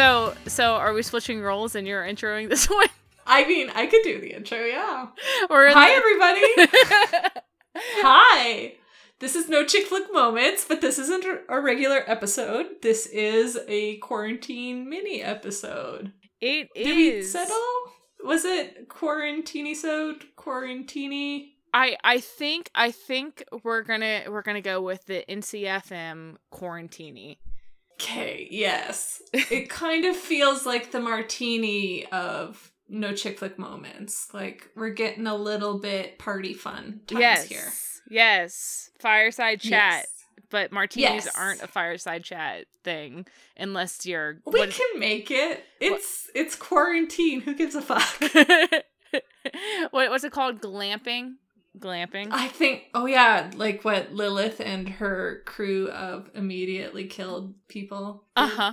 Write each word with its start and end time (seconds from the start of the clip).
So, 0.00 0.32
so 0.46 0.76
are 0.76 0.94
we 0.94 1.02
switching 1.02 1.42
roles 1.42 1.74
and 1.74 1.86
you're 1.86 2.02
introing 2.02 2.48
this 2.48 2.64
one? 2.70 2.86
I 3.26 3.46
mean, 3.46 3.68
I 3.74 3.84
could 3.84 4.00
do 4.02 4.18
the 4.18 4.34
intro, 4.34 4.56
yeah. 4.64 5.08
Or 5.50 5.68
Hi, 5.68 5.90
everybody. 5.90 6.40
Hi. 7.76 8.76
This 9.18 9.34
is 9.34 9.50
no 9.50 9.66
chick 9.66 9.88
flick 9.88 10.10
moments, 10.10 10.64
but 10.66 10.80
this 10.80 10.98
isn't 10.98 11.26
a 11.50 11.60
regular 11.60 12.02
episode. 12.06 12.80
This 12.80 13.04
is 13.08 13.58
a 13.68 13.98
quarantine 13.98 14.88
mini 14.88 15.20
episode. 15.20 16.14
It 16.40 16.68
Did 16.74 16.96
we 16.96 17.22
settle? 17.22 17.58
Was 18.24 18.46
it 18.46 18.88
quarantini 18.88 19.76
sode? 19.76 20.24
Quarantini? 20.34 21.50
I 21.74 21.98
I 22.02 22.20
think 22.20 22.70
I 22.74 22.90
think 22.90 23.44
we're 23.64 23.82
gonna 23.82 24.22
we're 24.28 24.40
gonna 24.40 24.62
go 24.62 24.80
with 24.80 25.04
the 25.04 25.26
NCFM 25.28 26.36
quarantini. 26.50 27.36
Okay, 28.00 28.48
yes. 28.50 29.20
it 29.32 29.68
kind 29.68 30.04
of 30.06 30.16
feels 30.16 30.64
like 30.64 30.90
the 30.90 31.00
martini 31.00 32.06
of 32.06 32.72
no 32.88 33.12
chick 33.14 33.38
flick 33.38 33.58
moments. 33.58 34.32
Like 34.32 34.68
we're 34.74 34.90
getting 34.90 35.26
a 35.26 35.34
little 35.36 35.78
bit 35.78 36.18
party 36.18 36.54
fun 36.54 37.00
times 37.06 37.20
yes, 37.20 37.46
here. 37.46 37.72
yes, 38.08 38.90
fireside 38.98 39.60
chat. 39.60 40.06
Yes. 40.06 40.06
But 40.50 40.72
martinis 40.72 41.26
Yes. 41.26 41.36
aren't 41.36 41.62
a 41.62 41.68
fireside 41.68 42.24
chat 42.24 42.66
thing 42.82 43.26
unless 43.56 44.04
you're. 44.04 44.38
We 44.46 44.60
what- 44.60 44.70
can 44.70 44.98
make 44.98 45.30
it. 45.30 45.62
It's 45.80 46.28
it's 46.34 46.56
quarantine. 46.56 47.40
Who 47.42 47.54
gives 47.54 47.74
a 47.76 47.82
fuck? 47.82 48.20
what 49.92 50.10
what's 50.10 50.24
it 50.24 50.32
called? 50.32 50.60
Glamping. 50.60 51.34
Glamping. 51.78 52.28
I 52.30 52.48
think 52.48 52.84
oh 52.94 53.06
yeah, 53.06 53.50
like 53.54 53.84
what 53.84 54.12
Lilith 54.12 54.60
and 54.60 54.88
her 54.88 55.42
crew 55.46 55.88
of 55.90 56.28
immediately 56.34 57.06
killed 57.06 57.54
people. 57.68 58.24
Uh 58.36 58.48
huh. 58.48 58.72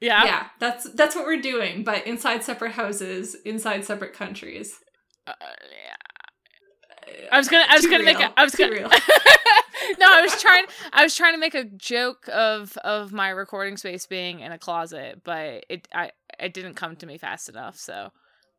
Yeah. 0.00 0.24
Yeah, 0.24 0.46
that's 0.60 0.88
that's 0.92 1.16
what 1.16 1.24
we're 1.26 1.40
doing, 1.40 1.82
but 1.82 2.06
inside 2.06 2.44
separate 2.44 2.72
houses, 2.72 3.34
inside 3.44 3.84
separate 3.84 4.12
countries. 4.12 4.78
Uh, 5.26 5.32
yeah. 5.40 5.96
I 7.32 7.38
was 7.38 7.48
gonna. 7.48 7.64
I 7.68 7.74
was 7.74 7.84
Too 7.84 7.90
gonna 7.90 8.04
make. 8.04 8.20
A, 8.20 8.32
I 8.38 8.44
was 8.44 8.52
Too 8.52 8.64
gonna. 8.64 8.76
real. 8.76 8.88
no, 9.98 10.06
I 10.06 10.20
was 10.22 10.40
trying. 10.40 10.64
I 10.92 11.02
was 11.02 11.14
trying 11.14 11.34
to 11.34 11.38
make 11.38 11.54
a 11.54 11.64
joke 11.64 12.28
of 12.32 12.76
of 12.78 13.12
my 13.12 13.30
recording 13.30 13.76
space 13.76 14.06
being 14.06 14.40
in 14.40 14.52
a 14.52 14.58
closet, 14.58 15.22
but 15.24 15.64
it 15.68 15.88
I 15.92 16.12
it 16.38 16.54
didn't 16.54 16.74
come 16.74 16.96
to 16.96 17.06
me 17.06 17.18
fast 17.18 17.48
enough. 17.48 17.76
So, 17.76 18.10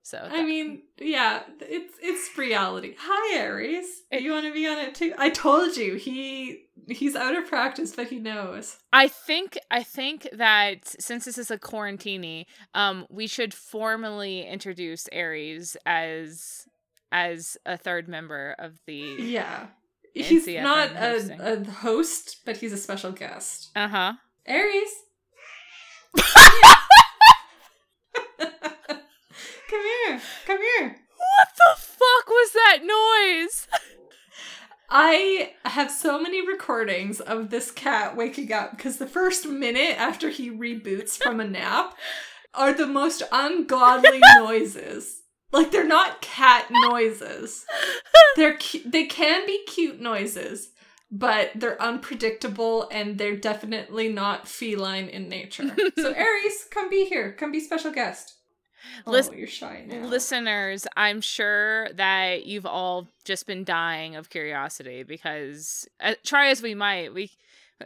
so 0.03 0.17
I 0.17 0.43
mean, 0.43 0.83
yeah, 0.99 1.43
it's 1.59 1.93
it's 2.01 2.37
reality. 2.37 2.95
Hi 2.99 3.37
Aries. 3.37 4.03
You 4.11 4.31
want 4.31 4.45
to 4.45 4.53
be 4.53 4.67
on 4.67 4.77
it 4.77 4.95
too? 4.95 5.13
I 5.17 5.29
told 5.29 5.77
you 5.77 5.95
he 5.95 6.65
he's 6.87 7.15
out 7.15 7.37
of 7.37 7.47
practice, 7.47 7.95
but 7.95 8.07
he 8.07 8.19
knows. 8.19 8.77
I 8.91 9.07
think 9.07 9.57
I 9.69 9.83
think 9.83 10.27
that 10.33 10.87
since 10.99 11.25
this 11.25 11.37
is 11.37 11.51
a 11.51 11.57
quarantini, 11.57 12.45
um, 12.73 13.05
we 13.09 13.27
should 13.27 13.53
formally 13.53 14.47
introduce 14.47 15.07
Aries 15.11 15.77
as 15.85 16.65
as 17.11 17.57
a 17.65 17.77
third 17.77 18.07
member 18.07 18.55
of 18.57 18.79
the. 18.85 19.15
Yeah. 19.19 19.67
And 20.15 20.25
He's 20.25 20.47
not 20.47 20.89
a, 20.95 21.61
a 21.61 21.69
host, 21.69 22.37
but 22.43 22.57
he's 22.57 22.73
a 22.73 22.77
special 22.77 23.11
guest. 23.11 23.69
Uh 23.75 23.87
huh. 23.87 24.13
Aries. 24.45 24.89
come 29.69 29.81
here. 30.05 30.21
Come 30.45 30.57
here. 30.57 30.95
What 31.17 31.47
the 31.57 31.81
fuck 31.81 32.27
was 32.27 32.51
that 32.53 32.79
noise? 32.83 33.67
I 34.89 35.51
have 35.65 35.91
so 35.91 36.19
many 36.19 36.45
recordings 36.45 37.19
of 37.19 37.49
this 37.51 37.69
cat 37.69 38.17
waking 38.17 38.51
up 38.51 38.71
because 38.75 38.97
the 38.97 39.05
first 39.05 39.47
minute 39.47 39.99
after 39.99 40.29
he 40.29 40.49
reboots 40.49 41.21
from 41.21 41.39
a 41.39 41.45
nap 41.45 41.95
are 42.55 42.73
the 42.73 42.87
most 42.87 43.21
ungodly 43.31 44.19
noises. 44.37 45.21
Like 45.51 45.71
they're 45.71 45.85
not 45.87 46.21
cat 46.21 46.67
noises. 46.71 47.65
They're 48.35 48.57
cu- 48.57 48.89
they 48.89 49.05
can 49.05 49.45
be 49.45 49.63
cute 49.65 49.99
noises, 49.99 50.69
but 51.11 51.51
they're 51.55 51.81
unpredictable 51.81 52.87
and 52.91 53.17
they're 53.17 53.37
definitely 53.37 54.09
not 54.09 54.47
feline 54.47 55.07
in 55.07 55.29
nature. 55.29 55.75
So 55.97 56.11
Aries, 56.15 56.65
come 56.71 56.89
be 56.89 57.05
here. 57.05 57.33
Come 57.33 57.51
be 57.51 57.59
special 57.59 57.91
guest. 57.91 58.38
Oh, 59.05 59.31
you're 59.31 59.47
shy 59.47 59.83
now. 59.87 60.05
Listeners, 60.05 60.87
I'm 60.95 61.21
sure 61.21 61.89
that 61.93 62.45
you've 62.45 62.65
all 62.65 63.07
just 63.23 63.47
been 63.47 63.63
dying 63.63 64.15
of 64.15 64.29
curiosity 64.29 65.03
because 65.03 65.87
uh, 65.99 66.15
try 66.23 66.47
as 66.49 66.61
we 66.61 66.75
might, 66.75 67.13
we 67.13 67.31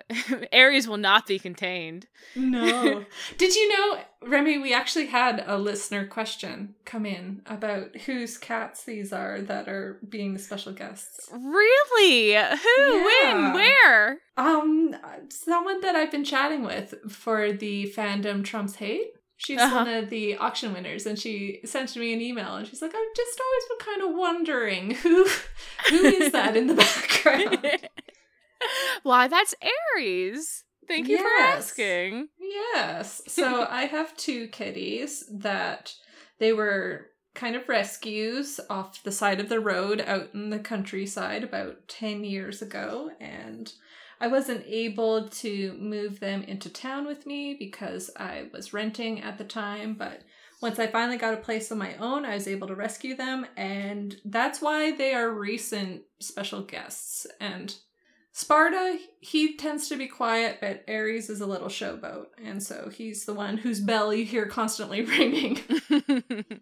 Aries 0.52 0.88
will 0.88 0.98
not 0.98 1.28
be 1.28 1.40
contained. 1.40 2.08
No. 2.36 3.06
Did 3.38 3.56
you 3.56 3.70
know, 3.70 4.00
Remy, 4.24 4.58
we 4.58 4.74
actually 4.74 5.08
had 5.08 5.44
a 5.46 5.58
listener 5.58 6.06
question 6.06 6.76
come 6.86 7.06
in 7.06 7.42
about 7.46 7.96
whose 7.98 8.38
cats 8.38 8.84
these 8.84 9.14
are 9.14 9.42
that 9.42 9.68
are 9.68 10.00
being 10.08 10.34
the 10.34 10.40
special 10.40 10.74
guests. 10.74 11.30
Really? 11.32 12.34
Who? 12.34 12.82
Yeah. 12.82 13.54
When? 13.54 13.54
Where? 13.54 14.18
Um, 14.38 14.96
someone 15.30 15.82
that 15.82 15.96
I've 15.96 16.12
been 16.12 16.26
chatting 16.26 16.64
with 16.64 16.96
for 17.12 17.52
the 17.52 17.94
fandom 17.96 18.44
Trumps 18.44 18.76
Hate. 18.76 19.14
She's 19.38 19.60
Uh-huh. 19.60 19.76
one 19.76 19.88
of 19.90 20.10
the 20.10 20.38
auction 20.38 20.74
winners, 20.74 21.06
and 21.06 21.18
she 21.20 21.60
sent 21.66 21.96
me 21.96 22.14
an 22.14 22.22
email, 22.22 22.56
and 22.56 22.68
she's 22.68 22.82
like, 22.82 22.94
"I've 22.96 23.16
just 23.16 23.40
always 23.42 23.64
been 23.70 23.94
kind 23.96 24.02
of 24.10 24.18
wondering 24.18 24.92
who, 24.92 25.28
who 25.90 25.96
is 26.06 26.32
that 26.32 26.56
in 26.56 26.68
the 26.68 26.76
background." 26.76 27.88
Why, 29.04 29.28
that's 29.28 29.54
Aries. 29.96 30.64
Thank 30.88 31.08
you 31.10 31.18
for 31.18 31.42
asking. 31.42 32.28
Yes. 32.40 33.22
So 33.28 33.66
I 33.70 33.86
have 33.86 34.16
two 34.18 34.48
kitties 34.48 35.24
that 35.32 35.94
they 36.40 36.54
were 36.54 37.08
kind 37.36 37.56
of 37.56 37.68
rescues 37.68 38.60
off 38.70 39.02
the 39.04 39.12
side 39.12 39.40
of 39.40 39.50
the 39.50 39.60
road 39.60 40.02
out 40.06 40.30
in 40.34 40.50
the 40.52 40.60
countryside 40.60 41.44
about 41.44 41.88
10 41.88 42.24
years 42.24 42.62
ago. 42.62 43.10
And 43.20 43.72
I 44.20 44.28
wasn't 44.28 44.66
able 44.68 45.28
to 45.28 45.74
move 45.80 46.20
them 46.20 46.44
into 46.44 46.70
town 46.70 47.06
with 47.06 47.26
me 47.26 47.56
because 47.58 48.10
I 48.18 48.48
was 48.54 48.74
renting 48.74 49.22
at 49.22 49.38
the 49.38 49.44
time. 49.44 49.96
But 49.96 50.22
once 50.62 50.80
I 50.80 50.88
finally 50.88 51.18
got 51.18 51.34
a 51.34 51.38
place 51.38 51.72
of 51.72 51.78
my 51.78 51.96
own, 51.98 52.26
I 52.26 52.36
was 52.36 52.48
able 52.48 52.68
to 52.68 52.76
rescue 52.76 53.16
them. 53.16 53.46
And 53.58 54.16
that's 54.26 54.62
why 54.62 54.96
they 54.96 55.14
are 55.14 55.30
recent 55.30 56.04
special 56.20 56.62
guests. 56.62 57.28
And 57.40 57.76
Sparta, 58.36 58.98
he 59.20 59.56
tends 59.56 59.88
to 59.90 59.96
be 59.96 60.08
quiet, 60.08 60.58
but 60.60 60.84
Aries 60.88 61.30
is 61.30 61.40
a 61.40 61.46
little 61.46 61.68
showboat, 61.68 62.26
and 62.44 62.64
so 62.64 62.90
he's 62.90 63.26
the 63.26 63.34
one 63.34 63.58
whose 63.58 63.80
bell 63.80 64.12
you 64.12 64.26
hear 64.26 64.48
constantly 64.48 65.02
ringing. 65.06 65.60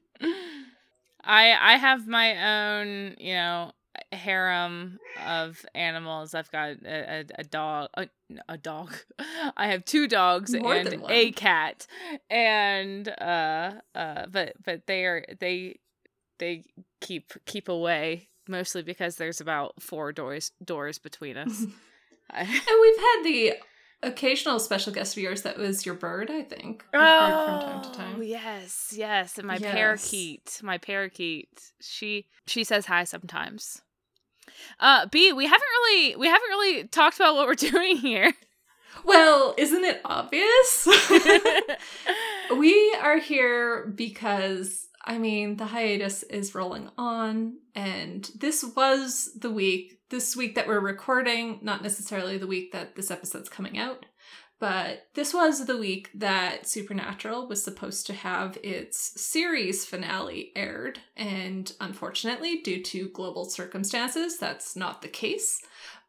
I 1.23 1.53
I 1.53 1.77
have 1.77 2.07
my 2.07 2.81
own, 2.81 3.15
you 3.19 3.35
know, 3.35 3.71
harem 4.11 4.99
of 5.25 5.65
animals. 5.75 6.33
I've 6.33 6.51
got 6.51 6.77
a, 6.85 7.19
a, 7.19 7.25
a 7.39 7.43
dog, 7.43 7.89
a, 7.95 8.07
a 8.49 8.57
dog. 8.57 8.93
I 9.57 9.67
have 9.67 9.85
two 9.85 10.07
dogs 10.07 10.53
More 10.53 10.73
and 10.75 11.03
a 11.09 11.31
cat, 11.31 11.87
and 12.29 13.07
uh, 13.07 13.73
uh, 13.95 14.25
but 14.31 14.53
but 14.63 14.87
they 14.87 15.05
are 15.05 15.25
they 15.39 15.79
they 16.39 16.65
keep 16.99 17.33
keep 17.45 17.69
away 17.69 18.29
mostly 18.47 18.81
because 18.83 19.15
there's 19.17 19.39
about 19.41 19.81
four 19.81 20.11
doors 20.11 20.51
doors 20.63 20.97
between 20.97 21.37
us. 21.37 21.65
And 22.33 22.47
we've 22.47 22.97
had 22.97 23.21
the 23.23 23.53
occasional 24.03 24.57
special 24.59 24.93
guest 24.93 25.17
of 25.17 25.21
yours 25.21 25.41
that 25.41 25.57
was 25.57 25.85
your 25.85 25.95
bird, 25.95 26.31
I 26.31 26.43
think. 26.43 26.83
We've 26.93 27.01
from 27.01 27.59
time 27.59 27.81
to 27.83 27.91
time. 27.91 28.15
Oh, 28.17 28.21
Yes, 28.21 28.93
yes, 28.95 29.37
and 29.37 29.45
my 29.47 29.57
Yes. 29.57 29.71
parakeet, 29.71 30.59
my 30.63 30.77
parakeet. 30.77 31.73
She 31.81 32.27
she 32.47 32.63
says 32.63 32.85
hi 32.85 33.03
sometimes. 33.03 33.81
Uh, 34.79 35.05
B, 35.07 35.31
we 35.33 35.45
haven't 35.45 35.61
really 35.61 36.15
we 36.15 36.27
haven't 36.27 36.49
really 36.49 36.83
talked 36.85 37.17
about 37.17 37.35
what 37.35 37.47
we're 37.47 37.55
doing 37.71 37.97
here. 37.97 38.33
Well, 39.03 39.55
isn't 39.57 39.83
it 39.83 40.01
obvious? 40.05 40.87
we 42.57 42.95
are 43.01 43.17
here 43.17 43.87
because 43.87 44.87
I 45.03 45.17
mean 45.17 45.57
the 45.57 45.65
hiatus 45.65 46.23
is 46.23 46.55
rolling 46.55 46.89
on, 46.97 47.57
and 47.75 48.29
this 48.37 48.63
was 48.75 49.31
the 49.39 49.51
week. 49.51 49.99
This 50.09 50.35
week 50.35 50.55
that 50.55 50.67
we're 50.67 50.81
recording, 50.81 51.59
not 51.61 51.81
necessarily 51.81 52.37
the 52.37 52.47
week 52.47 52.73
that 52.73 52.95
this 52.97 53.09
episode's 53.09 53.47
coming 53.47 53.77
out, 53.77 54.05
but 54.61 55.07
this 55.15 55.33
was 55.33 55.65
the 55.65 55.75
week 55.75 56.11
that 56.13 56.67
Supernatural 56.67 57.47
was 57.47 57.63
supposed 57.63 58.05
to 58.05 58.13
have 58.13 58.59
its 58.61 59.19
series 59.19 59.85
finale 59.87 60.51
aired, 60.55 60.99
and 61.17 61.73
unfortunately, 61.81 62.61
due 62.61 62.83
to 62.83 63.09
global 63.09 63.45
circumstances, 63.45 64.37
that's 64.37 64.75
not 64.75 65.01
the 65.01 65.07
case. 65.07 65.63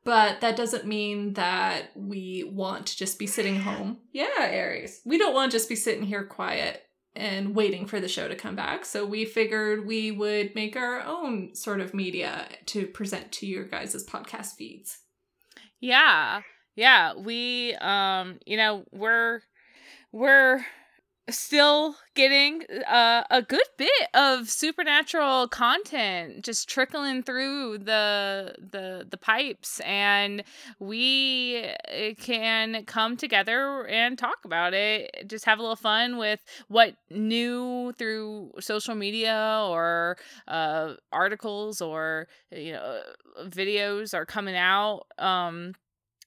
But 0.05 0.43
that 0.43 0.57
doesn't 0.57 0.85
mean 0.85 1.33
that 1.33 1.93
we 1.95 2.45
want 2.45 2.89
to 2.89 2.97
just 2.97 3.19
be 3.19 3.27
sitting 3.27 3.59
home. 3.61 3.99
Yeah, 4.13 4.27
Aries. 4.39 5.01
We 5.07 5.17
don't 5.17 5.33
want 5.33 5.51
to 5.51 5.57
just 5.57 5.71
be 5.71 5.77
sitting 5.77 6.05
here 6.05 6.25
quiet 6.25 6.83
and 7.17 7.55
waiting 7.55 7.87
for 7.87 8.01
the 8.01 8.09
show 8.09 8.29
to 8.29 8.37
come 8.37 8.57
back. 8.57 8.85
So 8.85 9.07
we 9.07 9.25
figured 9.25 9.87
we 9.87 10.11
would 10.11 10.55
make 10.55 10.77
our 10.77 11.01
own 11.01 11.55
sort 11.55 11.81
of 11.81 11.95
media 11.95 12.49
to 12.67 12.87
present 12.87 13.33
to 13.33 13.47
your 13.47 13.65
guys' 13.65 14.05
podcast 14.05 14.57
feeds. 14.57 14.99
Yeah. 15.81 16.43
Yeah, 16.75 17.15
we 17.15 17.75
um 17.81 18.39
you 18.47 18.57
know, 18.57 18.85
we're 18.93 19.41
we're 20.13 20.65
still 21.31 21.97
getting 22.15 22.63
uh, 22.89 23.25
a 23.31 23.43
good 23.43 23.63
bit 23.79 23.91
of 24.15 24.51
supernatural 24.51 25.49
content 25.49 26.45
just 26.45 26.69
trickling 26.69 27.23
through 27.23 27.79
the 27.79 28.55
the 28.73 29.07
the 29.11 29.17
pipes 29.19 29.81
and 29.81 30.45
we 30.81 31.65
uh, 31.89 32.15
can 32.21 32.85
come 32.87 33.17
together 33.17 33.87
and 33.89 34.19
talk 34.19 34.39
about 34.45 34.75
it 34.75 35.11
just 35.29 35.45
have 35.47 35.59
a 35.59 35.63
little 35.63 35.77
fun 35.77 36.19
with 36.19 36.41
what 36.69 36.95
new 37.11 37.93
through 37.99 38.51
social 38.61 38.95
media 38.97 39.65
or 39.69 40.17
uh, 40.49 40.95
articles 41.13 41.81
or 41.81 42.29
you 42.51 42.73
know 42.73 43.03
videos 43.47 44.15
are 44.15 44.27
coming 44.27 44.57
out 44.57 45.05
um 45.19 45.75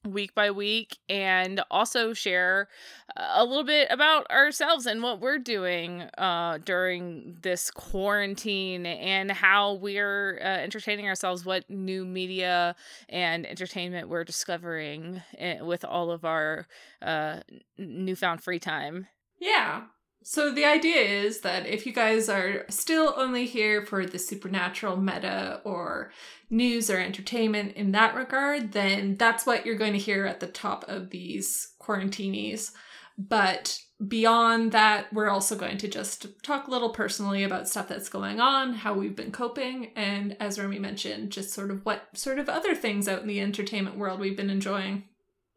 week 0.06 0.36
by 0.36 0.52
week 0.52 0.98
and 1.10 1.62
also 1.72 2.14
share 2.14 2.68
a 3.16 3.44
little 3.44 3.64
bit 3.64 3.88
about 3.92 4.30
ourselves 4.30 4.86
and 4.86 5.02
what 5.02 5.20
we're 5.20 5.40
doing 5.40 6.02
uh, 6.18 6.60
during 6.64 7.38
this 7.42 7.72
quarantine 7.72 8.86
and 8.86 9.32
how 9.32 9.74
we're 9.74 10.40
uh, 10.42 10.46
entertaining 10.46 11.08
ourselves, 11.08 11.46
what 11.46 11.70
new 11.70 12.06
media 12.06 12.76
and 13.10 13.46
entertainment 13.46 14.10
we're 14.10 14.24
discovering 14.24 15.22
eh, 15.38 15.62
with 15.62 15.84
all 15.84 16.12
of 16.12 16.26
our 16.26 16.68
uh, 17.02 17.40
newfound 17.78 18.42
free 18.42 18.60
time. 18.60 19.08
Yeah. 19.40 19.84
So 20.28 20.52
the 20.52 20.66
idea 20.66 21.02
is 21.02 21.42
that 21.42 21.68
if 21.68 21.86
you 21.86 21.94
guys 21.94 22.30
are 22.30 22.66
still 22.68 23.14
only 23.16 23.46
here 23.46 23.86
for 23.86 24.08
the 24.08 24.18
supernatural 24.18 24.98
meta 24.98 25.62
or 25.64 26.12
news 26.50 26.90
or 26.90 26.98
entertainment 26.98 27.74
in 27.74 27.92
that 27.92 28.16
regard, 28.16 28.72
then 28.72 29.18
that's 29.18 29.46
what 29.46 29.68
you're 29.68 29.78
going 29.78 29.94
to 29.94 30.00
hear 30.00 30.26
at 30.26 30.40
the 30.40 30.48
top 30.48 30.84
of 30.88 31.12
these 31.12 31.76
quarantinis. 31.80 32.72
But 33.20 33.80
beyond 34.08 34.72
that, 34.72 35.14
we're 35.14 35.30
also 35.30 35.56
going 35.56 35.78
to 35.78 35.88
just 35.88 36.26
talk 36.42 36.68
a 36.68 36.72
little 36.72 36.90
personally 36.90 37.44
about 37.44 37.70
stuff 37.70 37.88
that's 37.88 38.10
going 38.10 38.40
on, 38.40 38.74
how 38.74 38.96
we've 38.96 39.16
been 39.16 39.32
coping, 39.32 39.92
and 39.96 40.36
as 40.40 40.58
Remy 40.58 40.80
mentioned, 40.80 41.34
just 41.34 41.54
sort 41.54 41.70
of 41.70 41.86
what 41.86 42.08
sort 42.16 42.40
of 42.40 42.50
other 42.50 42.74
things 42.74 43.08
out 43.08 43.22
in 43.22 43.28
the 43.28 43.42
entertainment 43.42 43.96
world 43.96 44.20
we've 44.20 44.36
been 44.36 44.50
enjoying. 44.50 45.04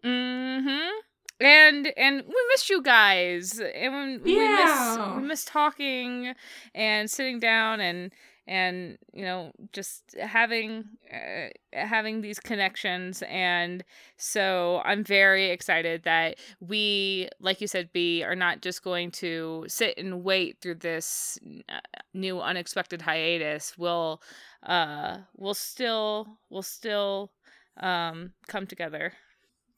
Mm-hmm 0.05 1.07
and 1.40 1.93
and 1.96 2.23
we 2.26 2.35
missed 2.50 2.69
you 2.69 2.82
guys 2.82 3.61
and 3.61 4.23
we, 4.23 4.37
yeah. 4.37 4.96
we 4.96 5.02
miss 5.02 5.17
we 5.17 5.29
miss 5.29 5.44
talking 5.44 6.35
and 6.75 7.11
sitting 7.11 7.38
down 7.38 7.81
and 7.81 8.11
and 8.49 8.96
you 9.12 9.23
know 9.23 9.52
just 9.73 10.17
having 10.19 10.85
uh, 11.12 11.49
having 11.73 12.23
these 12.23 12.40
connections. 12.40 13.23
And 13.29 13.85
so 14.17 14.81
i'm 14.85 15.05
very 15.05 15.50
excited 15.50 16.02
that 16.02 16.38
we 16.61 17.29
like 17.40 17.61
you 17.61 17.69
said 17.69 17.93
b 17.93 18.25
are 18.25 18.35
not 18.35 18.62
just 18.62 18.82
going 18.82 19.11
to 19.12 19.64
sit 19.69 19.96
and 19.96 20.25
wait 20.25 20.56
through 20.61 20.75
this 20.76 21.38
uh, 21.69 21.79
new 22.14 22.40
unexpected 22.40 23.02
hiatus. 23.02 23.79
We'll 23.79 24.20
uh 24.64 25.19
we'll 25.37 25.55
still 25.55 26.38
we'll 26.50 26.62
still 26.62 27.31
um 27.76 28.32
come 28.49 28.67
together. 28.67 29.12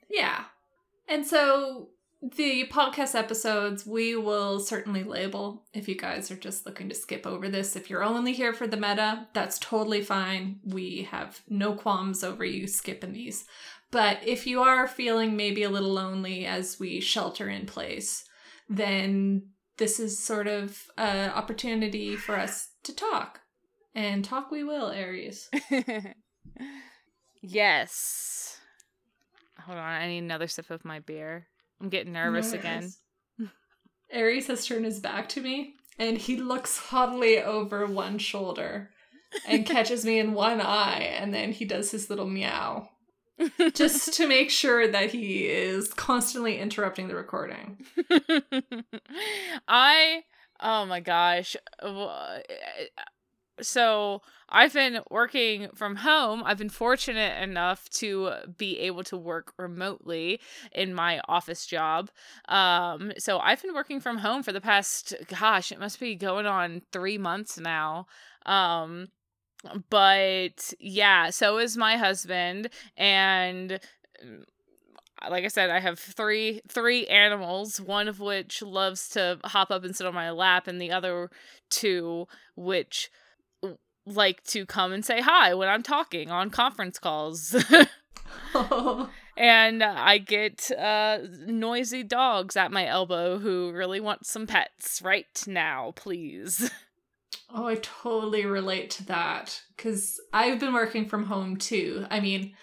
Yeah 0.08 0.44
and 1.10 1.26
so 1.26 1.88
the 2.22 2.68
podcast 2.70 3.14
episodes 3.14 3.86
we 3.86 4.14
will 4.14 4.60
certainly 4.60 5.02
label 5.02 5.64
if 5.72 5.88
you 5.88 5.94
guys 5.94 6.30
are 6.30 6.36
just 6.36 6.66
looking 6.66 6.88
to 6.88 6.94
skip 6.94 7.26
over 7.26 7.48
this. 7.48 7.76
If 7.76 7.88
you're 7.88 8.04
only 8.04 8.32
here 8.32 8.52
for 8.52 8.66
the 8.66 8.76
meta, 8.76 9.26
that's 9.32 9.58
totally 9.58 10.02
fine. 10.02 10.60
We 10.64 11.08
have 11.10 11.40
no 11.48 11.72
qualms 11.72 12.22
over 12.22 12.44
you 12.44 12.66
skipping 12.66 13.12
these. 13.12 13.46
But 13.90 14.18
if 14.24 14.46
you 14.46 14.62
are 14.62 14.86
feeling 14.86 15.36
maybe 15.36 15.62
a 15.62 15.70
little 15.70 15.92
lonely 15.92 16.46
as 16.46 16.78
we 16.78 17.00
shelter 17.00 17.48
in 17.48 17.66
place, 17.66 18.24
then 18.68 19.48
this 19.78 19.98
is 19.98 20.22
sort 20.22 20.46
of 20.46 20.84
an 20.98 21.30
opportunity 21.30 22.16
for 22.16 22.36
us 22.36 22.68
to 22.84 22.94
talk. 22.94 23.40
And 23.94 24.24
talk 24.24 24.50
we 24.50 24.62
will, 24.62 24.90
Aries. 24.90 25.48
yes. 27.42 28.59
Hold 29.70 29.78
on, 29.78 29.86
I 29.86 30.08
need 30.08 30.24
another 30.24 30.48
sip 30.48 30.68
of 30.70 30.84
my 30.84 30.98
beer. 30.98 31.46
I'm 31.80 31.90
getting 31.90 32.12
nervous 32.12 32.52
again. 32.52 32.90
Aries 34.10 34.48
has 34.48 34.66
turned 34.66 34.84
his 34.84 34.98
back 34.98 35.28
to 35.28 35.40
me 35.40 35.74
and 35.96 36.18
he 36.18 36.38
looks 36.38 36.76
haughtily 36.76 37.40
over 37.40 37.86
one 37.86 38.18
shoulder 38.18 38.90
and 39.46 39.64
catches 39.66 40.04
me 40.04 40.18
in 40.18 40.34
one 40.34 40.60
eye 40.60 41.14
and 41.16 41.32
then 41.32 41.52
he 41.52 41.64
does 41.64 41.92
his 41.92 42.10
little 42.10 42.26
meow. 42.26 42.88
just 43.72 44.12
to 44.14 44.26
make 44.28 44.50
sure 44.50 44.88
that 44.88 45.12
he 45.12 45.46
is 45.46 45.94
constantly 45.94 46.58
interrupting 46.58 47.06
the 47.06 47.14
recording. 47.14 47.86
I 49.68 50.24
oh 50.58 50.84
my 50.84 50.98
gosh 50.98 51.54
so 53.62 54.22
I've 54.48 54.72
been 54.72 55.00
working 55.10 55.68
from 55.74 55.96
home. 55.96 56.42
I've 56.44 56.58
been 56.58 56.70
fortunate 56.70 57.42
enough 57.42 57.88
to 57.90 58.32
be 58.56 58.78
able 58.80 59.04
to 59.04 59.16
work 59.16 59.52
remotely 59.58 60.40
in 60.72 60.92
my 60.94 61.20
office 61.28 61.66
job. 61.66 62.10
Um, 62.48 63.12
so 63.18 63.38
I've 63.38 63.62
been 63.62 63.74
working 63.74 64.00
from 64.00 64.18
home 64.18 64.42
for 64.42 64.52
the 64.52 64.60
past, 64.60 65.14
gosh, 65.28 65.70
it 65.70 65.78
must 65.78 66.00
be 66.00 66.14
going 66.16 66.46
on 66.46 66.82
three 66.92 67.18
months 67.18 67.58
now. 67.58 68.06
Um, 68.46 69.08
but 69.90 70.72
yeah, 70.78 71.30
so 71.30 71.58
is 71.58 71.76
my 71.76 71.96
husband, 71.96 72.70
and 72.96 73.78
mm, 74.24 74.44
like 75.28 75.44
I 75.44 75.48
said, 75.48 75.68
I 75.68 75.80
have 75.80 75.98
three 75.98 76.62
three 76.66 77.06
animals, 77.08 77.78
one 77.78 78.08
of 78.08 78.20
which 78.20 78.62
loves 78.62 79.08
to 79.10 79.38
hop 79.44 79.70
up 79.70 79.84
and 79.84 79.94
sit 79.94 80.06
on 80.06 80.14
my 80.14 80.30
lap, 80.30 80.66
and 80.66 80.80
the 80.80 80.90
other 80.90 81.30
two 81.68 82.26
which 82.56 83.10
like 84.16 84.44
to 84.44 84.66
come 84.66 84.92
and 84.92 85.04
say 85.04 85.20
hi 85.20 85.54
when 85.54 85.68
I'm 85.68 85.82
talking 85.82 86.30
on 86.30 86.50
conference 86.50 86.98
calls. 86.98 87.54
and 89.36 89.82
I 89.82 90.18
get 90.18 90.70
uh, 90.72 91.18
noisy 91.46 92.02
dogs 92.02 92.56
at 92.56 92.72
my 92.72 92.86
elbow 92.86 93.38
who 93.38 93.72
really 93.72 94.00
want 94.00 94.26
some 94.26 94.46
pets 94.46 95.00
right 95.02 95.42
now, 95.46 95.92
please. 95.96 96.70
Oh, 97.52 97.66
I 97.66 97.76
totally 97.76 98.46
relate 98.46 98.90
to 98.90 99.06
that 99.06 99.60
because 99.76 100.20
I've 100.32 100.60
been 100.60 100.72
working 100.72 101.08
from 101.08 101.24
home 101.24 101.56
too. 101.56 102.06
I 102.08 102.20
mean, 102.20 102.54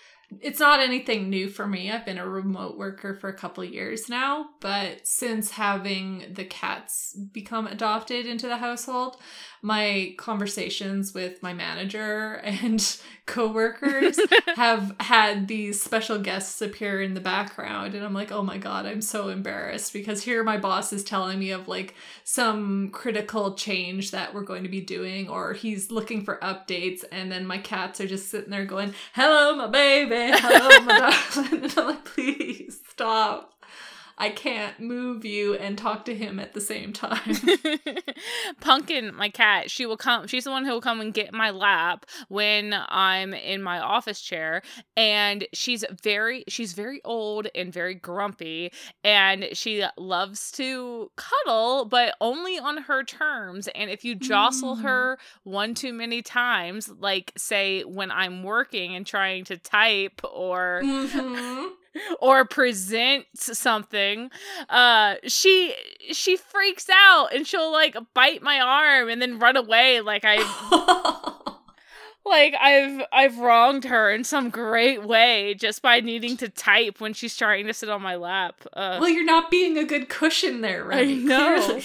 it's 0.41 0.59
not 0.59 0.79
anything 0.79 1.29
new 1.29 1.49
for 1.49 1.67
me. 1.67 1.91
I've 1.91 2.05
been 2.05 2.17
a 2.17 2.27
remote 2.27 2.77
worker 2.77 3.13
for 3.13 3.29
a 3.29 3.37
couple 3.37 3.63
years 3.65 4.07
now, 4.07 4.49
but 4.61 5.05
since 5.05 5.51
having 5.51 6.33
the 6.33 6.45
cats 6.45 7.17
become 7.33 7.67
adopted 7.67 8.25
into 8.25 8.47
the 8.47 8.57
household, 8.57 9.17
my 9.61 10.13
conversations 10.17 11.13
with 11.13 11.41
my 11.41 11.53
manager 11.53 12.35
and 12.43 12.97
coworkers 13.25 14.19
have 14.55 14.95
had 14.99 15.47
these 15.47 15.81
special 15.81 16.17
guests 16.17 16.61
appear 16.61 17.01
in 17.01 17.13
the 17.13 17.19
background 17.19 17.93
and 17.93 18.05
I'm 18.05 18.13
like, 18.13 18.31
"Oh 18.31 18.43
my 18.43 18.57
god, 18.57 18.85
I'm 18.85 19.01
so 19.01 19.29
embarrassed 19.29 19.91
because 19.93 20.23
here 20.23 20.43
my 20.43 20.57
boss 20.57 20.93
is 20.93 21.03
telling 21.03 21.37
me 21.39 21.51
of 21.51 21.67
like 21.67 21.95
some 22.23 22.89
critical 22.91 23.55
change 23.55 24.11
that 24.11 24.33
we're 24.33 24.43
going 24.43 24.63
to 24.63 24.69
be 24.69 24.81
doing 24.81 25.27
or 25.27 25.53
he's 25.53 25.91
looking 25.91 26.23
for 26.23 26.37
updates 26.37 27.03
and 27.11 27.31
then 27.31 27.45
my 27.45 27.57
cats 27.57 27.99
are 27.99 28.07
just 28.07 28.29
sitting 28.29 28.49
there 28.51 28.65
going, 28.65 28.93
"Hello, 29.13 29.55
my 29.55 29.67
baby. 29.67 30.31
Hello, 30.37 30.85
my 30.85 30.99
darling." 31.35 31.63
And 31.63 31.77
I'm 31.77 31.87
like, 31.87 32.05
"Please 32.05 32.79
stop." 32.89 33.56
I 34.19 34.29
can't 34.29 34.79
move 34.79 35.25
you 35.25 35.53
and 35.53 35.77
talk 35.77 36.05
to 36.05 36.15
him 36.15 36.39
at 36.39 36.53
the 36.53 36.61
same 36.61 36.91
time. 36.91 37.35
Pumpkin, 38.61 39.13
my 39.15 39.29
cat, 39.29 39.69
she 39.69 39.85
will 39.85 39.97
come. 39.97 40.25
She's 40.25 40.45
the 40.45 40.51
one 40.51 40.65
who 40.65 40.71
will 40.71 40.81
come 40.81 40.99
and 40.99 41.13
get 41.13 41.33
my 41.33 41.51
lap 41.51 42.05
when 42.27 42.73
I'm 42.89 43.35
in 43.35 43.61
my 43.61 43.79
office 43.79 44.19
chair, 44.19 44.63
and 44.95 45.45
she's 45.53 45.85
very, 46.01 46.43
she's 46.47 46.73
very 46.73 46.99
old 47.05 47.47
and 47.53 47.71
very 47.71 47.93
grumpy, 47.93 48.71
and 49.03 49.49
she 49.53 49.85
loves 49.97 50.51
to 50.53 51.11
cuddle, 51.15 51.85
but 51.85 52.15
only 52.19 52.57
on 52.57 52.77
her 52.77 53.03
terms. 53.03 53.67
And 53.75 53.91
if 53.91 54.03
you 54.03 54.15
jostle 54.15 54.77
mm. 54.77 54.81
her 54.81 55.19
one 55.43 55.75
too 55.75 55.93
many 55.93 56.23
times, 56.23 56.89
like 56.99 57.33
say 57.37 57.83
when 57.83 58.09
I'm 58.09 58.41
working 58.43 58.95
and 58.95 59.05
trying 59.05 59.43
to 59.45 59.57
type 59.57 60.21
or. 60.23 60.81
Mm-hmm 60.83 61.67
or 62.19 62.45
presents 62.45 63.57
something 63.57 64.29
uh 64.69 65.15
she 65.25 65.73
she 66.11 66.35
freaks 66.37 66.87
out 66.91 67.27
and 67.33 67.47
she'll 67.47 67.71
like 67.71 67.95
bite 68.13 68.41
my 68.41 68.59
arm 68.59 69.09
and 69.09 69.21
then 69.21 69.39
run 69.39 69.57
away 69.57 70.01
like 70.01 70.21
i 70.25 70.37
like 72.25 72.55
i've 72.59 73.01
i've 73.11 73.37
wronged 73.39 73.85
her 73.85 74.11
in 74.11 74.23
some 74.23 74.49
great 74.49 75.03
way 75.03 75.53
just 75.53 75.81
by 75.81 75.99
needing 75.99 76.37
to 76.37 76.49
type 76.49 76.99
when 76.99 77.13
she's 77.13 77.35
trying 77.37 77.65
to 77.67 77.73
sit 77.73 77.89
on 77.89 78.01
my 78.01 78.15
lap. 78.15 78.55
Uh, 78.73 78.97
well 78.99 79.09
you're 79.09 79.23
not 79.23 79.49
being 79.49 79.77
a 79.77 79.83
good 79.83 80.09
cushion 80.09 80.61
there 80.61 80.83
right 80.83 81.07
i 81.07 81.13
know. 81.13 81.81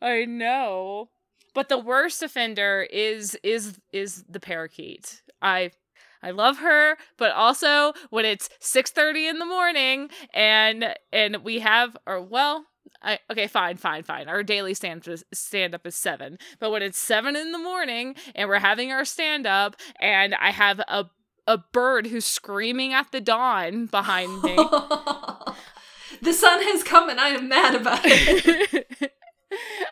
i 0.00 0.24
know. 0.24 1.08
But 1.54 1.70
the 1.70 1.78
worst 1.78 2.22
offender 2.22 2.86
is 2.90 3.34
is 3.42 3.80
is 3.90 4.24
the 4.28 4.40
parakeet. 4.40 5.22
I 5.40 5.70
I 6.22 6.30
love 6.30 6.58
her, 6.58 6.96
but 7.16 7.32
also 7.32 7.92
when 8.10 8.24
it's 8.24 8.48
6:30 8.60 9.28
in 9.30 9.38
the 9.38 9.46
morning 9.46 10.10
and 10.32 10.94
and 11.12 11.44
we 11.44 11.60
have 11.60 11.96
or 12.06 12.20
well, 12.20 12.66
I 13.02 13.18
okay, 13.30 13.46
fine, 13.46 13.76
fine, 13.76 14.02
fine. 14.02 14.28
Our 14.28 14.42
daily 14.42 14.74
stand 14.74 15.06
stand 15.32 15.74
up 15.74 15.86
is 15.86 15.96
seven, 15.96 16.38
but 16.58 16.70
when 16.70 16.82
it's 16.82 16.98
seven 16.98 17.36
in 17.36 17.52
the 17.52 17.58
morning 17.58 18.16
and 18.34 18.48
we're 18.48 18.58
having 18.58 18.92
our 18.92 19.04
stand 19.04 19.46
up, 19.46 19.76
and 20.00 20.34
I 20.34 20.50
have 20.50 20.80
a 20.80 21.06
a 21.46 21.58
bird 21.58 22.08
who's 22.08 22.24
screaming 22.24 22.92
at 22.92 23.12
the 23.12 23.20
dawn 23.20 23.86
behind 23.86 24.42
me. 24.42 24.56
the 26.22 26.32
sun 26.32 26.62
has 26.62 26.82
come, 26.82 27.08
and 27.08 27.20
I 27.20 27.28
am 27.28 27.48
mad 27.48 27.74
about 27.74 28.00
it. 28.04 29.12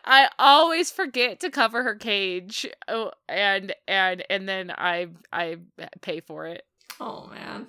I 0.05 0.29
always 0.37 0.91
forget 0.91 1.39
to 1.41 1.49
cover 1.49 1.83
her 1.83 1.95
cage, 1.95 2.67
oh, 2.87 3.11
and 3.27 3.73
and 3.87 4.23
and 4.29 4.47
then 4.47 4.71
I 4.71 5.07
I 5.31 5.57
pay 6.01 6.19
for 6.19 6.45
it. 6.47 6.65
Oh 6.99 7.27
man. 7.27 7.67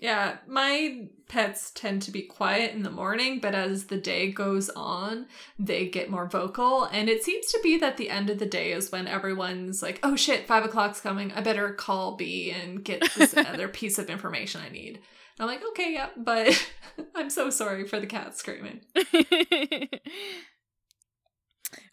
Yeah, 0.00 0.38
my 0.46 1.08
pets 1.28 1.70
tend 1.74 2.00
to 2.02 2.10
be 2.10 2.22
quiet 2.22 2.72
in 2.72 2.84
the 2.84 2.90
morning, 2.90 3.38
but 3.38 3.54
as 3.54 3.84
the 3.84 3.98
day 3.98 4.32
goes 4.32 4.70
on, 4.70 5.26
they 5.58 5.88
get 5.88 6.08
more 6.08 6.26
vocal. 6.26 6.84
And 6.84 7.10
it 7.10 7.22
seems 7.22 7.52
to 7.52 7.60
be 7.62 7.76
that 7.78 7.98
the 7.98 8.08
end 8.08 8.30
of 8.30 8.38
the 8.38 8.46
day 8.46 8.72
is 8.72 8.90
when 8.90 9.06
everyone's 9.06 9.82
like, 9.82 10.00
oh 10.02 10.16
shit, 10.16 10.46
five 10.46 10.64
o'clock's 10.64 11.02
coming. 11.02 11.32
I 11.32 11.42
better 11.42 11.74
call 11.74 12.16
B 12.16 12.50
and 12.50 12.82
get 12.82 13.12
this 13.14 13.36
other 13.36 13.68
piece 13.68 13.98
of 13.98 14.08
information 14.08 14.62
I 14.64 14.70
need. 14.70 15.00
And 15.38 15.40
I'm 15.40 15.46
like, 15.48 15.62
okay, 15.72 15.92
yeah, 15.92 16.08
but 16.16 16.68
I'm 17.14 17.28
so 17.28 17.50
sorry 17.50 17.86
for 17.86 18.00
the 18.00 18.06
cat 18.06 18.38
screaming. 18.38 18.80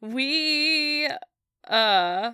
we, 0.01 1.09
uh, 1.67 2.31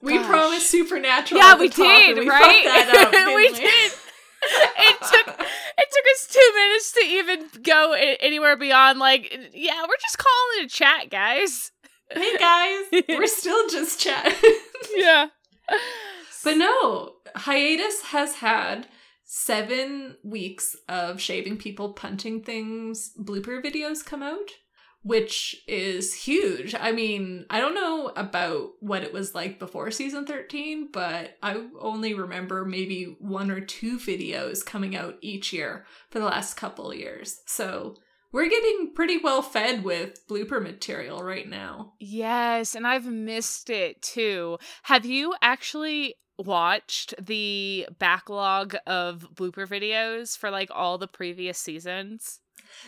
we 0.00 0.14
gosh. 0.14 0.26
promised 0.26 0.70
supernatural. 0.70 1.40
Yeah, 1.40 1.56
we 1.58 1.68
did, 1.68 2.18
we 2.18 2.28
right? 2.28 2.88
Up, 2.94 3.12
we, 3.12 3.34
we 3.34 3.52
did 3.52 3.92
it 4.42 4.98
took 5.00 5.26
it 5.26 5.88
took 5.90 6.06
us 6.14 6.26
two 6.30 6.52
minutes 6.54 6.92
to 6.92 7.04
even 7.04 7.62
go 7.62 7.92
anywhere 7.92 8.56
beyond 8.56 8.98
like 8.98 9.32
yeah 9.52 9.82
we're 9.82 9.96
just 10.00 10.18
calling 10.18 10.62
it 10.62 10.66
a 10.66 10.68
chat 10.68 11.10
guys 11.10 11.72
hey 12.10 12.36
guys 12.38 13.02
we're 13.08 13.26
still 13.26 13.68
just 13.68 14.00
chatting 14.00 14.32
yeah 14.96 15.28
but 16.44 16.56
no 16.56 17.14
hiatus 17.36 18.02
has 18.02 18.36
had 18.36 18.86
seven 19.24 20.16
weeks 20.22 20.76
of 20.88 21.20
shaving 21.20 21.56
people 21.56 21.92
punting 21.92 22.42
things 22.42 23.12
blooper 23.18 23.62
videos 23.62 24.04
come 24.04 24.22
out 24.22 24.50
which 25.02 25.62
is 25.66 26.14
huge. 26.14 26.74
I 26.74 26.92
mean, 26.92 27.46
I 27.50 27.60
don't 27.60 27.74
know 27.74 28.12
about 28.16 28.70
what 28.80 29.02
it 29.02 29.12
was 29.12 29.34
like 29.34 29.58
before 29.58 29.90
season 29.90 30.26
13, 30.26 30.88
but 30.92 31.36
I 31.42 31.66
only 31.80 32.14
remember 32.14 32.64
maybe 32.64 33.16
one 33.20 33.50
or 33.50 33.60
two 33.60 33.98
videos 33.98 34.64
coming 34.64 34.96
out 34.96 35.16
each 35.20 35.52
year 35.52 35.86
for 36.10 36.18
the 36.18 36.26
last 36.26 36.54
couple 36.54 36.92
years. 36.92 37.40
So 37.46 37.96
we're 38.32 38.48
getting 38.48 38.92
pretty 38.94 39.18
well 39.18 39.40
fed 39.40 39.84
with 39.84 40.26
blooper 40.28 40.62
material 40.62 41.22
right 41.22 41.48
now. 41.48 41.94
Yes, 41.98 42.74
and 42.74 42.86
I've 42.86 43.06
missed 43.06 43.70
it 43.70 44.02
too. 44.02 44.58
Have 44.82 45.06
you 45.06 45.34
actually 45.40 46.16
watched 46.38 47.14
the 47.20 47.86
backlog 47.98 48.76
of 48.86 49.28
blooper 49.34 49.66
videos 49.66 50.36
for 50.36 50.50
like 50.50 50.70
all 50.72 50.98
the 50.98 51.08
previous 51.08 51.58
seasons? 51.58 52.40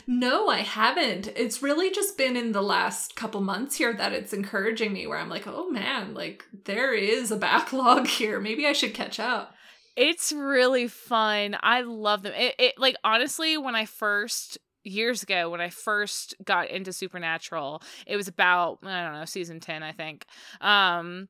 No, 0.07 0.49
I 0.49 0.59
haven't. 0.59 1.29
It's 1.37 1.63
really 1.63 1.91
just 1.91 2.17
been 2.17 2.37
in 2.37 2.53
the 2.53 2.63
last 2.63 3.17
couple 3.17 3.41
months 3.41 3.77
here 3.77 3.93
that 3.93 4.13
it's 4.13 4.33
encouraging 4.33 4.93
me 4.93 5.07
where 5.07 5.19
I'm 5.19 5.29
like, 5.29 5.47
oh 5.47 5.71
man, 5.71 6.15
like 6.15 6.45
there 6.65 6.95
is 6.95 7.31
a 7.31 7.37
backlog 7.49 8.07
here. 8.07 8.41
Maybe 8.41 8.67
I 8.67 8.73
should 8.73 8.95
catch 8.95 9.21
up. 9.21 9.55
It's 9.97 10.33
really 10.33 10.89
fun. 10.89 11.57
I 11.63 11.83
love 11.83 12.23
them. 12.23 12.33
It, 12.35 12.55
it 12.59 12.75
like 12.79 12.97
honestly, 13.05 13.59
when 13.59 13.75
I 13.75 13.85
first 13.85 14.59
years 14.85 15.23
ago 15.23 15.51
when 15.51 15.61
I 15.61 15.69
first 15.69 16.35
got 16.45 16.71
into 16.71 16.93
Supernatural, 16.93 17.83
it 18.07 18.17
was 18.17 18.29
about 18.29 18.79
I 18.83 19.05
don't 19.05 19.15
know, 19.15 19.25
season 19.25 19.61
10, 19.61 19.83
I 19.83 19.93
think. 19.93 20.25
Um 20.61 21.29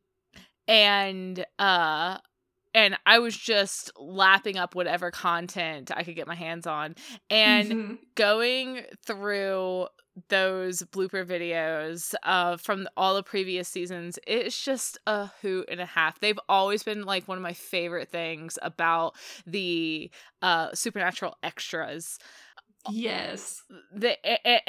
and 0.69 1.45
uh 1.59 2.19
and 2.75 2.97
I 3.07 3.19
was 3.19 3.37
just 3.37 3.91
lapping 3.99 4.57
up 4.57 4.75
whatever 4.75 5.11
content 5.11 5.91
I 5.95 6.03
could 6.03 6.15
get 6.15 6.27
my 6.27 6.35
hands 6.35 6.67
on 6.67 6.95
and 7.29 7.71
mm-hmm. 7.71 7.95
going 8.15 8.83
through 9.05 9.89
those 10.29 10.83
blooper 10.83 11.25
videos 11.25 12.15
uh, 12.25 12.57
from 12.57 12.89
all 12.97 13.15
the 13.15 13.23
previous 13.23 13.69
seasons 13.69 14.19
it's 14.27 14.63
just 14.63 14.99
a 15.07 15.31
hoot 15.41 15.69
and 15.71 15.81
a 15.81 15.87
half 15.87 16.21
they've 16.21 16.39
always 16.49 16.83
been 16.83 17.05
like 17.05 17.27
one 17.29 17.39
of 17.39 17.43
my 17.43 17.53
favorite 17.53 18.11
things 18.11 18.59
about 18.61 19.15
the 19.47 20.11
uh, 20.43 20.69
supernatural 20.75 21.37
extras 21.43 22.19
Yes. 22.89 23.63
The, 23.95 24.17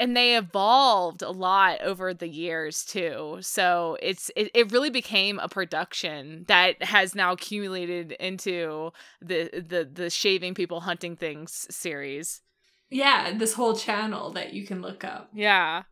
and 0.00 0.16
they 0.16 0.36
evolved 0.36 1.22
a 1.22 1.30
lot 1.30 1.80
over 1.80 2.12
the 2.12 2.28
years 2.28 2.84
too. 2.84 3.38
So 3.40 3.96
it's 4.02 4.30
it, 4.36 4.50
it 4.54 4.72
really 4.72 4.90
became 4.90 5.38
a 5.38 5.48
production 5.48 6.44
that 6.48 6.82
has 6.82 7.14
now 7.14 7.32
accumulated 7.32 8.12
into 8.12 8.92
the 9.20 9.50
the 9.52 9.88
the 9.90 10.10
shaving 10.10 10.54
people 10.54 10.80
hunting 10.80 11.16
things 11.16 11.66
series. 11.70 12.42
Yeah, 12.90 13.32
this 13.36 13.54
whole 13.54 13.74
channel 13.74 14.30
that 14.32 14.52
you 14.52 14.66
can 14.66 14.82
look 14.82 15.04
up. 15.04 15.30
Yeah. 15.32 15.84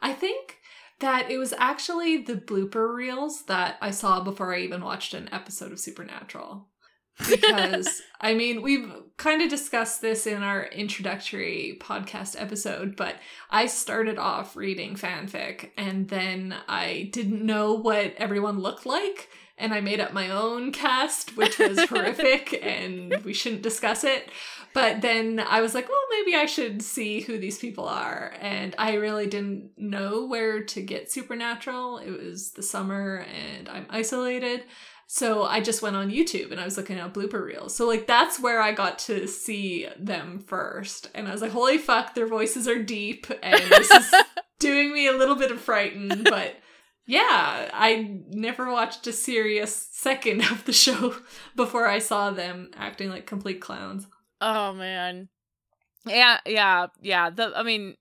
I 0.00 0.12
think 0.12 0.58
that 1.00 1.30
it 1.30 1.38
was 1.38 1.52
actually 1.58 2.18
the 2.18 2.36
blooper 2.36 2.94
reels 2.94 3.46
that 3.46 3.76
I 3.80 3.90
saw 3.90 4.20
before 4.20 4.54
I 4.54 4.60
even 4.60 4.84
watched 4.84 5.14
an 5.14 5.28
episode 5.32 5.72
of 5.72 5.80
Supernatural 5.80 6.68
because 7.18 8.02
I 8.20 8.34
mean, 8.34 8.62
we've 8.62 8.92
kind 9.16 9.42
of 9.42 9.48
discussed 9.48 10.00
this 10.00 10.26
in 10.26 10.42
our 10.42 10.64
introductory 10.64 11.78
podcast 11.80 12.40
episode, 12.40 12.96
but 12.96 13.16
I 13.50 13.66
started 13.66 14.18
off 14.18 14.56
reading 14.56 14.96
fanfic 14.96 15.70
and 15.76 16.08
then 16.08 16.54
I 16.68 17.10
didn't 17.12 17.44
know 17.44 17.74
what 17.74 18.14
everyone 18.16 18.60
looked 18.60 18.86
like. 18.86 19.28
And 19.56 19.72
I 19.72 19.80
made 19.80 20.00
up 20.00 20.12
my 20.12 20.30
own 20.30 20.72
cast, 20.72 21.36
which 21.36 21.60
was 21.60 21.78
horrific, 21.88 22.58
and 22.60 23.22
we 23.22 23.32
shouldn't 23.32 23.62
discuss 23.62 24.02
it. 24.02 24.28
But 24.74 25.00
then 25.00 25.38
I 25.38 25.60
was 25.60 25.72
like, 25.72 25.88
well, 25.88 25.96
maybe 26.10 26.34
I 26.34 26.46
should 26.46 26.82
see 26.82 27.20
who 27.20 27.38
these 27.38 27.58
people 27.58 27.88
are. 27.88 28.34
And 28.40 28.74
I 28.76 28.94
really 28.94 29.28
didn't 29.28 29.70
know 29.76 30.26
where 30.26 30.64
to 30.64 30.82
get 30.82 31.12
Supernatural. 31.12 31.98
It 31.98 32.10
was 32.10 32.50
the 32.50 32.62
summer 32.64 33.24
and 33.32 33.68
I'm 33.68 33.86
isolated. 33.88 34.64
So 35.06 35.44
I 35.44 35.60
just 35.60 35.82
went 35.82 35.96
on 35.96 36.10
YouTube 36.10 36.50
and 36.50 36.60
I 36.60 36.64
was 36.64 36.76
looking 36.76 36.98
at 36.98 37.14
blooper 37.14 37.44
reels. 37.44 37.74
So 37.74 37.86
like 37.86 38.06
that's 38.06 38.40
where 38.40 38.60
I 38.60 38.72
got 38.72 38.98
to 39.00 39.26
see 39.26 39.88
them 39.98 40.40
first. 40.40 41.10
And 41.14 41.28
I 41.28 41.32
was 41.32 41.42
like, 41.42 41.52
holy 41.52 41.78
fuck, 41.78 42.14
their 42.14 42.26
voices 42.26 42.66
are 42.66 42.82
deep 42.82 43.26
and 43.42 43.60
this 43.70 43.90
is 43.90 44.14
doing 44.58 44.92
me 44.92 45.06
a 45.06 45.12
little 45.12 45.36
bit 45.36 45.50
of 45.50 45.60
frightened, 45.60 46.24
but 46.24 46.56
yeah, 47.06 47.70
I 47.72 48.20
never 48.30 48.70
watched 48.72 49.06
a 49.06 49.12
serious 49.12 49.74
second 49.92 50.40
of 50.50 50.64
the 50.64 50.72
show 50.72 51.14
before 51.56 51.86
I 51.86 51.98
saw 51.98 52.30
them 52.30 52.70
acting 52.76 53.10
like 53.10 53.26
complete 53.26 53.60
clowns. 53.60 54.06
Oh 54.40 54.72
man. 54.72 55.28
Yeah, 56.06 56.38
yeah, 56.46 56.86
yeah. 57.00 57.30
The 57.30 57.52
I 57.54 57.62
mean, 57.62 57.96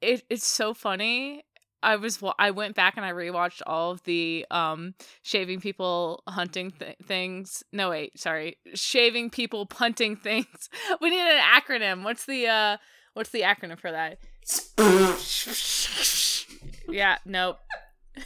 it 0.00 0.24
it's 0.30 0.46
so 0.46 0.74
funny 0.74 1.44
I 1.84 1.96
was 1.96 2.20
I 2.38 2.50
went 2.50 2.74
back 2.74 2.96
and 2.96 3.04
I 3.04 3.12
rewatched 3.12 3.60
all 3.66 3.92
of 3.92 4.02
the 4.04 4.46
um 4.50 4.94
shaving 5.22 5.60
people 5.60 6.22
hunting 6.26 6.72
th- 6.72 6.96
things. 7.04 7.62
No 7.72 7.90
wait, 7.90 8.18
sorry. 8.18 8.56
Shaving 8.74 9.30
people 9.30 9.66
punting 9.80 10.16
things. 10.16 10.68
We 11.00 11.10
need 11.10 11.20
an 11.20 11.42
acronym. 11.42 12.02
What's 12.02 12.24
the 12.24 12.48
uh 12.48 12.76
what's 13.12 13.30
the 13.30 13.42
acronym 13.42 13.78
for 13.78 13.92
that? 13.92 14.18
yeah, 16.88 17.18
nope. 17.24 17.58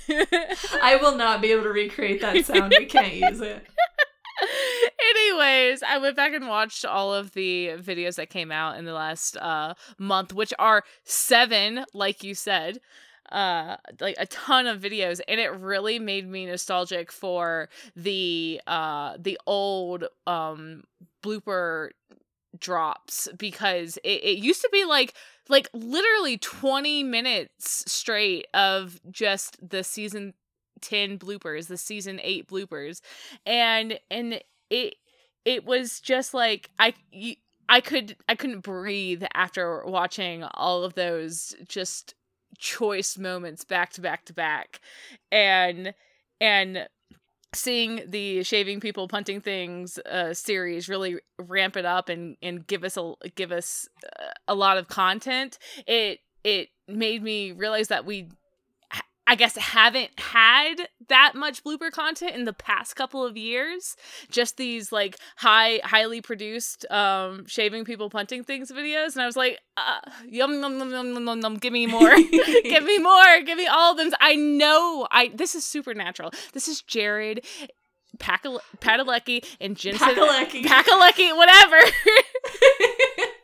I 0.09 0.99
will 1.01 1.17
not 1.17 1.41
be 1.41 1.53
able 1.53 1.65
to 1.65 1.71
recreate 1.71 2.21
that 2.21 2.45
sound. 2.45 2.75
We 2.79 2.87
can't 2.87 3.15
use 3.15 3.41
it. 3.41 3.67
Anyways, 5.17 5.83
I 5.83 5.99
went 5.99 6.15
back 6.15 6.33
and 6.33 6.47
watched 6.47 6.85
all 6.85 7.13
of 7.13 7.33
the 7.33 7.73
videos 7.79 8.17
that 8.17 8.31
came 8.31 8.53
out 8.53 8.79
in 8.79 8.85
the 8.85 8.93
last 8.93 9.37
uh 9.37 9.75
month, 9.99 10.33
which 10.33 10.55
are 10.59 10.85
seven, 11.05 11.85
like 11.93 12.23
you 12.23 12.35
said 12.35 12.79
uh 13.33 13.77
like 14.01 14.17
a 14.19 14.27
ton 14.27 14.67
of 14.67 14.81
videos 14.81 15.21
and 15.29 15.41
it 15.41 15.49
really 15.59 15.99
made 15.99 16.29
me 16.29 16.47
nostalgic 16.47 17.13
for 17.13 17.69
the 17.97 18.61
uh 18.67 19.15
the 19.19 19.39
old 19.47 20.05
um 20.27 20.85
blooper 21.23 21.91
drops 22.59 23.29
because 23.37 23.99
it, 23.99 24.25
it 24.25 24.39
used 24.39 24.61
to 24.63 24.69
be 24.73 24.85
like 24.85 25.15
like 25.49 25.69
literally 25.73 26.39
20 26.39 27.03
minutes 27.03 27.85
straight 27.91 28.47
of 28.55 29.01
just 29.11 29.57
the 29.67 29.85
season 29.85 30.35
10 30.81 31.19
bloopers 31.19 31.67
the 31.67 31.77
season 31.77 32.21
8 32.23 32.49
bloopers 32.49 33.01
and 33.45 33.99
and 34.11 34.41
it 34.71 34.95
it 35.45 35.65
was 35.65 36.01
just 36.01 36.35
like 36.35 36.71
i 36.79 36.95
you, 37.13 37.37
I 37.69 37.81
could 37.81 38.17
I 38.29 38.35
couldn't 38.35 38.61
breathe 38.61 39.25
after 39.35 39.85
watching 39.85 40.43
all 40.55 40.85
of 40.85 40.95
those 40.95 41.55
just 41.69 42.15
choice 42.59 43.17
moments 43.17 43.65
back 43.65 43.93
to 43.93 44.01
back 44.01 44.25
to 44.27 44.33
back. 44.33 44.81
And 45.33 45.95
and 46.41 46.89
seeing 47.55 48.03
the 48.07 48.43
shaving 48.43 48.79
people 48.79 49.09
punting 49.09 49.41
things 49.41 49.99
uh 50.01 50.35
series 50.35 50.87
really 50.87 51.17
ramp 51.39 51.79
it 51.79 51.87
up 51.87 52.11
and 52.11 52.37
and 52.43 52.67
give 52.67 52.85
us 52.85 52.99
a 52.99 53.15
give 53.37 53.53
us 53.53 53.89
uh, 54.21 54.27
a 54.47 54.55
lot 54.55 54.77
of 54.77 54.87
content 54.89 55.59
it 55.87 56.21
it 56.45 56.69
made 56.87 57.23
me 57.23 57.53
realize 57.53 57.89
that 57.89 58.05
we 58.05 58.29
I 59.29 59.35
guess 59.35 59.57
haven't 59.59 60.19
had 60.19 60.89
that 61.09 61.35
much 61.35 61.63
blooper 61.63 61.91
content 61.91 62.35
in 62.35 62.47
the 62.47 62.55
past 62.55 62.97
couple 62.97 63.27
of 63.27 63.37
years. 63.37 63.95
Just 64.31 64.57
these 64.57 64.91
like 64.91 65.19
high, 65.37 65.81
highly 65.85 66.23
produced 66.23 66.91
um 66.91 67.47
shaving 67.47 67.85
people 67.85 68.09
punting 68.09 68.43
things 68.43 68.73
videos, 68.73 69.13
and 69.13 69.23
I 69.23 69.27
was 69.27 69.37
like, 69.37 69.61
uh, 69.77 70.01
yum 70.27 70.55
yum 70.55 70.79
yum 70.79 70.91
yum 70.91 71.27
yum 71.27 71.41
yum. 71.43 71.55
Give 71.57 71.75
me 71.75 71.87
more, 71.87 72.17
give 72.63 72.85
me 72.85 72.99
more, 72.99 73.43
give 73.45 73.59
me 73.59 73.67
all 73.67 73.93
of 73.93 73.99
them. 73.99 74.11
I 74.19 74.35
know 74.35 75.07
I 75.11 75.31
this 75.35 75.55
is 75.55 75.65
supernatural. 75.65 76.33
This 76.55 76.67
is 76.67 76.81
Jared. 76.81 77.45
Padalecki 78.19 79.45
and 79.61 79.77
Jensen 79.77 80.09
Padalecki. 80.09 80.65
Padalecki, 80.65 81.37
whatever. 81.37 81.77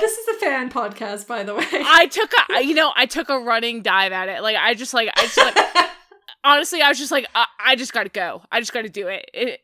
this 0.00 0.16
is 0.16 0.28
a 0.28 0.40
fan 0.40 0.70
podcast, 0.70 1.26
by 1.26 1.42
the 1.42 1.54
way. 1.54 1.66
I 1.72 2.06
took 2.06 2.32
a, 2.50 2.62
you 2.62 2.74
know, 2.74 2.92
I 2.94 3.06
took 3.06 3.28
a 3.28 3.38
running 3.38 3.82
dive 3.82 4.12
at 4.12 4.28
it. 4.28 4.42
Like 4.42 4.56
I 4.56 4.74
just 4.74 4.94
like, 4.94 5.10
I 5.16 5.22
just 5.22 5.36
like, 5.38 5.56
honestly, 6.44 6.82
I 6.82 6.88
was 6.88 6.98
just 6.98 7.12
like, 7.12 7.26
I, 7.34 7.46
I 7.58 7.76
just 7.76 7.92
got 7.92 8.04
to 8.04 8.08
go. 8.08 8.42
I 8.52 8.60
just 8.60 8.72
got 8.72 8.82
to 8.82 8.88
do 8.88 9.08
it. 9.08 9.28
it 9.34 9.60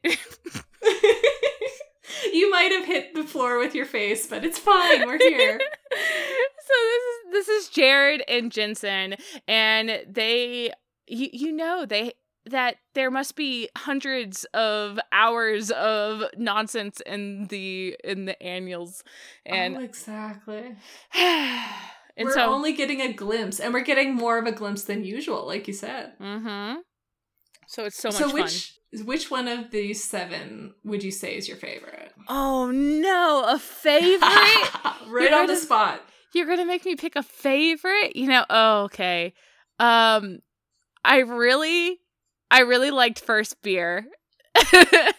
you 2.32 2.50
might 2.50 2.72
have 2.72 2.84
hit 2.84 3.14
the 3.14 3.24
floor 3.24 3.58
with 3.58 3.74
your 3.74 3.86
face, 3.86 4.26
but 4.26 4.44
it's 4.44 4.58
fine. 4.58 5.06
We're 5.06 5.18
here. 5.18 5.60
so 5.92 6.74
this 6.74 7.02
is 7.02 7.32
this 7.32 7.48
is 7.48 7.68
Jared 7.68 8.22
and 8.28 8.50
Jensen, 8.50 9.14
and 9.46 10.02
they, 10.08 10.72
you 11.06 11.28
you 11.32 11.52
know, 11.52 11.86
they 11.86 12.14
that 12.46 12.76
there 12.94 13.10
must 13.10 13.36
be 13.36 13.68
hundreds 13.76 14.44
of 14.54 14.98
hours 15.12 15.70
of 15.70 16.24
nonsense 16.36 17.00
in 17.06 17.46
the 17.46 17.96
in 18.04 18.26
the 18.26 18.40
annuals 18.42 19.02
and 19.46 19.76
oh, 19.76 19.80
exactly. 19.80 20.76
and 21.14 21.64
we're 22.18 22.32
so 22.34 22.52
only 22.52 22.72
getting 22.72 23.00
a 23.00 23.12
glimpse 23.12 23.60
and 23.60 23.72
we're 23.72 23.80
getting 23.80 24.14
more 24.14 24.38
of 24.38 24.46
a 24.46 24.52
glimpse 24.52 24.84
than 24.84 25.04
usual 25.04 25.46
like 25.46 25.66
you 25.66 25.72
said. 25.74 26.12
Mm-hmm. 26.20 26.80
So 27.66 27.84
it's 27.84 27.96
so 27.96 28.08
much 28.08 28.16
so 28.18 28.28
fun. 28.30 28.42
which 28.42 28.78
which 29.04 29.30
one 29.30 29.48
of 29.48 29.70
these 29.70 30.04
seven 30.04 30.74
would 30.84 31.02
you 31.02 31.10
say 31.10 31.36
is 31.36 31.48
your 31.48 31.56
favorite? 31.56 32.12
Oh 32.28 32.70
no 32.70 33.44
a 33.46 33.58
favorite? 33.58 34.20
Right 35.06 35.30
You're 35.30 35.34
on 35.40 35.46
the 35.46 35.52
gonna- 35.54 35.56
spot. 35.56 36.00
you're 36.34 36.46
gonna 36.46 36.64
make 36.64 36.84
me 36.86 36.96
pick 36.96 37.14
a 37.16 37.22
favorite? 37.22 38.16
You 38.16 38.26
know 38.28 38.44
oh 38.50 38.82
okay. 38.84 39.32
Um 39.78 40.40
i 41.04 41.18
really 41.18 42.00
i 42.56 42.60
really 42.60 42.90
liked 42.90 43.20
first 43.20 43.60
beer. 43.62 44.06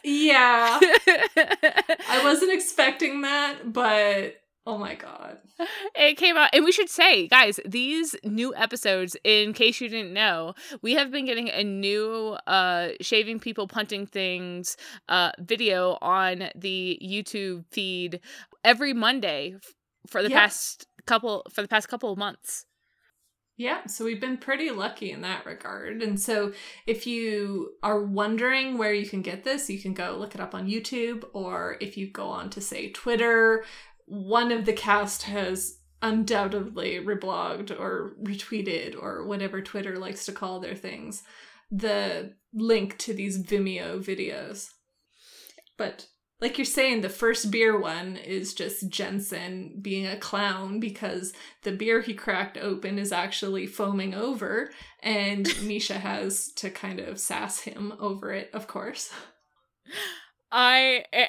Yeah. 0.03 0.79
I 2.09 2.21
wasn't 2.23 2.53
expecting 2.53 3.21
that 3.21 3.73
but 3.73 4.35
oh 4.65 4.77
my 4.77 4.95
god. 4.95 5.37
It 5.95 6.15
came 6.17 6.37
out 6.37 6.49
and 6.53 6.63
we 6.65 6.71
should 6.71 6.89
say 6.89 7.27
guys 7.27 7.59
these 7.65 8.15
new 8.23 8.55
episodes 8.55 9.15
in 9.23 9.53
case 9.53 9.79
you 9.81 9.89
didn't 9.89 10.13
know 10.13 10.53
we 10.81 10.93
have 10.93 11.11
been 11.11 11.25
getting 11.25 11.49
a 11.49 11.63
new 11.63 12.37
uh 12.47 12.89
shaving 13.01 13.39
people 13.39 13.67
punting 13.67 14.05
things 14.05 14.75
uh 15.09 15.31
video 15.39 15.97
on 16.01 16.49
the 16.55 16.99
youtube 17.03 17.65
feed 17.71 18.19
every 18.63 18.93
monday 18.93 19.55
for 20.07 20.21
the 20.23 20.29
Yeah. 20.29 20.39
past 20.41 20.87
couple 21.05 21.43
for 21.53 21.61
the 21.61 21.67
past 21.67 21.87
couple 21.87 22.11
of 22.11 22.17
months 22.17 22.65
Yeah, 23.57 23.85
so 23.85 24.03
we've 24.03 24.19
been 24.19 24.37
pretty 24.37 24.69
lucky 24.69 25.11
in 25.11 25.21
that 25.21 25.45
regard. 25.45 26.01
And 26.01 26.19
so 26.19 26.51
if 26.85 27.07
you 27.07 27.71
are 27.81 28.03
wondering 28.03 28.77
where 28.77 28.93
you 28.93 29.07
can 29.07 29.21
get 29.21 29.45
this, 29.45 29.69
you 29.69 29.79
can 29.79 29.93
go 29.93 30.17
look 30.17 30.35
it 30.35 30.41
up 30.41 30.53
on 30.53 30.67
YouTube, 30.67 31.23
or 31.31 31.77
if 31.79 31.95
you 31.95 32.11
go 32.11 32.27
on 32.27 32.49
to, 32.49 32.59
say, 32.59 32.91
Twitter, 32.91 33.63
one 34.07 34.51
of 34.51 34.65
the 34.65 34.73
cast 34.73 35.23
has 35.23 35.79
undoubtedly 36.01 36.99
reblogged 36.99 37.71
or 37.71 38.17
retweeted, 38.21 39.01
or 39.01 39.25
whatever 39.25 39.61
Twitter 39.61 39.97
likes 39.97 40.25
to 40.25 40.33
call 40.33 40.59
their 40.59 40.75
things, 40.75 41.23
the 41.71 42.33
link 42.53 42.97
to 42.97 43.13
these 43.13 43.41
Vimeo 43.41 44.03
videos. 44.03 44.69
But 45.77 46.07
like 46.41 46.57
you're 46.57 46.65
saying, 46.65 47.01
the 47.01 47.09
first 47.09 47.49
beer 47.49 47.79
one 47.79 48.17
is 48.17 48.53
just 48.53 48.89
Jensen 48.89 49.77
being 49.81 50.05
a 50.05 50.17
clown 50.17 50.79
because 50.79 51.33
the 51.63 51.71
beer 51.71 52.01
he 52.01 52.13
cracked 52.13 52.57
open 52.57 52.99
is 52.99 53.11
actually 53.11 53.67
foaming 53.67 54.13
over, 54.13 54.69
and 55.01 55.47
Misha 55.63 55.95
has 55.95 56.51
to 56.53 56.69
kind 56.69 56.99
of 56.99 57.19
sass 57.19 57.61
him 57.61 57.93
over 57.99 58.33
it, 58.33 58.49
of 58.53 58.67
course. 58.67 59.11
I 60.51 61.05
eh, 61.13 61.27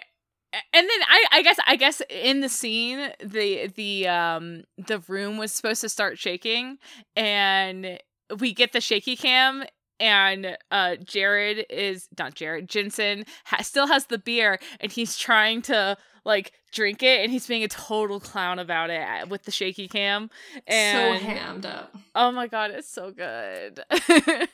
and 0.52 0.88
then 0.88 1.02
I 1.08 1.26
I 1.32 1.42
guess 1.42 1.58
I 1.66 1.76
guess 1.76 2.02
in 2.10 2.40
the 2.40 2.48
scene 2.48 3.10
the 3.24 3.68
the 3.74 4.08
um 4.08 4.64
the 4.78 4.98
room 5.06 5.38
was 5.38 5.52
supposed 5.52 5.80
to 5.82 5.88
start 5.88 6.18
shaking 6.18 6.78
and 7.14 7.98
we 8.38 8.52
get 8.52 8.72
the 8.72 8.80
shaky 8.80 9.16
cam 9.16 9.64
and 10.00 10.56
uh 10.70 10.96
Jared 10.96 11.66
is 11.70 12.08
not 12.18 12.34
Jared 12.34 12.68
Jensen 12.68 13.24
ha- 13.44 13.62
still 13.62 13.86
has 13.86 14.06
the 14.06 14.18
beer 14.18 14.58
and 14.80 14.90
he's 14.92 15.16
trying 15.16 15.62
to 15.62 15.96
like 16.24 16.52
drink 16.72 17.02
it 17.02 17.22
and 17.22 17.30
he's 17.32 17.46
being 17.46 17.62
a 17.62 17.68
total 17.68 18.20
clown 18.20 18.58
about 18.58 18.90
it 18.90 19.00
uh, 19.00 19.26
with 19.26 19.44
the 19.44 19.50
shaky 19.50 19.88
cam 19.88 20.28
and 20.66 21.20
so 21.20 21.26
hammed 21.26 21.66
up. 21.66 21.96
oh 22.14 22.30
my 22.32 22.46
god 22.46 22.70
it's 22.72 22.90
so 22.90 23.10
good 23.10 23.80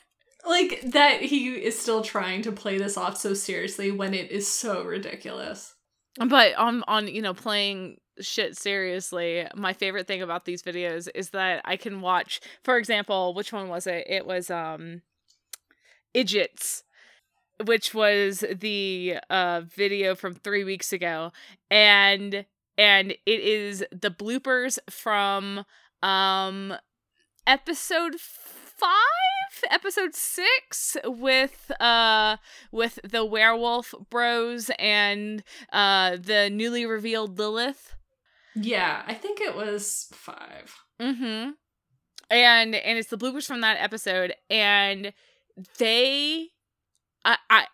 Like 0.45 0.81
that 0.91 1.21
he 1.21 1.49
is 1.49 1.79
still 1.79 2.01
trying 2.01 2.41
to 2.41 2.51
play 2.51 2.77
this 2.77 2.97
off 2.97 3.17
so 3.17 3.33
seriously 3.33 3.91
when 3.91 4.13
it 4.13 4.29
is 4.29 4.47
so 4.47 4.83
ridiculous. 4.83 5.75
But 6.17 6.55
on 6.55 6.83
on 6.87 7.07
you 7.07 7.21
know 7.21 7.33
playing 7.33 7.97
shit 8.19 8.57
seriously, 8.57 9.47
my 9.55 9.71
favorite 9.73 10.05
thing 10.05 10.21
about 10.21 10.43
these 10.45 10.61
videos 10.61 11.07
is 11.15 11.29
that 11.29 11.61
I 11.63 11.77
can 11.77 12.01
watch. 12.01 12.41
For 12.63 12.77
example, 12.77 13.33
which 13.33 13.53
one 13.53 13.69
was 13.69 13.87
it? 13.87 14.05
It 14.09 14.25
was 14.25 14.51
um, 14.51 15.01
Idiots, 16.13 16.83
which 17.63 17.93
was 17.93 18.43
the 18.51 19.17
uh 19.29 19.61
video 19.61 20.15
from 20.15 20.35
three 20.35 20.63
weeks 20.63 20.93
ago, 20.93 21.31
and 21.69 22.45
and 22.77 23.11
it 23.11 23.19
is 23.25 23.85
the 23.91 24.11
bloopers 24.11 24.79
from 24.89 25.65
um 26.01 26.73
episode 27.45 28.15
five 28.19 28.89
episode 29.69 30.15
six 30.15 30.97
with 31.05 31.71
uh 31.79 32.37
with 32.71 32.99
the 33.03 33.23
werewolf 33.23 33.93
bros 34.09 34.71
and 34.79 35.43
uh 35.71 36.17
the 36.19 36.49
newly 36.49 36.85
revealed 36.85 37.37
lilith. 37.37 37.95
Yeah, 38.55 39.03
I 39.07 39.13
think 39.13 39.41
it 39.41 39.55
was 39.55 40.07
five. 40.13 40.75
mm-hmm. 41.01 41.51
And 42.29 42.75
and 42.75 42.97
it's 42.97 43.09
the 43.09 43.17
bloopers 43.17 43.45
from 43.45 43.61
that 43.61 43.77
episode. 43.79 44.33
And 44.49 45.13
they 45.77 46.47
i 47.25 47.37
i 47.49 47.65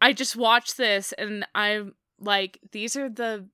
i 0.00 0.12
just 0.12 0.36
watched 0.36 0.76
this 0.76 1.12
and 1.12 1.46
i'm 1.54 1.94
like 2.20 2.58
these 2.72 2.96
are 2.96 3.08
the 3.08 3.46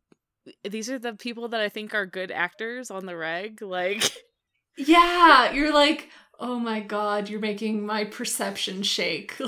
these 0.68 0.88
are 0.90 0.98
the 0.98 1.14
people 1.14 1.48
that 1.48 1.60
i 1.60 1.68
think 1.68 1.94
are 1.94 2.06
good 2.06 2.30
actors 2.30 2.90
on 2.90 3.06
the 3.06 3.16
reg 3.16 3.60
like 3.62 4.10
Yeah, 4.78 5.52
you're 5.52 5.74
like, 5.74 6.08
oh 6.38 6.58
my 6.58 6.80
god, 6.80 7.28
you're 7.28 7.40
making 7.40 7.84
my 7.84 8.04
perception 8.04 8.84
shake. 8.84 9.36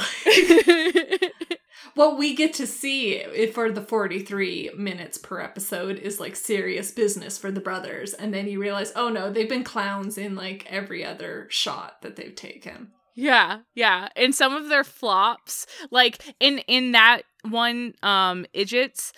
what 1.94 2.18
we 2.18 2.34
get 2.34 2.52
to 2.54 2.66
see 2.66 3.46
for 3.52 3.70
the 3.70 3.80
43 3.80 4.72
minutes 4.76 5.18
per 5.18 5.40
episode 5.40 5.98
is 5.98 6.18
like 6.20 6.34
serious 6.34 6.90
business 6.90 7.38
for 7.38 7.50
the 7.50 7.60
brothers 7.60 8.12
and 8.12 8.34
then 8.34 8.46
you 8.46 8.60
realize 8.60 8.92
oh 8.94 9.08
no 9.08 9.30
they've 9.32 9.48
been 9.48 9.64
clowns 9.64 10.18
in 10.18 10.34
like 10.36 10.66
every 10.68 11.04
other 11.04 11.46
shot 11.48 12.00
that 12.02 12.16
they've 12.16 12.36
taken 12.36 12.88
Yeah, 13.20 13.58
yeah. 13.74 14.08
And 14.16 14.34
some 14.34 14.54
of 14.54 14.70
their 14.70 14.82
flops, 14.82 15.66
like 15.90 16.24
in 16.40 16.58
in 16.60 16.92
that 16.92 17.22
one 17.48 17.94
um 18.02 18.44
idiots 18.52 19.14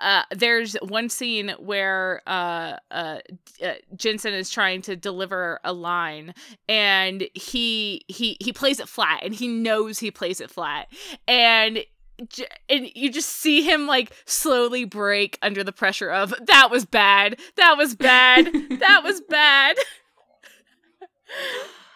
uh 0.00 0.24
there's 0.34 0.74
one 0.82 1.08
scene 1.08 1.54
where 1.60 2.20
uh, 2.26 2.74
uh 2.90 3.18
uh 3.64 3.74
jensen 3.94 4.34
is 4.34 4.50
trying 4.50 4.82
to 4.82 4.96
deliver 4.96 5.60
a 5.62 5.72
line 5.72 6.34
and 6.68 7.28
he 7.34 8.02
he 8.08 8.36
he 8.40 8.52
plays 8.52 8.80
it 8.80 8.88
flat 8.88 9.20
and 9.22 9.36
he 9.36 9.46
knows 9.46 10.00
he 10.00 10.10
plays 10.10 10.40
it 10.40 10.50
flat 10.50 10.88
and 11.28 11.84
and 12.68 12.90
you 12.96 13.08
just 13.12 13.28
see 13.28 13.62
him 13.62 13.86
like 13.86 14.12
slowly 14.24 14.84
break 14.84 15.38
under 15.40 15.62
the 15.62 15.70
pressure 15.72 16.10
of 16.10 16.34
that 16.48 16.72
was 16.72 16.84
bad 16.84 17.38
that 17.56 17.76
was 17.78 17.94
bad 17.94 18.46
that 18.80 19.02
was 19.04 19.20
bad 19.28 19.76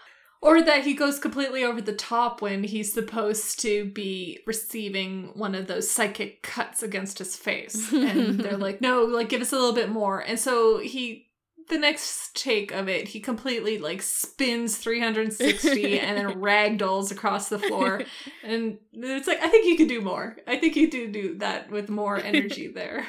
or 0.44 0.60
that 0.60 0.84
he 0.84 0.92
goes 0.92 1.18
completely 1.18 1.64
over 1.64 1.80
the 1.80 1.94
top 1.94 2.42
when 2.42 2.62
he's 2.64 2.92
supposed 2.92 3.58
to 3.60 3.86
be 3.86 4.40
receiving 4.46 5.30
one 5.32 5.54
of 5.54 5.66
those 5.66 5.90
psychic 5.90 6.42
cuts 6.42 6.82
against 6.82 7.18
his 7.18 7.34
face. 7.34 7.90
And 7.90 8.38
they're 8.38 8.58
like 8.58 8.82
no 8.82 9.04
like 9.04 9.30
give 9.30 9.40
us 9.40 9.52
a 9.52 9.56
little 9.56 9.72
bit 9.72 9.88
more. 9.88 10.20
And 10.20 10.38
so 10.38 10.78
he 10.78 11.28
the 11.70 11.78
next 11.78 12.36
take 12.36 12.72
of 12.72 12.90
it 12.90 13.08
he 13.08 13.20
completely 13.20 13.78
like 13.78 14.02
spins 14.02 14.76
360 14.76 15.98
and 15.98 16.18
then 16.18 16.42
ragdolls 16.42 17.10
across 17.10 17.48
the 17.48 17.58
floor. 17.58 18.02
And 18.44 18.76
it's 18.92 19.26
like 19.26 19.40
i 19.40 19.48
think 19.48 19.66
you 19.66 19.78
could 19.78 19.88
do 19.88 20.02
more. 20.02 20.36
I 20.46 20.58
think 20.58 20.76
you 20.76 20.90
do 20.90 21.10
do 21.10 21.38
that 21.38 21.70
with 21.70 21.88
more 21.88 22.18
energy 22.18 22.68
there. 22.74 23.06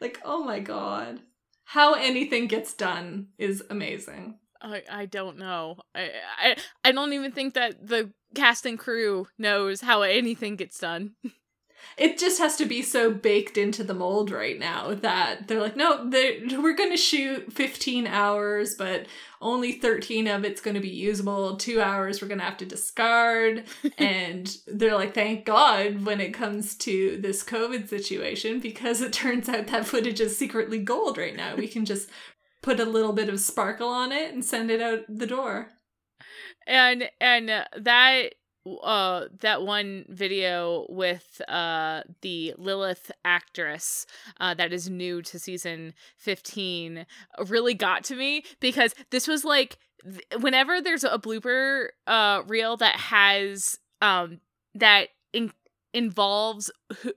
Like 0.00 0.20
oh 0.24 0.44
my 0.44 0.60
god. 0.60 1.22
How 1.64 1.94
anything 1.94 2.46
gets 2.46 2.72
done 2.72 3.30
is 3.36 3.64
amazing. 3.68 4.38
I 4.60 4.82
I 4.90 5.06
don't 5.06 5.38
know. 5.38 5.78
I, 5.94 6.10
I 6.38 6.56
I 6.84 6.92
don't 6.92 7.12
even 7.12 7.32
think 7.32 7.54
that 7.54 7.86
the 7.86 8.12
cast 8.34 8.66
and 8.66 8.78
crew 8.78 9.26
knows 9.38 9.80
how 9.80 10.02
anything 10.02 10.56
gets 10.56 10.78
done. 10.78 11.14
it 11.96 12.18
just 12.18 12.38
has 12.38 12.56
to 12.56 12.66
be 12.66 12.82
so 12.82 13.10
baked 13.10 13.56
into 13.56 13.82
the 13.82 13.94
mold 13.94 14.30
right 14.30 14.58
now 14.58 14.94
that 14.94 15.48
they're 15.48 15.60
like, 15.60 15.76
no, 15.76 16.08
they're, 16.08 16.60
we're 16.60 16.74
going 16.74 16.90
to 16.90 16.96
shoot 16.96 17.52
15 17.52 18.06
hours, 18.06 18.74
but 18.74 19.06
only 19.40 19.72
13 19.72 20.26
of 20.26 20.44
it's 20.44 20.60
going 20.60 20.74
to 20.74 20.80
be 20.80 20.90
usable. 20.90 21.56
Two 21.56 21.80
hours 21.80 22.20
we're 22.20 22.28
going 22.28 22.38
to 22.38 22.44
have 22.44 22.58
to 22.58 22.66
discard. 22.66 23.64
and 23.98 24.56
they're 24.66 24.94
like, 24.94 25.14
thank 25.14 25.46
God 25.46 26.04
when 26.04 26.20
it 26.20 26.34
comes 26.34 26.74
to 26.76 27.18
this 27.20 27.42
COVID 27.42 27.88
situation, 27.88 28.60
because 28.60 29.00
it 29.00 29.12
turns 29.12 29.48
out 29.48 29.68
that 29.68 29.86
footage 29.86 30.20
is 30.20 30.36
secretly 30.36 30.78
gold 30.78 31.16
right 31.16 31.36
now. 31.36 31.56
We 31.56 31.68
can 31.68 31.84
just 31.84 32.10
put 32.62 32.80
a 32.80 32.84
little 32.84 33.12
bit 33.12 33.28
of 33.28 33.40
sparkle 33.40 33.88
on 33.88 34.12
it 34.12 34.32
and 34.32 34.44
send 34.44 34.70
it 34.70 34.80
out 34.80 35.04
the 35.08 35.26
door. 35.26 35.68
And 36.66 37.08
and 37.20 37.48
that 37.48 38.34
uh 38.82 39.26
that 39.40 39.62
one 39.62 40.04
video 40.08 40.86
with 40.88 41.40
uh 41.48 42.02
the 42.22 42.52
Lilith 42.58 43.12
actress 43.24 44.06
uh 44.40 44.54
that 44.54 44.72
is 44.72 44.90
new 44.90 45.22
to 45.22 45.38
season 45.38 45.94
15 46.16 47.06
really 47.46 47.74
got 47.74 48.02
to 48.04 48.16
me 48.16 48.42
because 48.58 48.92
this 49.10 49.28
was 49.28 49.44
like 49.44 49.78
th- 50.02 50.40
whenever 50.40 50.80
there's 50.80 51.04
a 51.04 51.16
blooper 51.18 51.88
uh 52.08 52.42
reel 52.48 52.76
that 52.76 52.96
has 52.96 53.78
um 54.02 54.40
that 54.74 55.10
in- 55.32 55.52
involves 55.94 56.70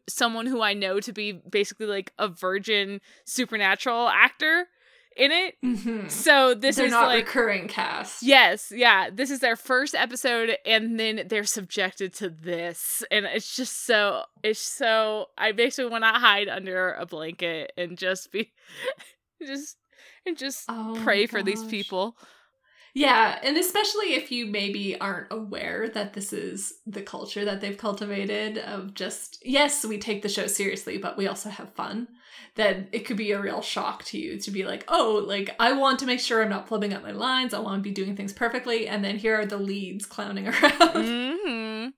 someone 0.08 0.45
who 0.45 0.62
I 0.62 0.73
know 0.73 0.99
to 0.99 1.12
be 1.12 1.32
basically 1.32 1.88
like 1.88 2.13
a 2.19 2.28
virgin 2.28 3.02
supernatural 3.25 4.08
actor 4.08 4.67
in 5.15 5.32
it. 5.32 5.56
Mm-hmm. 5.63 6.08
So 6.08 6.54
this 6.54 6.78
They're 6.78 6.86
is 6.86 6.91
not 6.91 7.08
like 7.08 7.26
recurring 7.26 7.67
cast. 7.67 8.24
Yes, 8.24 8.72
yeah. 8.74 9.10
This 9.12 9.32
is 9.32 9.39
their 9.39 9.56
first 9.56 9.95
episode 9.95 10.58
and 10.65 11.00
then 11.00 11.24
they're 11.28 11.43
subjected 11.43 12.13
to 12.15 12.30
this. 12.30 13.04
And 13.12 13.26
it's 13.26 13.56
just 13.56 13.86
so 13.86 14.24
it's 14.43 14.60
so 14.60 15.28
I 15.38 15.52
basically 15.52 15.91
want 15.91 16.04
to 16.04 16.12
hide 16.12 16.48
under 16.48 16.93
a 16.93 17.06
blanket 17.06 17.74
and 17.78 17.98
just 17.98 18.32
be 18.32 18.52
just 19.45 19.78
and 20.26 20.38
just 20.38 20.65
Oh 20.69 21.00
pray 21.04 21.26
for 21.26 21.43
these 21.43 21.63
people. 21.63 22.17
Yeah, 22.95 23.39
and 23.43 23.56
especially 23.58 24.15
if 24.15 24.32
you 24.32 24.47
maybe 24.47 24.99
aren't 24.99 25.32
aware 25.32 25.89
that 25.89 26.13
this 26.13 26.34
is 26.34 26.73
the 26.88 27.02
culture 27.04 27.45
that 27.45 27.62
they've 27.62 27.78
cultivated 27.78 28.58
of 28.58 28.93
just, 28.93 29.38
yes, 29.45 29.86
we 29.86 29.97
take 29.99 30.21
the 30.21 30.30
show 30.30 30.47
seriously, 30.47 30.97
but 30.97 31.15
we 31.17 31.28
also 31.28 31.49
have 31.49 31.73
fun, 31.75 32.08
then 32.56 32.88
it 32.91 33.06
could 33.06 33.17
be 33.17 33.32
a 33.32 33.39
real 33.39 33.62
shock 33.62 34.04
to 34.06 34.17
you 34.17 34.39
to 34.39 34.52
be 34.52 34.63
like, 34.65 34.86
oh, 34.88 35.23
like, 35.28 35.56
I 35.60 35.73
want 35.73 35.99
to 35.99 36.06
make 36.08 36.19
sure 36.19 36.41
I'm 36.41 36.49
not 36.49 36.67
flubbing 36.67 36.93
up 36.95 37.04
my 37.04 37.12
lines, 37.12 37.54
I 37.54 37.60
want 37.60 37.84
to 37.84 37.88
be 37.88 37.93
doing 37.93 38.15
things 38.15 38.34
perfectly, 38.34 38.88
and 38.88 39.04
then 39.04 39.17
here 39.17 39.39
are 39.39 39.45
the 39.45 39.58
leads 39.58 40.06
clowning 40.06 40.47
around. 40.49 40.73
Mhm. 40.73 41.93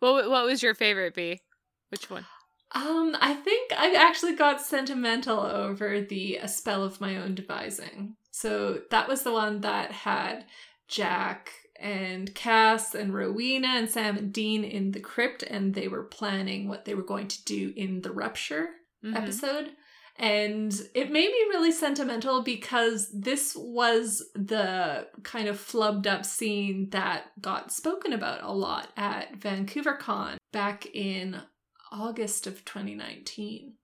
What 0.00 0.28
what 0.28 0.44
was 0.44 0.62
your 0.62 0.74
favorite 0.74 1.14
B? 1.14 1.40
Which 1.88 2.10
one? 2.10 2.26
Um, 2.74 3.16
I 3.18 3.32
think 3.32 3.72
I 3.72 3.94
actually 3.94 4.34
got 4.34 4.60
sentimental 4.60 5.40
over 5.40 6.02
the 6.02 6.36
A 6.36 6.48
Spell 6.48 6.84
of 6.84 7.00
My 7.00 7.16
Own 7.16 7.34
Devising. 7.34 8.16
So 8.40 8.82
that 8.90 9.08
was 9.08 9.22
the 9.22 9.32
one 9.32 9.62
that 9.62 9.90
had 9.90 10.44
Jack 10.86 11.50
and 11.80 12.32
Cas 12.36 12.94
and 12.94 13.12
Rowena 13.12 13.66
and 13.68 13.90
Sam 13.90 14.16
and 14.16 14.32
Dean 14.32 14.62
in 14.62 14.92
the 14.92 15.00
crypt, 15.00 15.42
and 15.42 15.74
they 15.74 15.88
were 15.88 16.04
planning 16.04 16.68
what 16.68 16.84
they 16.84 16.94
were 16.94 17.02
going 17.02 17.26
to 17.28 17.44
do 17.44 17.72
in 17.76 18.02
the 18.02 18.12
rupture 18.12 18.68
Mhm. 19.04 19.16
episode. 19.16 19.72
And 20.16 20.72
it 20.94 21.10
made 21.12 21.30
me 21.30 21.38
really 21.50 21.70
sentimental 21.72 22.42
because 22.42 23.10
this 23.12 23.54
was 23.56 24.22
the 24.34 25.08
kind 25.22 25.48
of 25.48 25.56
flubbed 25.58 26.06
up 26.06 26.24
scene 26.24 26.90
that 26.90 27.32
got 27.40 27.72
spoken 27.72 28.12
about 28.12 28.42
a 28.42 28.52
lot 28.52 28.92
at 28.96 29.34
Vancouver 29.36 29.94
Con 29.94 30.38
back 30.52 30.86
in 30.94 31.42
August 31.90 32.46
of 32.46 32.64
2019. 32.64 33.74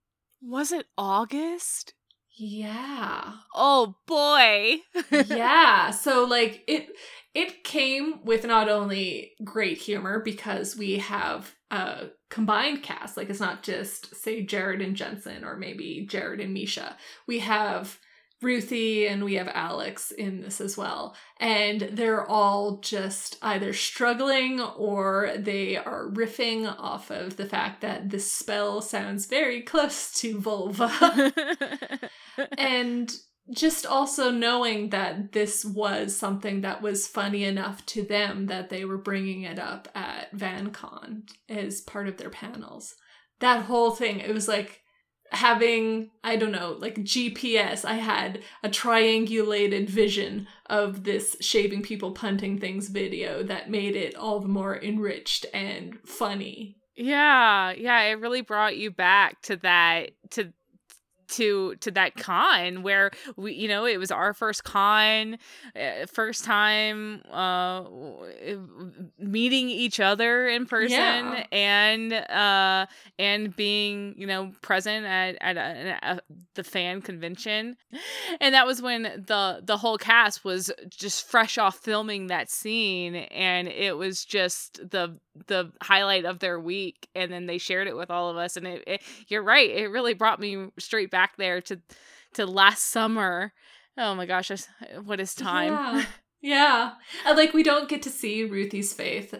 Was 0.41 0.71
it 0.71 0.87
August? 0.97 1.93
Yeah. 2.37 3.33
Oh 3.53 3.95
boy. 4.07 4.79
yeah. 5.27 5.91
So 5.91 6.25
like 6.25 6.63
it 6.67 6.89
it 7.33 7.63
came 7.63 8.23
with 8.23 8.45
not 8.45 8.69
only 8.69 9.31
great 9.43 9.77
humor 9.77 10.19
because 10.19 10.75
we 10.75 10.97
have 10.97 11.53
a 11.71 12.07
combined 12.29 12.83
cast, 12.83 13.17
like 13.17 13.29
it's 13.29 13.39
not 13.39 13.63
just 13.63 14.15
say 14.15 14.41
Jared 14.41 14.81
and 14.81 14.95
Jensen 14.95 15.43
or 15.43 15.55
maybe 15.55 16.05
Jared 16.09 16.41
and 16.41 16.53
Misha. 16.53 16.97
We 17.27 17.39
have 17.39 17.97
Ruthie 18.45 19.07
and 19.07 19.25
we 19.25 19.33
have 19.33 19.49
Alex 19.51 20.11
in 20.11 20.41
this 20.41 20.61
as 20.61 20.77
well. 20.77 21.15
And 21.39 21.89
they're 21.91 22.25
all 22.25 22.77
just 22.77 23.39
either 23.41 23.73
struggling 23.73 24.61
or 24.61 25.33
they 25.35 25.77
are 25.77 26.11
riffing 26.13 26.73
off 26.79 27.09
of 27.09 27.37
the 27.37 27.47
fact 27.47 27.81
that 27.81 28.11
this 28.11 28.31
spell 28.31 28.81
sounds 28.81 29.25
very 29.25 29.61
close 29.63 30.13
to 30.21 30.39
vulva. 30.39 31.33
and 32.57 33.11
just 33.51 33.85
also 33.85 34.29
knowing 34.29 34.89
that 34.89 35.31
this 35.31 35.65
was 35.65 36.15
something 36.15 36.61
that 36.61 36.83
was 36.83 37.07
funny 37.07 37.43
enough 37.43 37.83
to 37.87 38.03
them 38.03 38.45
that 38.45 38.69
they 38.69 38.85
were 38.85 38.97
bringing 38.97 39.41
it 39.41 39.57
up 39.57 39.87
at 39.95 40.31
VanCon 40.35 41.23
as 41.49 41.81
part 41.81 42.07
of 42.07 42.17
their 42.17 42.29
panels. 42.29 42.93
That 43.39 43.65
whole 43.65 43.91
thing, 43.91 44.19
it 44.19 44.33
was 44.33 44.47
like 44.47 44.81
having, 45.31 46.11
I 46.23 46.35
don't 46.35 46.51
know, 46.51 46.75
like 46.79 46.95
GPS. 46.97 47.85
I 47.85 47.95
had 47.95 48.41
a 48.63 48.69
triangulated 48.69 49.89
vision 49.89 50.47
of 50.67 51.03
this 51.03 51.35
shaving 51.41 51.81
people 51.81 52.11
punting 52.11 52.59
things 52.59 52.89
video 52.89 53.43
that 53.43 53.69
made 53.69 53.95
it 53.95 54.15
all 54.15 54.39
the 54.39 54.47
more 54.47 54.81
enriched 54.81 55.45
and 55.53 55.97
funny. 56.05 56.77
Yeah, 56.95 57.73
yeah, 57.73 58.01
it 58.03 58.19
really 58.19 58.41
brought 58.41 58.77
you 58.77 58.91
back 58.91 59.41
to 59.43 59.57
that 59.57 60.11
to 60.31 60.53
to 61.29 61.75
to 61.77 61.91
that 61.91 62.15
con 62.15 62.83
where 62.83 63.11
we 63.35 63.53
you 63.53 63.67
know 63.67 63.85
it 63.85 63.97
was 63.97 64.11
our 64.11 64.33
first 64.33 64.63
con 64.63 65.37
uh, 65.75 66.05
first 66.11 66.43
time 66.45 67.21
uh 67.31 67.83
meeting 69.19 69.69
each 69.69 69.99
other 69.99 70.47
in 70.47 70.65
person 70.65 70.91
Yeah. 70.91 71.45
and 71.51 72.13
uh 72.13 72.85
and 73.17 73.55
being 73.55 74.15
you 74.17 74.27
know 74.27 74.51
present 74.61 75.05
at 75.05 75.37
at 75.41 75.57
a, 75.57 75.97
a, 76.03 76.19
the 76.55 76.63
fan 76.63 77.01
convention 77.01 77.77
and 78.39 78.53
that 78.55 78.65
was 78.65 78.81
when 78.81 79.03
the 79.03 79.61
the 79.63 79.77
whole 79.77 79.97
cast 79.97 80.43
was 80.43 80.71
just 80.89 81.27
fresh 81.27 81.57
off 81.57 81.77
filming 81.77 82.27
that 82.27 82.49
scene 82.49 83.15
and 83.15 83.67
it 83.67 83.97
was 83.97 84.25
just 84.25 84.89
the 84.89 85.17
the 85.47 85.71
highlight 85.81 86.25
of 86.25 86.39
their 86.39 86.59
week 86.59 87.07
and 87.15 87.31
then 87.31 87.45
they 87.45 87.57
shared 87.57 87.87
it 87.87 87.95
with 87.97 88.09
all 88.09 88.29
of 88.29 88.37
us 88.37 88.55
and 88.57 88.65
it, 88.65 88.83
it 88.87 89.01
you're 89.27 89.43
right 89.43 89.69
it 89.69 89.87
really 89.87 90.13
brought 90.13 90.39
me 90.39 90.67
straight 90.79 91.11
back 91.11 91.35
there 91.37 91.59
to 91.61 91.79
to 92.33 92.45
last 92.45 92.83
summer 92.83 93.51
oh 93.97 94.15
my 94.15 94.25
gosh 94.25 94.51
what 95.03 95.19
is 95.19 95.35
time 95.35 95.73
Yeah. 95.73 96.05
yeah. 96.41 96.91
And 97.25 97.37
like 97.37 97.53
we 97.53 97.63
don't 97.63 97.89
get 97.89 98.01
to 98.03 98.09
see 98.09 98.43
Ruthie's 98.45 98.93
face 98.93 99.33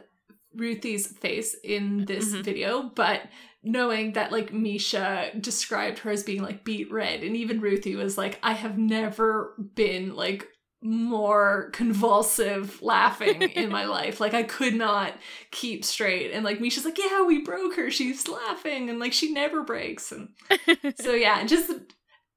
Ruthie's 0.54 1.08
face 1.08 1.54
in 1.64 2.06
this 2.06 2.34
Mhm. 2.34 2.44
video, 2.44 2.84
but 2.96 3.24
knowing 3.62 4.14
that 4.14 4.32
like 4.32 4.54
Misha 4.54 5.32
described 5.40 6.00
her 6.00 6.12
as 6.12 6.24
being 6.24 6.42
like 6.42 6.64
beet 6.64 6.92
red 6.92 7.24
and 7.24 7.36
even 7.36 7.60
Ruthie 7.60 7.96
was 7.96 8.18
like 8.18 8.40
I 8.44 8.54
have 8.54 8.78
never 8.78 9.56
been 9.76 10.16
like 10.16 10.48
more 10.86 11.70
convulsive 11.74 12.82
laughing 12.82 13.42
in 13.42 13.70
my 13.70 13.86
life. 13.98 14.20
Like 14.20 14.34
I 14.34 14.44
could 14.44 14.76
not 14.76 15.14
keep 15.52 15.84
straight. 15.84 16.32
And 16.32 16.46
like 16.46 16.62
Misha's 16.62 16.86
like, 16.86 16.98
"Yeah, 17.00 17.24
we 17.26 17.42
broke 17.42 17.76
her. 17.76 17.90
She's 17.92 18.28
laughing 18.28 18.90
and 18.90 19.00
like 19.00 19.12
she 19.14 19.32
never 19.34 19.64
breaks." 19.64 20.12
And 20.12 20.30
so 21.00 21.14
yeah, 21.14 21.44
just 21.46 21.72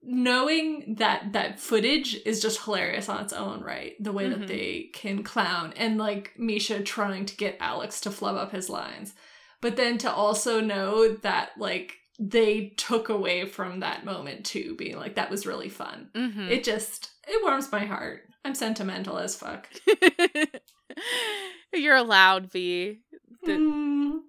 knowing 0.02 0.94
that 0.98 1.32
that 1.32 1.58
footage 1.60 2.16
is 2.24 2.40
just 2.40 2.62
hilarious 2.64 3.08
on 3.08 3.22
its 3.24 3.32
own 3.32 3.60
right 3.62 3.94
the 4.00 4.12
way 4.12 4.24
Mhm. 4.26 4.38
that 4.38 4.48
they 4.48 4.90
can 4.94 5.24
clown 5.24 5.74
and 5.76 5.98
like 5.98 6.32
misha 6.38 6.82
trying 6.82 7.26
to 7.26 7.36
get 7.36 7.56
alex 7.60 8.00
to 8.02 8.10
flub 8.12 8.36
up 8.36 8.52
his 8.52 8.70
lines 8.70 9.14
but 9.60 9.74
then 9.76 9.98
to 9.98 10.10
also 10.10 10.60
know 10.60 11.14
that 11.16 11.50
like 11.58 11.94
they 12.18 12.72
took 12.76 13.08
away 13.08 13.44
from 13.46 13.80
that 13.80 14.04
moment 14.04 14.46
too 14.46 14.76
being 14.78 14.96
like 14.96 15.16
that 15.16 15.30
was 15.30 15.46
really 15.46 15.68
fun 15.68 16.08
Mhm. 16.14 16.48
it 16.48 16.62
just 16.62 17.10
it 17.26 17.42
warms 17.42 17.70
my 17.72 17.84
heart 17.84 18.22
i'm 18.44 18.54
sentimental 18.54 19.18
as 19.18 19.36
fuck. 19.36 19.68
You're 21.72 21.96
allowed 21.96 22.50
B. 22.50 23.00
The- 23.44 23.52
Mm, 23.52 24.20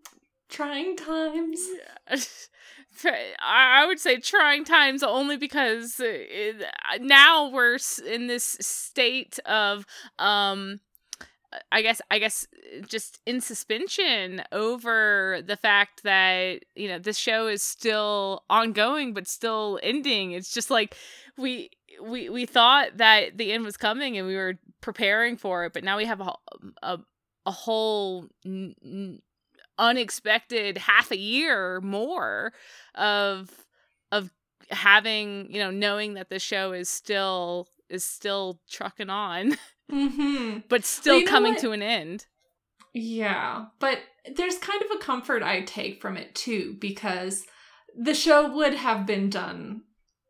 trying 0.50 0.96
times. 0.98 1.60
I 3.42 3.86
would 3.88 4.00
say 4.00 4.18
trying 4.18 4.66
times 4.66 5.04
only 5.04 5.38
because 5.38 6.00
uh, 6.00 6.06
it, 6.06 6.64
now 7.00 7.50
we're 7.50 7.78
in 8.06 8.28
this 8.28 8.58
state 8.60 9.40
of 9.46 9.86
um 10.18 10.82
I 11.72 11.82
guess 11.82 12.02
I 12.12 12.20
guess 12.20 12.46
just 12.88 13.20
in 13.26 13.42
suspension 13.42 14.44
over 14.52 15.42
the 15.44 15.58
fact 15.58 16.04
that 16.04 16.64
you 16.76 16.88
know 16.88 17.00
this 17.00 17.18
show 17.18 17.48
is 17.48 17.64
still 17.64 18.44
ongoing 18.50 19.14
but 19.14 19.28
still 19.28 19.80
ending. 19.82 20.32
It's 20.32 20.54
just 20.54 20.70
like 20.70 20.96
we 21.38 21.72
we 22.02 22.30
we 22.30 22.46
thought 22.46 22.98
that 22.98 23.38
the 23.38 23.52
end 23.52 23.64
was 23.64 23.78
coming 23.78 24.18
and 24.18 24.28
we 24.28 24.36
were 24.36 24.56
preparing 24.82 25.38
for 25.38 25.66
it, 25.66 25.74
but 25.74 25.84
now 25.84 25.98
we 25.98 26.06
have 26.06 26.22
a 26.22 26.34
a, 26.82 27.00
a 27.46 27.52
whole 27.52 28.28
n- 28.46 28.76
n- 28.84 29.22
unexpected 29.78 30.78
half 30.78 31.12
a 31.12 31.18
year 31.18 31.80
more 31.82 32.52
of 32.96 33.50
of 34.12 34.30
having 34.70 35.52
you 35.52 35.60
know 35.60 35.72
knowing 35.72 36.14
that 36.16 36.30
the 36.30 36.40
show 36.40 36.74
is 36.74 36.90
still 36.90 37.68
is 37.90 38.06
still 38.06 38.60
trucking 38.70 39.10
on 39.10 39.58
Mm-hmm. 39.92 40.60
but 40.70 40.86
still 40.86 41.18
Well, 41.18 41.26
coming 41.26 41.56
to 41.56 41.72
an 41.72 41.82
end 41.82 42.28
Yeah, 42.94 43.66
but 43.80 44.00
there's 44.36 44.58
kind 44.60 44.82
of 44.84 44.92
a 44.96 45.00
comfort 45.00 45.42
I 45.42 45.62
take 45.62 46.02
from 46.02 46.18
it 46.18 46.36
too 46.36 46.76
because 46.80 47.46
the 47.98 48.14
show 48.14 48.54
would 48.54 48.76
have 48.76 49.08
been 49.08 49.30
done 49.32 49.84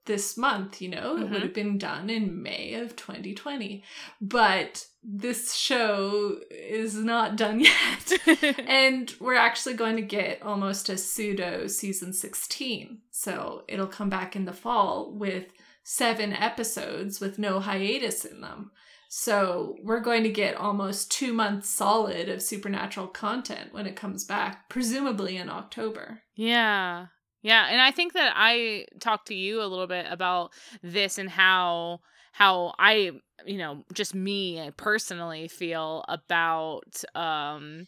this 0.09 0.35
month, 0.35 0.81
you 0.81 0.89
know? 0.89 1.15
It 1.15 1.21
Mhm. 1.27 1.31
would 1.31 1.41
have 1.43 1.53
been 1.53 1.77
done 1.77 2.09
in 2.09 2.41
May 2.43 2.73
of 2.73 2.95
2020. 2.97 3.83
But 4.19 4.85
this 5.01 5.55
show 5.55 6.39
is 6.51 6.95
not 6.95 7.37
done 7.37 7.59
yet. 7.71 8.11
and 8.67 9.13
we're 9.21 9.35
actually 9.35 9.75
going 9.75 9.95
to 9.95 10.01
get 10.01 10.41
almost 10.41 10.89
a 10.89 10.97
pseudo 10.97 11.67
season 11.67 12.11
16. 12.11 12.99
So 13.11 13.63
it'll 13.69 13.87
come 13.87 14.09
back 14.09 14.35
in 14.35 14.43
the 14.45 14.51
fall 14.53 15.13
with 15.13 15.45
seven 15.83 16.33
episodes 16.33 17.19
with 17.21 17.39
no 17.39 17.59
hiatus 17.59 18.25
in 18.25 18.41
them. 18.41 18.71
So 19.11 19.75
we're 19.81 20.01
going 20.01 20.21
to 20.23 20.29
get 20.29 20.55
almost 20.55 21.11
two 21.11 21.33
months 21.33 21.67
solid 21.69 22.29
of 22.29 22.41
supernatural 22.43 23.07
content 23.07 23.73
when 23.73 23.87
it 23.87 23.95
comes 23.95 24.23
back, 24.23 24.69
presumably 24.69 25.35
in 25.37 25.49
October. 25.49 26.21
Yeah. 26.35 27.07
Yeah, 27.41 27.67
and 27.69 27.81
I 27.81 27.91
think 27.91 28.13
that 28.13 28.33
I 28.35 28.85
talked 28.99 29.27
to 29.27 29.35
you 29.35 29.61
a 29.61 29.65
little 29.67 29.87
bit 29.87 30.05
about 30.09 30.51
this 30.83 31.17
and 31.17 31.29
how 31.29 32.01
how 32.31 32.73
I, 32.79 33.11
you 33.45 33.57
know, 33.57 33.83
just 33.93 34.13
me 34.13 34.71
personally 34.77 35.47
feel 35.47 36.03
about 36.07 37.03
um 37.15 37.87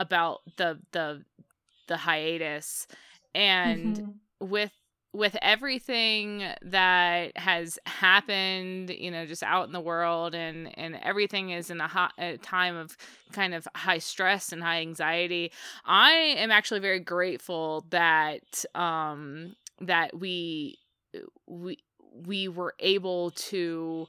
about 0.00 0.40
the 0.56 0.78
the 0.92 1.22
the 1.88 1.96
hiatus 1.96 2.86
and 3.34 3.98
Mhm. 3.98 4.20
with 4.40 4.72
with 5.16 5.36
everything 5.40 6.44
that 6.62 7.36
has 7.38 7.78
happened 7.86 8.90
you 8.90 9.10
know 9.10 9.24
just 9.24 9.42
out 9.42 9.66
in 9.66 9.72
the 9.72 9.80
world 9.80 10.34
and 10.34 10.76
and 10.78 10.96
everything 11.02 11.50
is 11.50 11.70
in 11.70 11.80
a, 11.80 11.88
hot, 11.88 12.12
a 12.18 12.36
time 12.38 12.76
of 12.76 12.96
kind 13.32 13.54
of 13.54 13.66
high 13.74 13.98
stress 13.98 14.52
and 14.52 14.62
high 14.62 14.80
anxiety 14.80 15.50
i 15.86 16.10
am 16.10 16.50
actually 16.50 16.80
very 16.80 17.00
grateful 17.00 17.86
that 17.90 18.64
um 18.74 19.56
that 19.80 20.18
we 20.18 20.78
we 21.46 21.78
we 22.26 22.48
were 22.48 22.74
able 22.80 23.30
to 23.30 24.06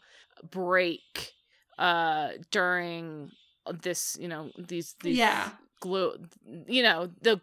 break 0.49 1.33
uh 1.79 2.29
during 2.51 3.31
this 3.81 4.17
you 4.19 4.27
know 4.27 4.51
these 4.57 4.95
these 5.03 5.17
Yeah. 5.17 5.49
Glue 5.79 6.13
you 6.67 6.81
know 6.83 7.09
the 7.21 7.39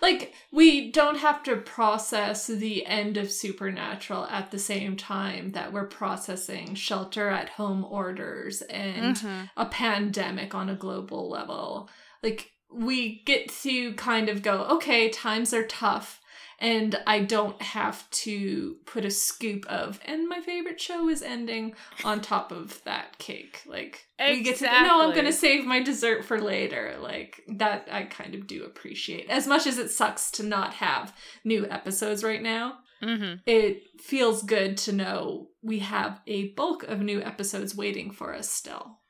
Like, 0.00 0.32
we 0.52 0.90
don't 0.90 1.18
have 1.18 1.42
to 1.44 1.56
process 1.56 2.46
the 2.46 2.86
end 2.86 3.16
of 3.16 3.30
Supernatural 3.30 4.24
at 4.26 4.50
the 4.50 4.58
same 4.58 4.96
time 4.96 5.52
that 5.52 5.72
we're 5.72 5.86
processing 5.86 6.74
shelter 6.74 7.28
at 7.28 7.50
home 7.50 7.84
orders 7.84 8.62
and 8.62 9.16
Mhm. 9.16 9.50
a 9.56 9.66
pandemic 9.66 10.54
on 10.54 10.68
a 10.68 10.74
global 10.74 11.28
level. 11.28 11.90
Like, 12.22 12.52
we 12.72 13.22
get 13.24 13.48
to 13.62 13.92
kind 13.94 14.28
of 14.28 14.42
go, 14.42 14.64
okay, 14.76 15.08
times 15.08 15.52
are 15.52 15.66
tough. 15.66 16.20
And 16.58 16.98
I 17.06 17.20
don't 17.20 17.60
have 17.60 18.08
to 18.10 18.76
put 18.86 19.04
a 19.04 19.10
scoop 19.10 19.66
of, 19.66 20.00
and 20.06 20.26
my 20.28 20.40
favorite 20.40 20.80
show 20.80 21.08
is 21.08 21.22
ending 21.22 21.74
on 22.02 22.20
top 22.22 22.50
of 22.50 22.82
that 22.84 23.18
cake. 23.18 23.62
Like, 23.66 24.06
we 24.18 24.42
get 24.42 24.56
to, 24.58 24.64
no, 24.64 25.02
I'm 25.02 25.12
going 25.14 25.26
to 25.26 25.32
save 25.32 25.66
my 25.66 25.82
dessert 25.82 26.24
for 26.24 26.40
later. 26.40 26.96
Like, 27.00 27.42
that 27.48 27.88
I 27.90 28.04
kind 28.04 28.34
of 28.34 28.46
do 28.46 28.64
appreciate. 28.64 29.28
As 29.28 29.46
much 29.46 29.66
as 29.66 29.76
it 29.76 29.90
sucks 29.90 30.30
to 30.32 30.42
not 30.42 30.74
have 30.74 31.14
new 31.44 31.66
episodes 31.68 32.24
right 32.24 32.42
now, 32.42 32.78
Mhm. 33.02 33.42
it 33.44 33.82
feels 34.00 34.42
good 34.42 34.78
to 34.78 34.92
know 34.92 35.50
we 35.60 35.80
have 35.80 36.22
a 36.26 36.48
bulk 36.54 36.82
of 36.84 37.00
new 37.02 37.20
episodes 37.20 37.76
waiting 37.76 38.10
for 38.10 38.34
us 38.34 38.50
still. 38.50 39.00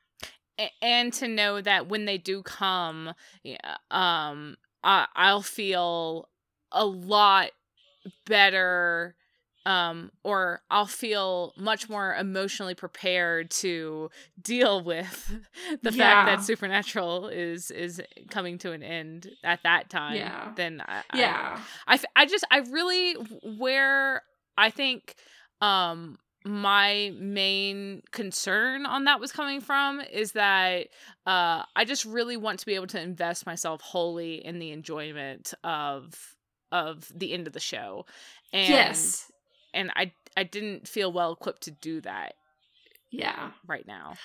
And 0.81 1.13
to 1.13 1.27
know 1.27 1.61
that 1.61 1.87
when 1.87 2.05
they 2.05 2.17
do 2.17 2.41
come 2.41 3.13
yeah, 3.43 3.77
um 3.91 4.57
I, 4.83 5.05
i'll 5.15 5.43
feel 5.43 6.29
a 6.71 6.85
lot 6.85 7.51
better 8.25 9.15
um 9.65 10.11
or 10.23 10.61
i'll 10.69 10.85
feel 10.85 11.53
much 11.57 11.89
more 11.89 12.15
emotionally 12.15 12.73
prepared 12.75 13.49
to 13.51 14.09
deal 14.41 14.81
with 14.83 15.33
the 15.81 15.91
fact 15.91 16.25
that 16.25 16.41
supernatural 16.41 17.27
is 17.27 17.69
is 17.71 18.01
coming 18.29 18.57
to 18.57 18.71
an 18.71 18.81
end 18.83 19.29
at 19.43 19.61
that 19.63 19.89
time 19.89 20.15
Yeah. 20.17 20.51
then 20.55 20.81
I, 20.87 21.03
I- 21.11 21.17
Yeah. 21.17 21.59
I, 21.87 21.93
f- 21.95 22.05
I 22.15 22.25
just 22.25 22.45
I 22.49 22.59
really 22.59 23.13
where 23.57 24.21
I 24.57 24.69
think 24.69 25.15
um 25.59 26.17
my 26.45 27.11
main 27.19 28.03
concern 28.11 28.85
on 28.85 29.03
that 29.03 29.19
was 29.19 29.33
coming 29.33 29.59
from 29.59 29.99
is 29.99 30.31
that 30.33 30.87
uh 31.25 31.63
I 31.75 31.83
just 31.85 32.05
really 32.05 32.37
want 32.37 32.59
to 32.59 32.65
be 32.65 32.75
able 32.75 32.87
to 32.87 33.01
invest 33.01 33.45
myself 33.45 33.81
wholly 33.81 34.45
in 34.45 34.59
the 34.59 34.71
enjoyment 34.71 35.53
of 35.65 36.13
of 36.71 37.11
the 37.15 37.33
end 37.33 37.47
of 37.47 37.53
the 37.53 37.59
show. 37.59 38.05
And 38.53 38.69
yes. 38.69 39.31
and 39.73 39.91
I 39.95 40.11
I 40.35 40.43
didn't 40.43 40.87
feel 40.87 41.11
well 41.11 41.33
equipped 41.33 41.63
to 41.63 41.71
do 41.71 42.01
that 42.01 42.35
Yeah. 43.11 43.51
right 43.65 43.87
now. 43.87 44.15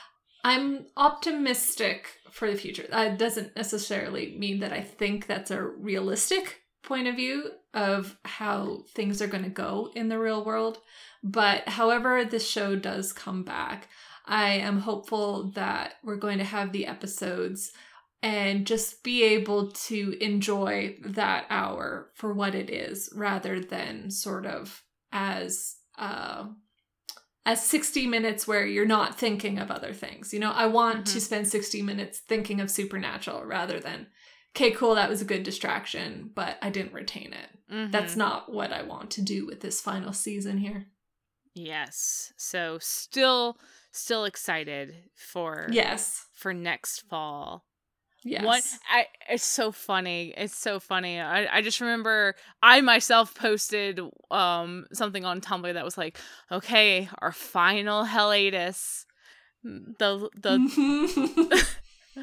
I'm 0.44 0.86
optimistic 0.96 2.18
for 2.30 2.50
the 2.50 2.56
future. 2.58 2.86
That 2.90 3.18
doesn't 3.18 3.54
necessarily 3.54 4.36
mean 4.36 4.58
that 4.60 4.72
I 4.72 4.80
think 4.80 5.26
that's 5.26 5.50
a 5.50 5.62
realistic 5.62 6.62
point 6.82 7.06
of 7.06 7.14
view 7.14 7.52
of 7.72 8.18
how 8.24 8.82
things 8.88 9.22
are 9.22 9.28
going 9.28 9.44
to 9.44 9.50
go 9.50 9.90
in 9.94 10.08
the 10.08 10.18
real 10.18 10.44
world. 10.44 10.78
But 11.22 11.68
however 11.68 12.24
this 12.24 12.46
show 12.48 12.74
does 12.74 13.12
come 13.12 13.44
back, 13.44 13.88
I 14.26 14.50
am 14.54 14.80
hopeful 14.80 15.44
that 15.52 15.94
we're 16.02 16.16
going 16.16 16.38
to 16.38 16.44
have 16.44 16.72
the 16.72 16.86
episodes 16.86 17.72
and 18.22 18.66
just 18.66 19.02
be 19.02 19.22
able 19.24 19.72
to 19.72 20.16
enjoy 20.20 20.96
that 21.04 21.46
hour 21.50 22.10
for 22.14 22.32
what 22.32 22.54
it 22.54 22.70
is 22.70 23.10
rather 23.14 23.60
than 23.60 24.10
sort 24.10 24.46
of 24.46 24.82
as 25.12 25.76
uh 25.98 26.46
as 27.44 27.60
60 27.66 28.06
minutes 28.06 28.46
where 28.46 28.64
you're 28.64 28.86
not 28.86 29.18
thinking 29.18 29.58
of 29.58 29.68
other 29.70 29.92
things. 29.92 30.32
You 30.32 30.38
know, 30.38 30.52
I 30.52 30.66
want 30.66 31.06
to 31.08 31.18
Mhm. 31.18 31.22
spend 31.22 31.48
60 31.48 31.82
minutes 31.82 32.20
thinking 32.20 32.60
of 32.60 32.70
supernatural 32.70 33.44
rather 33.44 33.80
than 33.80 34.06
okay, 34.54 34.70
cool, 34.70 34.94
that 34.94 35.08
was 35.08 35.22
a 35.22 35.24
good 35.24 35.42
distraction, 35.42 36.30
but 36.34 36.58
I 36.62 36.68
didn't 36.70 36.92
retain 36.92 37.32
it. 37.32 37.90
That's 37.90 38.12
Mhm. 38.14 38.18
not 38.18 38.52
what 38.52 38.70
I 38.70 38.82
want 38.82 39.10
to 39.12 39.22
do 39.22 39.46
with 39.46 39.60
this 39.60 39.80
final 39.80 40.12
season 40.12 40.58
here. 40.58 40.86
yes. 41.54 42.32
So 42.36 42.78
still 42.80 43.58
still 43.92 44.24
excited 44.24 45.10
for 45.16 45.68
Yes. 45.72 46.26
for 46.32 46.54
next 46.54 47.00
fall. 47.08 47.66
Yes. 48.24 48.44
One, 48.44 48.60
I, 48.90 49.06
it's 49.28 49.44
so 49.44 49.72
funny. 49.72 50.32
It's 50.36 50.56
so 50.56 50.78
funny. 50.78 51.20
I, 51.20 51.58
I 51.58 51.60
just 51.60 51.80
remember 51.80 52.34
I 52.62 52.80
myself 52.80 53.34
posted 53.34 54.00
um 54.30 54.86
something 54.92 55.24
on 55.24 55.40
Tumblr 55.40 55.72
that 55.72 55.84
was 55.84 55.98
like, 55.98 56.18
okay, 56.50 57.08
our 57.18 57.32
final 57.32 58.04
hiatus. 58.04 59.06
The 59.64 60.28
the 60.34 61.66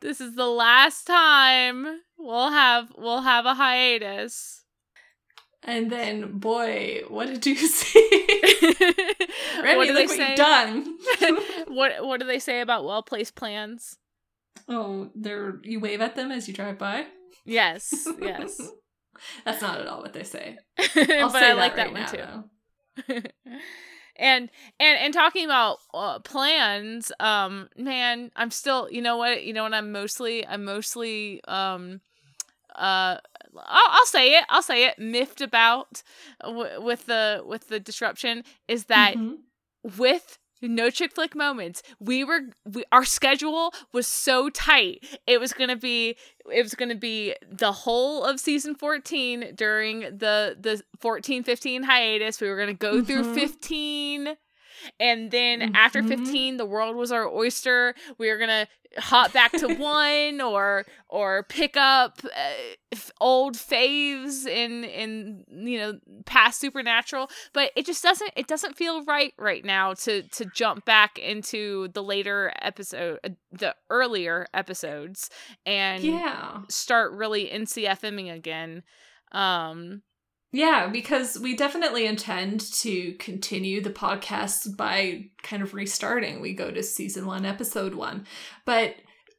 this 0.00 0.20
is 0.20 0.34
the 0.34 0.46
last 0.46 1.06
time 1.06 1.86
we'll 2.18 2.50
have 2.50 2.92
we'll 2.96 3.22
have 3.22 3.46
a 3.46 3.54
hiatus. 3.54 4.64
and 5.62 5.90
then, 5.92 6.38
boy, 6.38 7.02
what 7.08 7.26
did 7.28 7.44
you 7.46 7.54
see? 7.56 8.26
Remy, 9.62 9.76
what 9.76 9.86
do 9.88 9.94
they 9.94 10.06
say? 10.06 10.34
done. 10.36 10.98
what 11.68 12.04
what 12.04 12.20
do 12.20 12.26
they 12.26 12.38
say 12.38 12.60
about 12.60 12.84
well 12.84 13.02
placed 13.02 13.34
plans? 13.34 13.96
Oh, 14.70 15.10
they're 15.14 15.60
you 15.62 15.80
wave 15.80 16.00
at 16.00 16.16
them 16.16 16.30
as 16.32 16.48
you 16.48 16.54
drive 16.54 16.78
by. 16.78 17.06
Yes, 17.44 18.06
yes. 18.20 18.60
That's 19.44 19.60
not 19.60 19.80
at 19.80 19.86
all 19.86 20.00
what 20.00 20.12
they 20.14 20.22
say. 20.24 20.58
but 20.76 21.10
I'll 21.10 21.28
I 21.28 21.40
say 21.40 21.52
like 21.54 21.76
that 21.76 21.92
that 21.92 21.94
right 21.94 22.12
one 22.12 22.20
now, 22.22 22.44
too. 23.06 23.22
and 24.16 24.50
and 24.78 24.98
and 24.98 25.14
talking 25.14 25.44
about 25.44 25.78
uh, 25.94 26.18
plans 26.20 27.12
um 27.20 27.68
man 27.76 28.30
i'm 28.36 28.50
still 28.50 28.88
you 28.90 29.00
know 29.00 29.16
what 29.16 29.44
you 29.44 29.52
know 29.52 29.62
what 29.62 29.72
i'm 29.72 29.92
mostly 29.92 30.46
i'm 30.46 30.64
mostly 30.64 31.40
um 31.48 32.00
uh 32.76 33.16
I'll, 33.56 33.90
I'll 33.90 34.06
say 34.06 34.34
it 34.36 34.44
i'll 34.50 34.62
say 34.62 34.86
it 34.86 34.98
miffed 34.98 35.40
about 35.40 36.02
w- 36.42 36.82
with 36.82 37.06
the 37.06 37.42
with 37.46 37.68
the 37.68 37.80
disruption 37.80 38.44
is 38.68 38.86
that 38.86 39.16
Mhm. 39.16 39.36
with 39.96 40.38
no 40.62 40.90
chick 40.90 41.14
flick 41.14 41.34
moments. 41.34 41.82
We 41.98 42.24
were 42.24 42.40
we, 42.64 42.84
our 42.92 43.04
schedule 43.04 43.72
was 43.92 44.06
so 44.06 44.50
tight. 44.50 45.04
It 45.26 45.40
was 45.40 45.52
gonna 45.52 45.76
be 45.76 46.16
it 46.52 46.62
was 46.62 46.74
gonna 46.74 46.94
be 46.94 47.34
the 47.50 47.72
whole 47.72 48.24
of 48.24 48.40
season 48.40 48.74
14 48.74 49.54
during 49.54 50.00
the 50.00 50.56
the 50.58 50.82
14 51.00 51.44
15 51.44 51.82
hiatus. 51.84 52.40
We 52.40 52.48
were 52.48 52.58
gonna 52.58 52.74
go 52.74 52.94
mm-hmm. 52.94 53.04
through 53.04 53.34
15 53.34 54.36
and 54.98 55.30
then 55.30 55.60
mm-hmm. 55.60 55.76
after 55.76 56.02
15 56.02 56.56
the 56.56 56.66
world 56.66 56.96
was 56.96 57.12
our 57.12 57.26
oyster. 57.26 57.94
We 58.18 58.28
were 58.28 58.38
gonna 58.38 58.66
hop 58.98 59.32
back 59.32 59.52
to 59.52 59.74
one 59.74 60.40
or 60.40 60.84
or 61.08 61.44
pick 61.44 61.76
up 61.76 62.20
uh, 62.24 62.96
old 63.20 63.56
faves 63.56 64.46
in 64.46 64.84
in 64.84 65.44
you 65.48 65.78
know 65.78 65.98
past 66.26 66.60
supernatural. 66.60 67.30
But 67.52 67.72
it 67.76 67.86
just 67.86 68.02
doesn't 68.02 68.32
it 68.36 68.46
doesn't 68.46 68.76
feel 68.76 69.04
right 69.04 69.32
right 69.38 69.64
now 69.64 69.94
to 69.94 70.22
to 70.22 70.44
jump 70.46 70.84
back 70.84 71.18
into 71.18 71.88
the 71.88 72.02
later 72.02 72.52
episode 72.60 73.18
uh, 73.24 73.30
the 73.52 73.74
earlier 73.88 74.46
episodes 74.54 75.30
and 75.66 76.02
yeah. 76.02 76.62
start 76.68 77.12
really 77.12 77.48
ncfming 77.48 78.32
again. 78.32 78.82
Um 79.32 80.02
yeah, 80.52 80.88
because 80.88 81.38
we 81.38 81.54
definitely 81.54 82.06
intend 82.06 82.60
to 82.80 83.12
continue 83.14 83.80
the 83.80 83.90
podcast 83.90 84.76
by 84.76 85.26
kind 85.42 85.62
of 85.62 85.74
restarting. 85.74 86.40
We 86.40 86.54
go 86.54 86.70
to 86.70 86.82
season 86.82 87.26
one, 87.26 87.46
episode 87.46 87.94
one. 87.94 88.26
But 88.64 88.96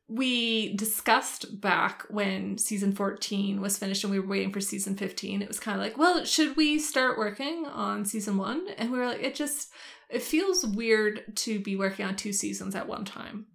we 0.07 0.75
discussed 0.75 1.61
back 1.61 2.03
when 2.09 2.57
season 2.57 2.93
14 2.93 3.61
was 3.61 3.77
finished 3.77 4.03
and 4.03 4.11
we 4.11 4.19
were 4.19 4.27
waiting 4.27 4.51
for 4.51 4.61
season 4.61 4.95
15. 4.95 5.41
It 5.41 5.47
was 5.47 5.59
kind 5.59 5.77
of 5.77 5.83
like, 5.83 5.97
well, 5.97 6.23
should 6.23 6.55
we 6.57 6.79
start 6.79 7.17
working 7.17 7.65
on 7.65 8.05
season 8.05 8.37
one? 8.37 8.67
And 8.77 8.91
we 8.91 8.97
were 8.97 9.07
like, 9.07 9.23
it 9.23 9.35
just, 9.35 9.71
it 10.09 10.21
feels 10.21 10.65
weird 10.65 11.35
to 11.37 11.59
be 11.59 11.75
working 11.77 12.05
on 12.05 12.15
two 12.15 12.33
seasons 12.33 12.75
at 12.75 12.87
one 12.87 13.05
time. 13.05 13.47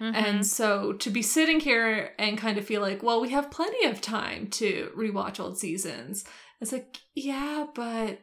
Mm-hmm. 0.00 0.14
And 0.14 0.46
so 0.46 0.92
to 0.94 1.10
be 1.10 1.22
sitting 1.22 1.60
here 1.60 2.12
and 2.18 2.38
kind 2.38 2.58
of 2.58 2.64
feel 2.64 2.80
like, 2.80 3.02
well, 3.02 3.20
we 3.20 3.30
have 3.30 3.50
plenty 3.50 3.86
of 3.86 4.00
time 4.00 4.48
to 4.50 4.90
rewatch 4.96 5.38
old 5.38 5.58
seasons 5.58 6.24
it's 6.64 6.72
like, 6.72 6.96
yeah, 7.14 7.66
but 7.74 8.20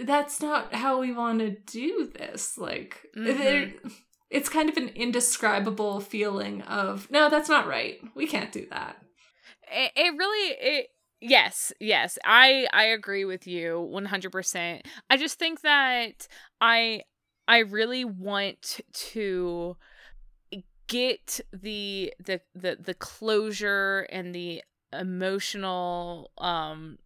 that's 0.00 0.40
not 0.40 0.72
how 0.72 1.00
we 1.00 1.12
want 1.12 1.40
to 1.40 1.50
do 1.50 2.12
this. 2.16 2.56
Like, 2.56 3.04
mm-hmm. 3.16 3.88
it's 4.30 4.48
kind 4.48 4.70
of 4.70 4.76
an 4.76 4.90
indescribable 4.90 5.98
feeling 5.98 6.62
of, 6.62 7.10
no, 7.10 7.28
that's 7.28 7.48
not 7.48 7.66
right. 7.66 7.98
We 8.14 8.28
can't 8.28 8.52
do 8.52 8.68
that. 8.70 8.98
It, 9.68 9.90
it 9.96 10.16
really, 10.16 10.54
it, 10.60 10.86
yes, 11.20 11.72
yes, 11.80 12.20
I, 12.24 12.68
I 12.72 12.84
agree 12.84 13.24
with 13.24 13.48
you 13.48 13.90
100%. 13.92 14.82
I 15.10 15.16
just 15.16 15.40
think 15.40 15.62
that 15.62 16.28
I, 16.60 17.02
I 17.48 17.58
really 17.58 18.04
want 18.04 18.80
to 18.92 19.76
get 20.86 21.40
the 21.52 22.14
the 22.24 22.40
the 22.54 22.78
the 22.80 22.94
closure 22.94 24.06
and 24.12 24.32
the 24.32 24.62
emotional 24.92 26.30
um 26.38 26.96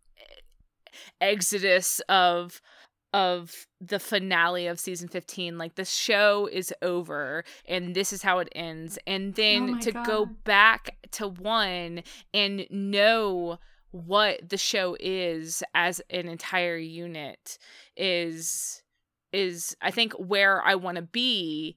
exodus 1.20 2.00
of 2.08 2.60
of 3.12 3.66
the 3.80 3.98
finale 3.98 4.68
of 4.68 4.78
season 4.78 5.08
15 5.08 5.58
like 5.58 5.74
the 5.74 5.84
show 5.84 6.48
is 6.52 6.72
over 6.80 7.44
and 7.66 7.94
this 7.94 8.12
is 8.12 8.22
how 8.22 8.38
it 8.38 8.48
ends 8.54 8.98
and 9.06 9.34
then 9.34 9.76
oh 9.76 9.80
to 9.80 9.92
God. 9.92 10.06
go 10.06 10.26
back 10.26 10.96
to 11.10 11.26
one 11.26 12.02
and 12.32 12.66
know 12.70 13.58
what 13.90 14.48
the 14.48 14.56
show 14.56 14.96
is 15.00 15.64
as 15.74 16.00
an 16.10 16.28
entire 16.28 16.76
unit 16.76 17.58
is 17.96 18.82
is 19.32 19.76
i 19.82 19.90
think 19.90 20.12
where 20.12 20.62
i 20.62 20.76
want 20.76 20.94
to 20.96 21.02
be 21.02 21.76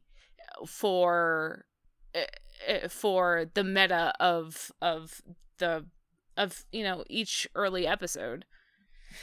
for 0.68 1.66
eh, 2.14 2.26
eh, 2.68 2.88
for 2.88 3.46
the 3.56 3.64
meta 3.64 4.14
of 4.20 4.72
of 4.82 5.22
the 5.58 5.86
of 6.38 6.66
you 6.72 6.84
know 6.84 7.04
each 7.10 7.48
early 7.56 7.88
episode 7.88 8.46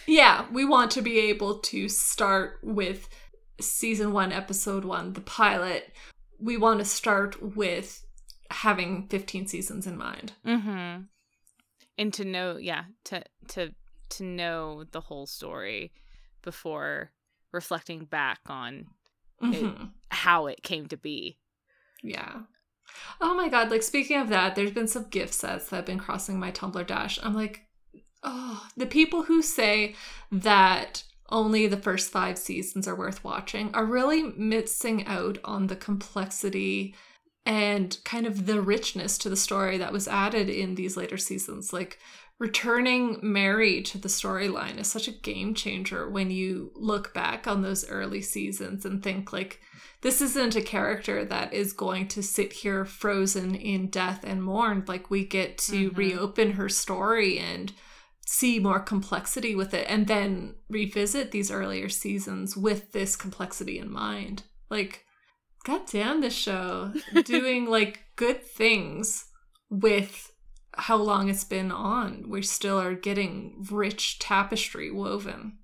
yeah, 0.07 0.47
we 0.53 0.65
want 0.65 0.91
to 0.93 1.03
be 1.03 1.19
able 1.19 1.59
to 1.59 1.89
start 1.89 2.59
with 2.63 3.09
season 3.61 4.13
one, 4.13 4.33
episode 4.33 4.85
one, 4.85 5.13
the 5.13 5.21
pilot. 5.21 5.93
We 6.39 6.57
want 6.57 6.79
to 6.81 6.85
start 6.85 7.57
with 7.57 8.05
having 8.51 9.07
15 9.09 9.47
seasons 9.47 9.87
in 9.87 9.97
mind. 9.97 10.33
Mm-hmm. 10.47 11.03
And 11.99 12.15
to 12.15 12.25
know, 12.25 12.57
yeah, 12.57 12.85
to 13.05 13.23
to 13.49 13.75
to 14.11 14.25
know 14.25 14.85
the 14.91 15.01
whole 15.01 15.27
story 15.27 15.93
before 16.43 17.13
reflecting 17.53 18.05
back 18.05 18.41
on 18.47 18.87
mm-hmm. 19.43 19.67
it, 19.67 19.89
how 20.11 20.47
it 20.47 20.63
came 20.63 20.87
to 20.87 20.97
be. 20.97 21.39
Yeah. 22.03 22.41
Oh 23.21 23.35
my 23.35 23.49
god, 23.49 23.71
like 23.71 23.83
speaking 23.83 24.19
of 24.21 24.29
that, 24.31 24.55
there's 24.55 24.73
been 24.73 24.89
some 24.89 25.09
gift 25.11 25.35
sets 25.35 25.69
that 25.69 25.77
have 25.77 25.87
been 25.87 25.99
crossing 25.99 26.39
my 26.39 26.51
Tumblr 26.51 26.87
dash. 26.87 27.19
I'm 27.23 27.35
like, 27.35 27.67
oh, 28.23 28.67
the 28.77 28.87
people 28.87 29.23
who 29.23 29.43
say 29.43 29.95
that 30.31 31.05
only 31.29 31.67
the 31.67 31.77
first 31.77 32.11
five 32.11 32.39
seasons 32.39 32.89
are 32.89 32.97
worth 32.97 33.23
watching 33.23 33.71
are 33.75 33.85
really 33.85 34.23
missing 34.37 35.07
out 35.07 35.39
on 35.45 35.69
the 35.69 35.77
complexity 35.77 36.95
and 37.47 37.99
kind 38.05 38.27
of 38.27 38.47
the 38.47 38.61
richness 38.61 39.17
to 39.19 39.29
the 39.29 39.37
story 39.37 39.79
that 39.79 39.93
was 39.93 40.09
added 40.09 40.49
in 40.49 40.75
these 40.75 40.97
later 40.97 41.17
seasons. 41.17 41.73
Like 41.73 41.99
returning 42.39 43.19
Mary 43.23 43.83
to 43.83 43.99
the 43.99 44.09
storyline 44.09 44.79
is 44.79 44.89
such 44.89 45.09
a 45.09 45.13
game 45.13 45.55
changer 45.55 46.09
when 46.09 46.31
you 46.31 46.73
look 46.75 47.15
back 47.15 47.47
on 47.47 47.63
those 47.63 47.89
early 47.89 48.23
seasons 48.23 48.85
and 48.85 49.03
think 49.03 49.33
like 49.33 49.61
this 50.03 50.23
isn't 50.23 50.57
a 50.57 50.63
character 50.63 51.25
that 51.27 51.53
is 51.53 51.75
going 51.75 52.09
to 52.09 52.23
sit 52.23 52.53
here 52.55 52.85
frozen 52.87 53.55
in 53.55 53.89
death 53.89 54.25
and 54.25 54.43
mourn 54.43 54.83
like 54.89 55.11
we 55.11 55.25
get 55.25 55.59
to 55.59 55.91
mm-hmm. 55.91 55.97
reopen 55.97 56.53
her 56.53 56.69
story 56.69 57.39
and 57.39 57.73
see 58.33 58.61
more 58.61 58.79
complexity 58.79 59.57
with 59.57 59.75
it 59.75 59.85
and 59.89 60.07
then 60.07 60.55
revisit 60.69 61.33
these 61.33 61.51
earlier 61.51 61.89
seasons 61.89 62.57
with 62.57 62.93
this 62.93 63.17
complexity 63.17 63.77
in 63.77 63.91
mind. 63.91 64.45
Like, 64.71 65.05
goddamn, 65.65 66.21
this 66.21 66.33
show 66.33 66.93
doing 67.25 67.67
like 67.67 68.05
good 68.15 68.45
things 68.45 69.27
with 69.69 70.31
how 70.75 70.95
long 70.97 71.29
it's 71.29 71.43
been 71.43 71.73
on. 71.73 72.27
We 72.29 72.43
still 72.43 72.81
are 72.81 72.95
getting 72.95 73.67
rich 73.69 74.21
tapestry 74.21 74.93
woven. 74.93 75.59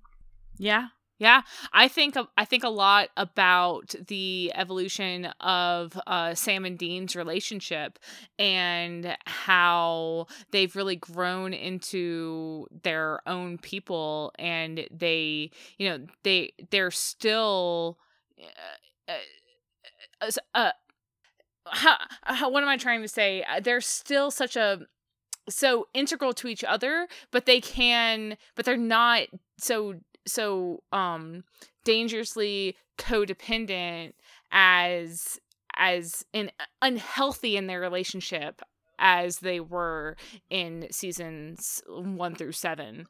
Yeah, 0.58 0.88
yeah, 1.18 1.42
I 1.72 1.88
think 1.88 2.14
I 2.36 2.44
think 2.44 2.62
a 2.62 2.68
lot 2.68 3.08
about 3.16 3.94
the 4.06 4.52
evolution 4.54 5.26
of 5.40 5.98
uh, 6.06 6.34
Sam 6.34 6.64
and 6.66 6.78
Dean's 6.78 7.16
relationship 7.16 7.98
and 8.38 9.16
how 9.24 10.26
they've 10.50 10.76
really 10.76 10.96
grown 10.96 11.54
into 11.54 12.66
their 12.82 13.20
own 13.26 13.56
people, 13.56 14.32
and 14.38 14.86
they, 14.90 15.50
you 15.78 15.88
know, 15.88 16.06
they 16.22 16.52
they're 16.70 16.90
still. 16.90 17.98
Uh, 19.08 19.12
uh, 20.20 20.30
uh 20.54 20.70
how, 21.68 21.96
how, 22.22 22.48
what 22.50 22.62
am 22.62 22.68
I 22.68 22.76
trying 22.76 23.02
to 23.02 23.08
say? 23.08 23.42
Uh, 23.42 23.58
they're 23.58 23.80
still 23.80 24.30
such 24.30 24.54
a 24.54 24.86
so 25.48 25.88
integral 25.94 26.32
to 26.34 26.48
each 26.48 26.62
other, 26.62 27.08
but 27.30 27.46
they 27.46 27.60
can, 27.60 28.36
but 28.54 28.64
they're 28.64 28.76
not 28.76 29.22
so 29.58 29.94
so 30.26 30.82
um 30.92 31.44
dangerously 31.84 32.76
codependent 32.98 34.12
as 34.50 35.38
as 35.76 36.24
in 36.32 36.50
unhealthy 36.82 37.56
in 37.56 37.66
their 37.66 37.80
relationship 37.80 38.62
as 38.98 39.38
they 39.40 39.60
were 39.60 40.16
in 40.48 40.86
seasons 40.90 41.82
1 41.86 42.34
through 42.34 42.52
7. 42.52 43.06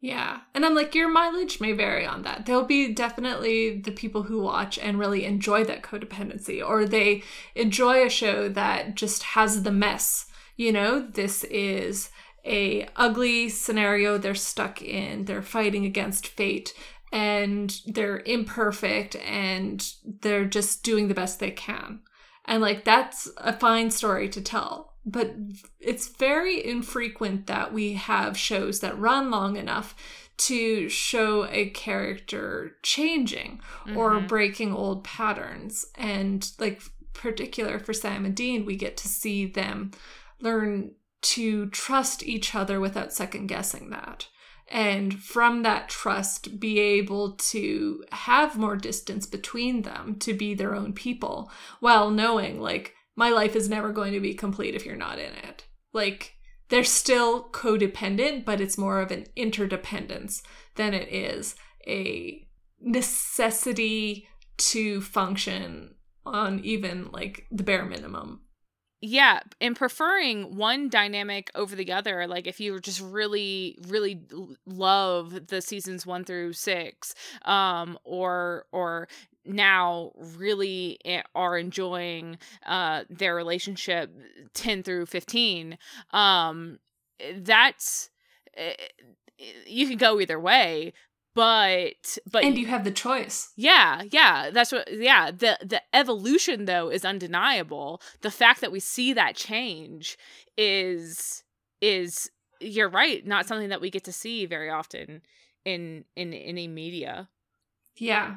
Yeah. 0.00 0.40
And 0.54 0.66
I'm 0.66 0.74
like, 0.74 0.94
your 0.94 1.08
mileage 1.08 1.62
may 1.62 1.72
vary 1.72 2.04
on 2.04 2.22
that. 2.22 2.44
There'll 2.44 2.66
be 2.66 2.92
definitely 2.92 3.80
the 3.80 3.90
people 3.90 4.24
who 4.24 4.42
watch 4.42 4.78
and 4.78 4.98
really 4.98 5.24
enjoy 5.24 5.64
that 5.64 5.82
codependency, 5.82 6.62
or 6.62 6.84
they 6.84 7.22
enjoy 7.54 8.04
a 8.04 8.10
show 8.10 8.50
that 8.50 8.96
just 8.96 9.22
has 9.22 9.62
the 9.62 9.72
mess. 9.72 10.26
You 10.56 10.72
know, 10.72 11.00
this 11.00 11.42
is 11.44 12.10
a 12.44 12.88
ugly 12.96 13.48
scenario 13.48 14.18
they're 14.18 14.34
stuck 14.34 14.82
in. 14.82 15.24
They're 15.24 15.42
fighting 15.42 15.84
against 15.86 16.26
fate 16.26 16.72
and 17.12 17.80
they're 17.86 18.22
imperfect 18.26 19.16
and 19.16 19.86
they're 20.20 20.44
just 20.44 20.82
doing 20.82 21.08
the 21.08 21.14
best 21.14 21.40
they 21.40 21.50
can. 21.50 22.00
And 22.44 22.60
like 22.60 22.84
that's 22.84 23.30
a 23.38 23.52
fine 23.52 23.90
story 23.90 24.28
to 24.30 24.40
tell. 24.40 24.94
But 25.06 25.34
it's 25.80 26.08
very 26.08 26.64
infrequent 26.64 27.46
that 27.46 27.72
we 27.72 27.94
have 27.94 28.38
shows 28.38 28.80
that 28.80 28.98
run 28.98 29.30
long 29.30 29.56
enough 29.56 29.94
to 30.36 30.88
show 30.88 31.46
a 31.46 31.70
character 31.70 32.76
changing 32.82 33.60
mm-hmm. 33.86 33.96
or 33.96 34.20
breaking 34.20 34.72
old 34.72 35.04
patterns. 35.04 35.86
And 35.94 36.50
like 36.58 36.82
particular 37.12 37.78
for 37.78 37.92
Sam 37.92 38.24
and 38.24 38.34
Dean, 38.34 38.66
we 38.66 38.76
get 38.76 38.96
to 38.98 39.08
see 39.08 39.46
them 39.46 39.92
learn 40.40 40.92
to 41.24 41.66
trust 41.70 42.22
each 42.22 42.54
other 42.54 42.78
without 42.78 43.12
second 43.12 43.46
guessing 43.46 43.90
that. 43.90 44.28
And 44.68 45.18
from 45.22 45.62
that 45.62 45.88
trust 45.88 46.60
be 46.60 46.78
able 46.78 47.32
to 47.32 48.04
have 48.12 48.58
more 48.58 48.76
distance 48.76 49.26
between 49.26 49.82
them 49.82 50.16
to 50.20 50.34
be 50.34 50.54
their 50.54 50.74
own 50.74 50.92
people 50.92 51.50
while 51.80 52.10
knowing 52.10 52.60
like 52.60 52.94
my 53.16 53.30
life 53.30 53.56
is 53.56 53.68
never 53.68 53.92
going 53.92 54.12
to 54.12 54.20
be 54.20 54.34
complete 54.34 54.74
if 54.74 54.84
you're 54.84 54.96
not 54.96 55.18
in 55.18 55.32
it. 55.32 55.64
Like 55.92 56.34
they're 56.68 56.84
still 56.84 57.48
codependent 57.50 58.44
but 58.44 58.60
it's 58.60 58.78
more 58.78 59.00
of 59.00 59.10
an 59.10 59.26
interdependence 59.36 60.42
than 60.76 60.92
it 60.92 61.08
is 61.08 61.54
a 61.86 62.46
necessity 62.80 64.28
to 64.56 65.00
function 65.00 65.94
on 66.26 66.60
even 66.60 67.10
like 67.12 67.46
the 67.50 67.62
bare 67.62 67.84
minimum 67.84 68.40
yeah 69.04 69.40
and 69.60 69.76
preferring 69.76 70.56
one 70.56 70.88
dynamic 70.88 71.50
over 71.54 71.76
the 71.76 71.92
other 71.92 72.26
like 72.26 72.46
if 72.46 72.58
you 72.58 72.78
just 72.80 73.00
really 73.02 73.76
really 73.88 74.18
love 74.66 75.48
the 75.48 75.60
seasons 75.60 76.06
one 76.06 76.24
through 76.24 76.54
six 76.54 77.14
um 77.44 77.98
or 78.04 78.64
or 78.72 79.06
now 79.44 80.10
really 80.38 80.98
are 81.34 81.58
enjoying 81.58 82.38
uh 82.66 83.04
their 83.10 83.34
relationship 83.34 84.10
10 84.54 84.82
through 84.82 85.04
15 85.04 85.76
um 86.12 86.78
that's 87.36 88.08
eh, 88.56 88.72
you 89.66 89.86
can 89.86 89.98
go 89.98 90.18
either 90.18 90.40
way 90.40 90.94
but 91.34 92.18
but 92.30 92.44
and 92.44 92.56
you 92.56 92.66
have 92.66 92.84
the 92.84 92.90
choice. 92.90 93.50
Yeah 93.56 94.02
yeah 94.10 94.50
that's 94.50 94.72
what 94.72 94.88
yeah 94.92 95.30
the 95.30 95.58
the 95.62 95.82
evolution 95.92 96.64
though 96.64 96.88
is 96.88 97.04
undeniable. 97.04 98.00
The 98.20 98.30
fact 98.30 98.60
that 98.60 98.72
we 98.72 98.80
see 98.80 99.12
that 99.12 99.36
change 99.36 100.16
is 100.56 101.42
is 101.80 102.30
you're 102.60 102.88
right 102.88 103.26
not 103.26 103.46
something 103.46 103.68
that 103.68 103.80
we 103.80 103.90
get 103.90 104.04
to 104.04 104.12
see 104.12 104.46
very 104.46 104.70
often 104.70 105.22
in 105.64 106.04
in 106.16 106.32
any 106.32 106.68
media. 106.68 107.28
Yeah. 107.96 108.36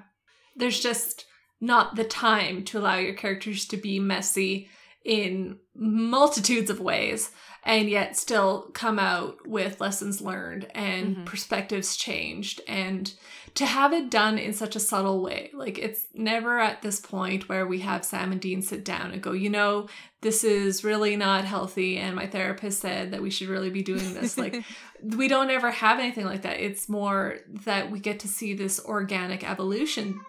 There's 0.56 0.80
just 0.80 1.26
not 1.62 1.96
the 1.96 2.04
time 2.04 2.64
to 2.66 2.80
allow 2.80 2.98
your 2.98 3.14
characters 3.14 3.66
to 3.66 3.78
be 3.78 4.00
messy 4.00 4.70
in 5.04 5.58
multitudes 5.76 6.70
of 6.70 6.80
ways 6.80 7.32
and 7.68 7.90
yet 7.90 8.18
still 8.18 8.72
come 8.74 8.98
out 8.98 9.46
with 9.48 9.82
lessons 9.82 10.22
learned 10.22 10.68
and 10.74 11.16
mm-hmm. 11.16 11.24
perspectives 11.26 11.96
changed. 11.96 12.62
And 12.68 13.14
to 13.54 13.66
have 13.66 13.94
it 13.94 14.10
done 14.10 14.40
in 14.40 14.54
such 14.54 14.76
a 14.76 14.80
subtle 14.80 15.22
way 15.22 15.50
like 15.54 15.80
it's 15.80 16.06
never 16.14 16.60
at 16.60 16.84
this 16.84 17.00
point 17.00 17.50
where 17.50 17.66
we 17.66 17.80
have 17.80 18.06
sam 18.06 18.32
and 18.32 18.40
dean 18.40 18.62
sit 18.62 18.86
down 18.86 19.12
and 19.12 19.24
go 19.24 19.32
you 19.32 19.50
know 19.50 19.88
this 20.22 20.44
is 20.44 20.84
really 20.84 21.16
not 21.16 21.44
healthy 21.44 21.98
and 21.98 22.16
my 22.16 22.28
therapist 22.28 22.82
said 22.82 23.12
that 23.12 23.22
we 23.22 23.30
should 23.30 23.50
really 23.50 23.70
be 23.70 23.84
doing 23.84 24.14
this. 24.14 24.38
Like 24.38 24.64
we 25.04 25.28
don't 25.28 25.52
ever 25.52 25.70
have 25.70 26.00
anything 26.00 26.26
like 26.26 26.42
that. 26.42 26.60
It's 26.60 26.90
more 26.90 27.38
that 27.66 27.92
we 27.92 28.00
get 28.00 28.20
to 28.22 28.28
see 28.28 28.54
this 28.54 28.84
organic 28.84 29.48
evolution 29.48 30.20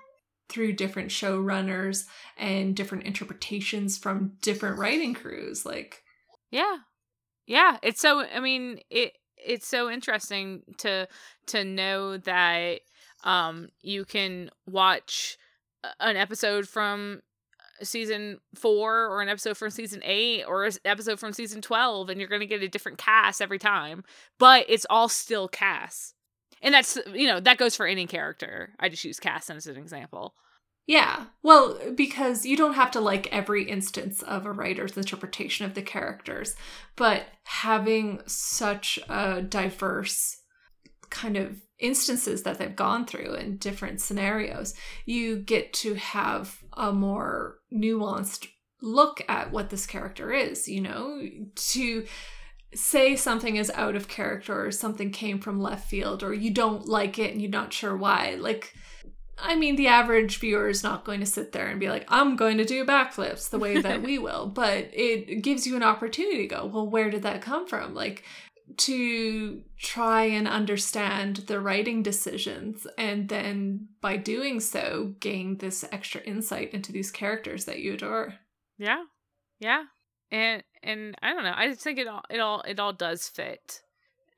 through 0.48 0.74
different 0.74 1.10
showrunners 1.10 2.04
and 2.36 2.76
different 2.76 3.04
interpretations 3.04 3.98
from 3.98 4.32
different 4.40 4.78
writing 4.78 5.12
crews 5.12 5.66
like 5.66 6.02
yeah 6.50 6.78
yeah 7.48 7.78
it's 7.82 8.00
so 8.00 8.24
i 8.34 8.38
mean 8.38 8.78
it 8.90 9.12
it's 9.36 9.66
so 9.66 9.90
interesting 9.90 10.62
to 10.76 11.08
to 11.46 11.64
know 11.64 12.16
that 12.18 12.80
um 13.24 13.68
you 13.82 14.04
can 14.04 14.50
watch 14.66 15.36
an 15.98 16.16
episode 16.16 16.68
from 16.68 17.20
season 17.82 18.38
four 18.54 19.06
or 19.06 19.22
an 19.22 19.28
episode 19.28 19.56
from 19.56 19.70
season 19.70 20.00
eight 20.04 20.44
or 20.44 20.64
an 20.64 20.72
episode 20.84 21.18
from 21.18 21.32
season 21.32 21.60
12 21.62 22.08
and 22.10 22.20
you're 22.20 22.28
going 22.28 22.40
to 22.40 22.46
get 22.46 22.62
a 22.62 22.68
different 22.68 22.98
Cas 22.98 23.40
every 23.40 23.58
time 23.58 24.04
but 24.38 24.64
it's 24.68 24.86
all 24.90 25.08
still 25.08 25.48
Cas 25.48 26.14
and 26.62 26.74
that's 26.74 26.98
you 27.14 27.26
know 27.26 27.40
that 27.40 27.58
goes 27.58 27.76
for 27.76 27.86
any 27.86 28.06
character. 28.06 28.74
I 28.78 28.88
just 28.88 29.04
use 29.04 29.20
Cas 29.20 29.50
as 29.50 29.66
an 29.66 29.76
example 29.76 30.34
yeah. 30.88 31.26
Well, 31.42 31.78
because 31.94 32.46
you 32.46 32.56
don't 32.56 32.72
have 32.72 32.90
to 32.92 33.00
like 33.00 33.30
every 33.30 33.64
instance 33.64 34.22
of 34.22 34.46
a 34.46 34.52
writer's 34.52 34.96
interpretation 34.96 35.66
of 35.66 35.74
the 35.74 35.82
characters, 35.82 36.56
but 36.96 37.26
having 37.44 38.22
such 38.26 38.98
a 39.06 39.42
diverse 39.42 40.38
kind 41.10 41.36
of 41.36 41.60
instances 41.78 42.42
that 42.42 42.58
they've 42.58 42.74
gone 42.74 43.04
through 43.04 43.34
in 43.34 43.58
different 43.58 44.00
scenarios, 44.00 44.72
you 45.04 45.36
get 45.36 45.74
to 45.74 45.94
have 45.94 46.56
a 46.72 46.90
more 46.90 47.58
nuanced 47.70 48.48
look 48.80 49.20
at 49.28 49.52
what 49.52 49.68
this 49.68 49.84
character 49.84 50.32
is, 50.32 50.66
you 50.66 50.80
know, 50.80 51.20
to 51.54 52.06
say 52.74 53.14
something 53.14 53.56
is 53.56 53.70
out 53.74 53.94
of 53.94 54.08
character 54.08 54.64
or 54.64 54.70
something 54.70 55.10
came 55.10 55.38
from 55.38 55.60
left 55.60 55.86
field 55.86 56.22
or 56.22 56.32
you 56.32 56.50
don't 56.50 56.88
like 56.88 57.18
it 57.18 57.32
and 57.32 57.42
you're 57.42 57.50
not 57.50 57.74
sure 57.74 57.96
why. 57.96 58.36
Like 58.38 58.72
I 59.40 59.54
mean, 59.54 59.76
the 59.76 59.88
average 59.88 60.38
viewer 60.38 60.68
is 60.68 60.82
not 60.82 61.04
going 61.04 61.20
to 61.20 61.26
sit 61.26 61.52
there 61.52 61.68
and 61.68 61.78
be 61.78 61.88
like, 61.88 62.04
I'm 62.08 62.36
going 62.36 62.58
to 62.58 62.64
do 62.64 62.84
backflips 62.84 63.50
the 63.50 63.58
way 63.58 63.80
that 63.80 64.02
we 64.02 64.18
will, 64.18 64.46
but 64.54 64.88
it 64.92 65.42
gives 65.42 65.66
you 65.66 65.76
an 65.76 65.82
opportunity 65.82 66.48
to 66.48 66.54
go, 66.54 66.66
well, 66.66 66.88
where 66.88 67.10
did 67.10 67.22
that 67.22 67.42
come 67.42 67.66
from? 67.66 67.94
Like, 67.94 68.24
to 68.76 69.62
try 69.78 70.24
and 70.24 70.46
understand 70.46 71.36
the 71.46 71.60
writing 71.60 72.02
decisions 72.02 72.86
and 72.98 73.28
then 73.28 73.88
by 74.00 74.16
doing 74.16 74.60
so 74.60 75.14
gain 75.20 75.56
this 75.58 75.84
extra 75.90 76.20
insight 76.22 76.74
into 76.74 76.92
these 76.92 77.10
characters 77.10 77.64
that 77.64 77.80
you 77.80 77.94
adore. 77.94 78.34
Yeah. 78.76 79.04
Yeah. 79.58 79.84
And 80.30 80.62
and 80.82 81.16
i 81.22 81.32
don't 81.32 81.42
know 81.42 81.54
i 81.56 81.68
just 81.68 81.80
think 81.80 81.98
it 81.98 82.06
all 82.06 82.22
it 82.30 82.38
all 82.38 82.62
it 82.62 82.78
all 82.78 82.92
does 82.92 83.28
fit. 83.28 83.80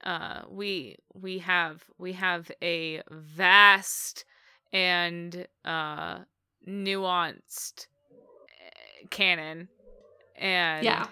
Uh 0.05 0.43
we 0.49 0.97
we 1.13 1.39
have 1.39 1.85
we 1.99 2.13
have 2.13 2.51
a 2.63 3.03
vast 3.11 4.25
and 4.73 5.47
uh 5.65 6.19
nuanced 6.67 7.87
eh, 8.61 9.07
canon 9.11 9.69
and 10.37 10.85
yeah. 10.85 11.07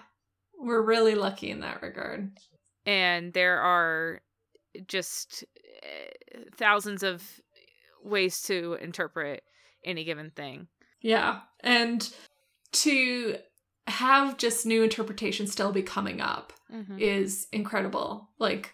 We're 0.61 0.81
really 0.81 1.15
lucky 1.15 1.51
in 1.51 1.61
that 1.61 1.81
regard. 1.81 2.31
And 2.85 3.31
there 3.31 3.59
are 3.59 4.19
just 4.87 5.45
uh, 5.83 6.39
thousands 6.57 7.01
of 7.01 7.23
ways 8.03 8.41
to 8.43 8.77
interpret 8.81 9.43
any 9.85 10.03
given 10.03 10.31
thing. 10.31 10.67
Yeah 11.01 11.41
and 11.61 12.09
to 12.71 13.37
have 13.87 14.37
just 14.37 14.65
new 14.65 14.83
interpretations 14.83 15.51
still 15.51 15.71
be 15.71 15.81
coming 15.81 16.21
up 16.21 16.53
mm-hmm. 16.71 16.99
is 16.99 17.47
incredible. 17.51 18.29
Like 18.37 18.73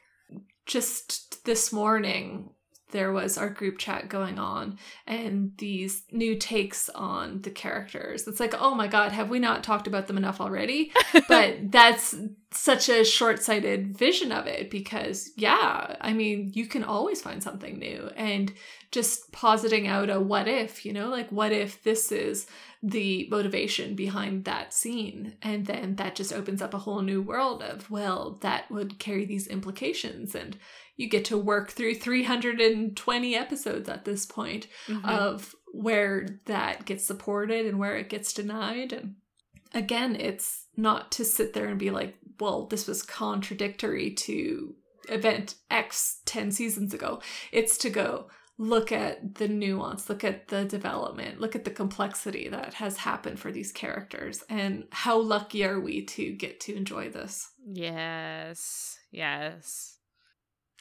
just 0.65 1.45
this 1.45 1.71
morning 1.71 2.49
there 2.91 3.11
was 3.11 3.37
our 3.37 3.49
group 3.49 3.77
chat 3.77 4.09
going 4.09 4.37
on 4.39 4.77
and 5.07 5.51
these 5.57 6.03
new 6.11 6.35
takes 6.35 6.89
on 6.89 7.41
the 7.41 7.49
characters. 7.49 8.27
It's 8.27 8.39
like, 8.39 8.53
oh 8.59 8.75
my 8.75 8.87
god, 8.87 9.11
have 9.11 9.29
we 9.29 9.39
not 9.39 9.63
talked 9.63 9.87
about 9.87 10.07
them 10.07 10.17
enough 10.17 10.39
already? 10.39 10.91
but 11.27 11.71
that's 11.71 12.15
such 12.51 12.87
a 12.87 13.03
short 13.03 13.43
sighted 13.43 13.97
vision 13.97 14.31
of 14.31 14.47
it 14.47 14.69
because, 14.69 15.31
yeah, 15.35 15.95
I 15.99 16.13
mean, 16.13 16.51
you 16.53 16.67
can 16.67 16.83
always 16.83 17.21
find 17.21 17.43
something 17.43 17.77
new. 17.77 18.09
And 18.15 18.53
just 18.91 19.31
positing 19.31 19.87
out 19.87 20.09
a 20.09 20.19
what 20.19 20.47
if, 20.47 20.85
you 20.85 20.93
know, 20.93 21.09
like, 21.09 21.29
what 21.31 21.51
if 21.51 21.83
this 21.83 22.11
is 22.11 22.47
the 22.81 23.27
motivation 23.29 23.95
behind 23.95 24.45
that 24.45 24.73
scene? 24.73 25.35
And 25.41 25.65
then 25.65 25.95
that 25.97 26.15
just 26.15 26.31
opens 26.31 26.61
up 26.61 26.73
a 26.73 26.79
whole 26.79 27.01
new 27.01 27.21
world 27.21 27.61
of, 27.61 27.91
well, 27.91 28.37
that 28.41 28.71
would 28.71 28.99
carry 28.99 29.25
these 29.25 29.47
implications. 29.47 30.33
And 30.33 30.57
you 30.95 31.09
get 31.09 31.25
to 31.25 31.37
work 31.37 31.71
through 31.71 31.95
320 31.95 33.35
episodes 33.35 33.89
at 33.89 34.05
this 34.05 34.25
point 34.25 34.67
mm-hmm. 34.87 35.07
of 35.07 35.55
where 35.73 36.39
that 36.45 36.85
gets 36.85 37.03
supported 37.03 37.65
and 37.65 37.79
where 37.79 37.97
it 37.97 38.09
gets 38.09 38.33
denied. 38.33 38.93
And 38.93 39.15
again 39.73 40.15
it's 40.15 40.67
not 40.77 41.11
to 41.11 41.25
sit 41.25 41.53
there 41.53 41.67
and 41.67 41.77
be 41.77 41.91
like 41.91 42.15
well 42.39 42.65
this 42.65 42.87
was 42.87 43.03
contradictory 43.03 44.11
to 44.11 44.73
event 45.09 45.55
x 45.69 46.21
10 46.25 46.51
seasons 46.51 46.93
ago. 46.93 47.21
It's 47.51 47.77
to 47.79 47.89
go 47.89 48.29
look 48.57 48.91
at 48.91 49.35
the 49.35 49.49
nuance 49.49 50.09
look 50.09 50.23
at 50.23 50.47
the 50.47 50.63
development 50.63 51.41
look 51.41 51.57
at 51.57 51.65
the 51.65 51.71
complexity 51.71 52.47
that 52.47 52.73
has 52.75 52.95
happened 52.95 53.37
for 53.37 53.51
these 53.51 53.73
characters 53.73 54.45
and 54.49 54.85
how 54.91 55.19
lucky 55.19 55.65
are 55.65 55.81
we 55.81 56.01
to 56.05 56.31
get 56.31 56.61
to 56.61 56.73
enjoy 56.73 57.09
this? 57.09 57.51
Yes 57.65 58.97
yes 59.11 59.97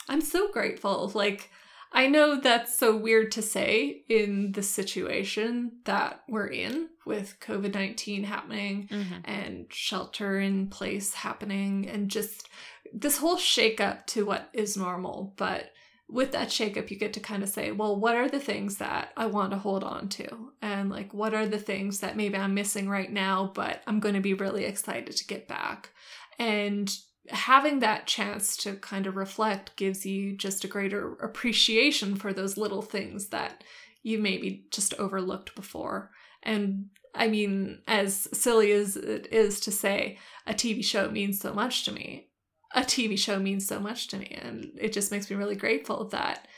I'm 0.09 0.21
so 0.21 0.51
grateful. 0.51 1.11
Like, 1.15 1.51
I 1.93 2.09
know 2.09 2.41
that's 2.41 2.77
so 2.77 2.97
weird 2.97 3.31
to 3.33 3.43
say 3.43 4.03
in 4.09 4.53
the 4.53 4.63
situation 4.65 5.73
that 5.85 6.23
we're 6.29 6.49
in 6.49 6.89
with 7.07 7.37
COVID 7.41 7.73
19 7.73 8.25
happening 8.25 8.89
mm-hmm. 8.91 9.15
and 9.25 9.67
shelter 9.71 10.41
in 10.41 10.67
place 10.67 11.15
happening 11.15 11.89
and 11.89 12.11
just 12.11 12.49
this 12.93 13.19
whole 13.19 13.37
shakeup 13.37 14.07
to 14.07 14.27
what 14.27 14.49
is 14.53 14.77
normal. 14.77 15.35
But 15.37 15.71
with 16.09 16.33
that 16.33 16.49
shakeup, 16.49 16.91
you 16.91 16.99
get 16.99 17.13
to 17.15 17.21
kind 17.21 17.43
of 17.43 17.49
say, 17.49 17.71
well, 17.71 17.97
what 17.97 18.17
are 18.17 18.29
the 18.29 18.41
things 18.41 18.77
that 18.79 19.13
I 19.17 19.27
want 19.27 19.53
to 19.53 19.59
hold 19.59 19.85
on 19.85 20.09
to? 20.11 20.53
And 20.61 20.91
like, 20.91 21.15
what 21.15 21.33
are 21.33 21.47
the 21.47 21.59
things 21.59 22.01
that 22.01 22.17
maybe 22.17 22.37
I'm 22.37 22.55
missing 22.55 22.89
right 22.89 23.11
now, 23.11 23.53
but 23.55 23.83
I'm 23.87 24.01
going 24.01 24.15
to 24.15 24.21
be 24.21 24.35
really 24.35 24.65
excited 24.65 25.17
to 25.17 25.27
get 25.27 25.49
back? 25.49 25.91
And 26.39 26.95
having 27.29 27.81
that 27.81 28.07
chance 28.07 28.57
to 28.59 28.75
kind 28.77 29.07
of 29.07 29.17
reflect 29.17 29.77
gives 29.77 30.05
you 30.05 30.37
just 30.37 30.65
a 30.65 30.69
greater 30.69 31.15
appreciation 31.15 32.17
for 32.17 32.33
those 32.33 32.57
little 32.57 32.83
things 32.83 33.29
that 33.29 33.65
you 34.03 34.19
maybe 34.19 34.67
just 34.71 34.95
overlooked 34.95 35.55
before. 35.55 36.11
And 36.43 36.91
I 37.15 37.29
mean, 37.29 37.81
as 37.89 38.29
silly 38.33 38.73
as 38.73 38.97
it 38.97 39.29
is 39.33 39.61
to 39.61 39.71
say, 39.71 40.19
a 40.47 40.53
TV 40.53 40.85
show 40.85 41.11
means 41.11 41.41
so 41.41 41.55
much 41.55 41.85
to 41.85 41.93
me. 41.93 42.29
A 42.75 42.81
TV 42.81 43.19
show 43.19 43.39
means 43.39 43.67
so 43.67 43.79
much 43.79 44.09
to 44.09 44.19
me, 44.19 44.37
and 44.43 44.73
it 44.81 44.93
just 44.93 45.13
makes 45.13 45.31
me 45.31 45.37
really 45.37 45.55
grateful 45.55 46.09
that 46.09 46.49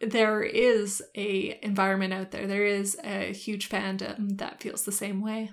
there 0.00 0.42
is 0.42 1.02
a 1.14 1.58
environment 1.62 2.14
out 2.14 2.30
there. 2.30 2.46
There 2.46 2.64
is 2.64 2.96
a 3.04 3.32
huge 3.32 3.68
fandom 3.68 4.38
that 4.38 4.62
feels 4.62 4.82
the 4.82 4.92
same 4.92 5.20
way. 5.20 5.50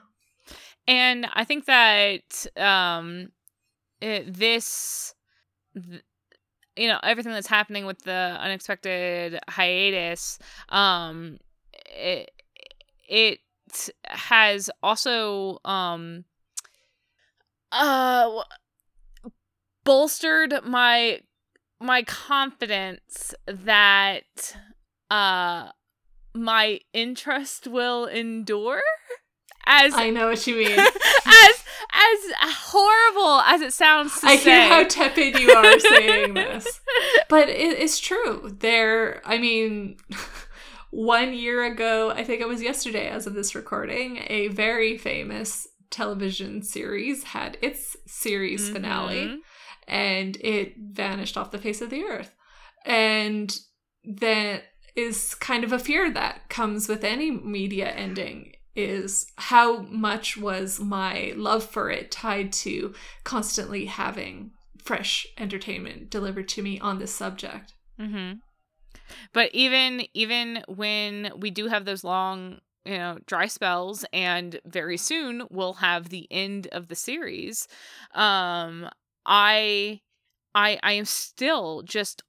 And 0.88 1.28
I 1.34 1.44
think 1.44 1.66
that 1.66 2.46
um 2.58 3.30
it, 4.04 4.34
this 4.34 5.14
th- 5.76 6.04
you 6.76 6.88
know 6.88 7.00
everything 7.04 7.32
that's 7.32 7.48
happening 7.48 7.86
with 7.86 8.00
the 8.00 8.38
unexpected 8.42 9.40
hiatus 9.48 10.40
um 10.70 11.38
it 11.88 12.32
it 13.08 13.40
has 14.06 14.70
also 14.82 15.60
um 15.66 16.26
uh 17.72 18.44
bolstered 19.84 20.54
my 20.66 21.20
my 21.80 22.04
confidence 22.04 23.34
that 23.48 24.58
uh 25.12 25.70
my 26.34 26.80
interest 26.94 27.68
will 27.68 28.06
endure 28.06 28.82
as 29.66 29.94
I 29.94 30.10
know 30.10 30.28
what 30.30 30.46
you 30.48 30.56
mean. 30.56 30.80
as 31.26 31.64
as 31.96 32.20
horrible 32.42 33.42
as 33.42 33.62
it 33.62 33.74
sounds 33.74 34.20
to 34.22 34.28
I 34.28 34.36
say. 34.38 34.52
hear 34.52 34.68
how 34.68 34.84
tepid 34.84 35.40
you 35.40 35.52
are 35.52 35.80
saying 35.80 36.34
this. 36.34 36.82
But 37.30 37.50
it, 37.50 37.80
it's 37.80 38.00
true. 38.00 38.56
There 38.60 39.22
I 39.26 39.38
mean 39.38 39.98
one 40.92 41.34
year 41.34 41.64
ago, 41.64 42.12
I 42.12 42.24
think 42.24 42.42
it 42.42 42.48
was 42.48 42.62
yesterday 42.62 43.08
as 43.10 43.28
of 43.28 43.34
this 43.34 43.56
recording, 43.56 44.20
a 44.28 44.48
very 44.50 44.98
famous 44.98 45.68
television 45.90 46.64
series 46.64 47.24
had 47.24 47.58
its 47.62 47.96
series 48.08 48.70
Mhm. 48.70 48.74
finale 48.74 49.40
and 49.88 50.38
it 50.42 50.74
vanished 50.78 51.38
off 51.38 51.52
the 51.52 51.58
face 51.60 51.82
of 51.82 51.90
the 51.90 52.04
earth. 52.04 52.32
And 52.86 53.56
that 54.04 54.64
is 54.96 55.36
kind 55.36 55.64
of 55.64 55.72
a 55.72 55.80
fear 55.80 56.12
that 56.12 56.50
comes 56.50 56.88
with 56.88 57.04
any 57.04 57.30
media 57.32 57.90
ending 57.90 58.53
is 58.76 59.28
how 59.38 59.80
much 59.84 60.38
was 60.38 60.80
my 60.80 61.34
love 61.36 61.64
for 61.64 61.90
it 61.90 62.12
tied 62.12 62.52
to 62.52 62.94
constantly 63.24 63.86
having 63.86 64.52
fresh 64.84 65.28
entertainment 65.38 66.10
delivered 66.10 66.48
to 66.50 66.62
me 66.62 66.80
on 66.80 67.00
this 67.00 67.14
subject. 67.14 67.74
Mm-hmm. 68.00 68.40
But 69.32 69.50
even 69.54 70.04
even 70.14 70.64
when 70.68 71.32
we 71.38 71.52
do 71.52 71.68
have 71.68 71.86
those 71.86 72.04
long, 72.04 72.60
you 72.86 72.98
know, 72.98 73.18
dry 73.26 73.48
spells, 73.48 74.06
and 74.12 74.60
very 74.66 74.98
soon 74.98 75.44
we'll 75.50 75.74
have 75.74 76.10
the 76.10 76.28
end 76.32 76.68
of 76.72 76.88
the 76.88 76.96
series. 76.96 77.68
Um, 78.14 78.90
I, 79.26 80.02
I, 80.54 80.80
I 80.84 80.94
am 80.94 81.06
still 81.06 81.82
just 81.84 82.24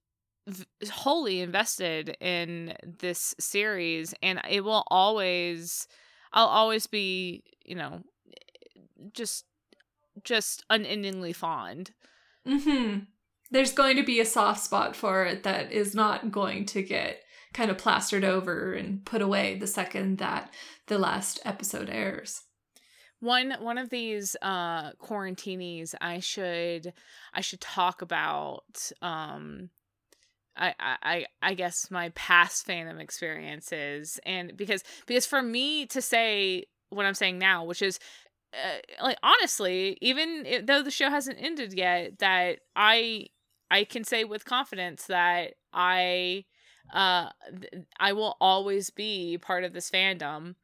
wholly 0.90 1.40
invested 1.40 2.16
in 2.20 2.74
this 2.84 3.34
series, 3.40 4.14
and 4.22 4.40
it 4.49 4.62
will 4.62 4.84
always, 4.88 5.88
I'll 6.35 6.47
always 6.47 6.87
be, 6.87 7.45
you 7.64 7.74
know, 7.76 8.03
just 9.12 9.47
just 10.22 10.64
unendingly 10.68 11.32
fond. 11.32 11.93
hmm 12.47 12.99
There's 13.51 13.72
going 13.72 13.97
to 13.97 14.03
be 14.05 14.20
a 14.20 14.24
soft 14.26 14.62
spot 14.62 14.95
for 14.97 15.24
it 15.24 15.43
that 15.45 15.72
is 15.72 15.95
not 15.95 16.30
going 16.30 16.66
to 16.66 16.82
get 16.82 17.20
kind 17.53 17.70
of 17.70 17.78
plastered 17.78 18.24
over 18.24 18.74
and 18.74 19.05
put 19.07 19.22
away 19.22 19.57
the 19.59 19.66
second 19.66 20.18
that 20.18 20.53
the 20.89 20.99
last 20.99 21.41
episode 21.45 21.89
airs. 21.89 22.43
one 23.20 23.53
one 23.61 23.78
of 23.78 23.91
these 23.91 24.35
uh 24.43 24.93
quarantinis 24.95 25.95
i 26.01 26.18
should 26.18 26.93
i 27.32 27.41
should 27.41 27.61
talk 27.61 28.03
about 28.03 28.91
um 29.03 29.70
I, 30.57 30.75
I 30.81 31.27
I- 31.43 31.55
guess 31.55 31.91
my 31.91 32.11
past 32.11 32.67
fandom 32.67 33.01
experiences 33.01 34.21
and 34.25 34.57
because 34.57 34.83
because 35.07 35.27
for 35.27 35.43
me 35.43 35.87
to 35.87 36.01
say 36.03 36.65
what 36.91 37.07
I'm 37.07 37.15
saying 37.15 37.39
now, 37.39 37.65
which 37.65 37.83
is 37.83 37.99
uh, 38.55 39.05
like 39.05 39.19
honestly, 39.23 39.99
even 40.01 40.47
i- 40.47 40.63
though 40.65 40.83
the 40.83 40.91
show 40.91 41.11
hasn't 41.11 41.41
ended 41.41 41.73
yet, 41.75 42.19
that 42.21 42.61
I 42.77 43.27
I 43.71 43.85
can 43.85 44.05
say 44.05 44.25
with 44.25 44.45
confidence 44.45 45.07
that 45.07 45.55
I 45.73 46.45
uh 46.93 47.31
th- 47.61 47.85
I 47.99 48.13
will 48.13 48.37
always 48.41 48.91
be 48.91 49.39
part 49.39 49.65
of 49.65 49.73
this 49.73 49.91
fandom. 49.91 50.55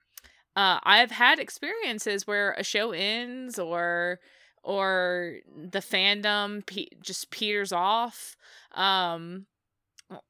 Uh, 0.57 0.81
I've 0.83 1.13
had 1.13 1.39
experiences 1.39 2.27
where 2.27 2.53
a 2.59 2.65
show 2.65 2.93
ends 2.93 3.59
or 3.59 4.21
or 4.63 5.37
the 5.57 5.79
fandom 5.81 6.67
pe- 6.67 6.89
just 7.01 7.31
peters 7.31 7.73
off 7.73 8.37
um 8.73 9.47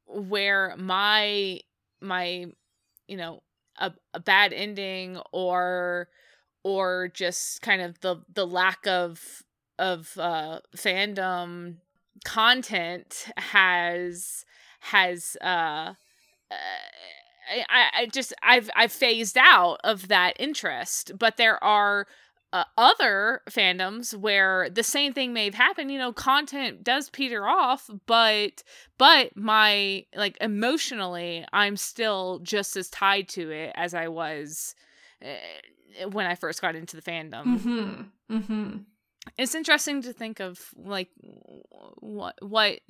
where 0.07 0.75
my 0.79 1.61
my 2.01 2.47
you 3.09 3.17
know 3.17 3.43
a, 3.79 3.93
a 4.15 4.21
bad 4.21 4.53
ending 4.53 5.19
or 5.33 6.09
or 6.65 7.11
just 7.15 7.63
kind 7.63 7.83
of 7.83 8.01
the 8.01 8.17
the 8.35 8.47
lack 8.47 8.87
of 8.87 9.43
of 9.79 10.17
uh 10.19 10.61
fandom 10.77 11.77
content 12.25 13.27
has 13.37 14.45
has 14.81 15.37
uh 15.43 15.95
uh, 16.51 16.55
I, 17.69 18.03
I 18.03 18.07
just 18.07 18.33
I've 18.43 18.71
I've 18.77 18.93
phased 18.93 19.37
out 19.39 19.79
of 19.85 20.09
that 20.09 20.35
interest, 20.39 21.13
but 21.19 21.37
there 21.37 21.63
are 21.63 22.07
uh, 22.53 22.65
other 22.77 23.43
fandoms 23.49 24.15
where 24.15 24.69
the 24.71 24.83
same 24.83 25.13
thing 25.13 25.33
may 25.33 25.45
have 25.45 25.55
happened. 25.55 25.91
You 25.91 25.99
know, 25.99 26.13
content 26.13 26.83
does 26.83 27.09
peter 27.11 27.47
off, 27.47 27.89
but 28.07 28.63
but 28.99 29.37
my 29.37 30.05
like 30.15 30.37
emotionally, 30.41 31.45
I'm 31.53 31.77
still 31.77 32.41
just 32.43 32.77
as 32.77 32.89
tied 32.91 33.29
to 33.31 33.51
it 33.51 33.73
as 33.77 33.95
I 33.95 34.09
was 34.09 34.75
uh, 35.25 36.09
when 36.11 36.27
I 36.27 36.35
first 36.35 36.61
got 36.61 36.75
into 36.75 36.97
the 36.97 37.03
fandom. 37.03 37.45
Mm-hmm. 37.45 38.37
Mm-hmm. 38.37 38.77
It's 39.37 39.55
interesting 39.55 40.03
to 40.03 40.13
think 40.13 40.41
of 40.41 40.59
like 40.77 41.09
what 41.99 42.35
what 42.41 42.81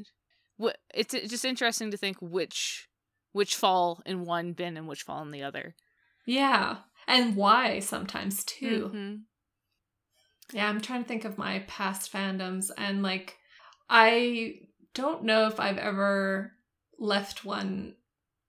what 0.56 0.78
it's 0.94 1.12
just 1.12 1.44
interesting 1.44 1.90
to 1.90 1.96
think 1.96 2.16
which 2.20 2.88
which 3.32 3.56
fall 3.56 4.02
in 4.06 4.24
one 4.24 4.52
bin 4.52 4.76
and 4.76 4.88
which 4.88 5.02
fall 5.02 5.22
in 5.22 5.30
the 5.30 5.42
other. 5.42 5.74
Yeah. 6.26 6.76
And 7.06 7.34
why 7.36 7.80
sometimes 7.80 8.44
too. 8.44 8.90
Mhm. 8.94 9.20
Yeah, 10.53 10.68
I'm 10.68 10.80
trying 10.80 11.03
to 11.03 11.09
think 11.09 11.24
of 11.24 11.38
my 11.38 11.64
past 11.66 12.12
fandoms 12.12 12.70
and 12.76 13.03
like 13.03 13.36
I 13.88 14.55
don't 14.94 15.24
know 15.24 15.46
if 15.46 15.61
I've 15.61 15.78
ever 15.78 16.53
left 16.98 17.44
one 17.44 17.94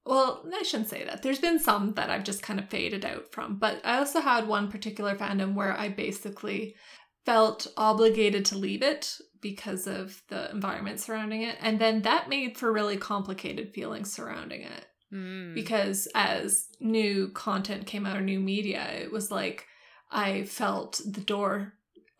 well, 0.04 0.44
I 0.52 0.64
shouldn't 0.64 0.90
say 0.90 1.04
that. 1.06 1.22
There's 1.22 1.38
been 1.40 1.60
some 1.60 1.94
that 1.94 2.10
I've 2.10 2.24
just 2.24 2.42
kind 2.42 2.60
of 2.60 2.70
faded 2.70 3.06
out 3.06 3.32
from, 3.32 3.60
but 3.60 3.82
I 3.86 4.00
also 4.00 4.20
had 4.20 4.48
one 4.48 4.72
particular 4.72 5.16
fandom 5.16 5.54
where 5.54 5.78
I 5.78 5.90
basically 5.90 6.76
felt 7.24 7.68
obligated 7.78 8.46
to 8.46 8.58
leave 8.58 8.82
it 8.82 9.16
because 9.42 9.86
of 9.86 10.24
the 10.30 10.50
environment 10.50 11.00
surrounding 11.00 11.44
it. 11.44 11.56
And 11.62 11.78
then 11.80 12.02
that 12.02 12.30
made 12.30 12.58
for 12.58 12.72
really 12.72 12.98
complicated 12.98 13.74
feelings 13.74 14.12
surrounding 14.12 14.64
it 14.64 14.86
Mm. 15.14 15.54
because 15.54 16.08
as 16.16 16.70
new 16.80 17.28
content 17.30 17.86
came 17.86 18.06
out 18.06 18.16
or 18.16 18.22
new 18.22 18.40
media, 18.40 18.88
it 18.94 19.12
was 19.12 19.30
like 19.30 19.68
I 20.10 20.44
felt 20.44 21.02
the 21.06 21.20
door 21.20 21.74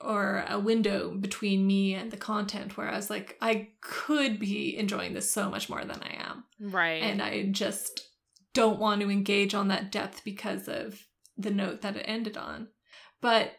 or 0.04 0.46
a 0.48 0.60
window 0.60 1.12
between 1.12 1.66
me 1.68 1.94
and 1.94 2.12
the 2.12 2.18
content 2.18 2.78
where 2.78 2.90
I 2.90 2.96
was 2.96 3.10
like, 3.10 3.38
I 3.42 3.70
could 3.82 4.40
be 4.40 4.78
enjoying 4.78 5.14
this 5.14 5.32
so 5.32 5.50
much 5.50 5.70
more 5.70 5.84
than 5.84 6.02
I 6.02 6.16
am. 6.30 6.44
right. 6.60 7.02
And 7.04 7.22
I 7.22 7.44
just 7.52 8.08
don't 8.54 8.80
want 8.80 9.02
to 9.02 9.10
engage 9.10 9.54
on 9.54 9.70
that 9.70 9.92
depth 9.92 10.24
because 10.24 10.68
of 10.68 11.06
the 11.38 11.52
note 11.52 11.82
that 11.82 11.96
it 11.96 12.04
ended 12.06 12.38
on. 12.38 12.68
But 13.22 13.54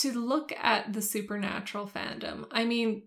to 0.00 0.12
look 0.12 0.52
at 0.60 0.92
the 0.92 1.02
supernatural 1.02 1.86
fandom, 1.88 2.46
I 2.50 2.64
mean, 2.64 3.02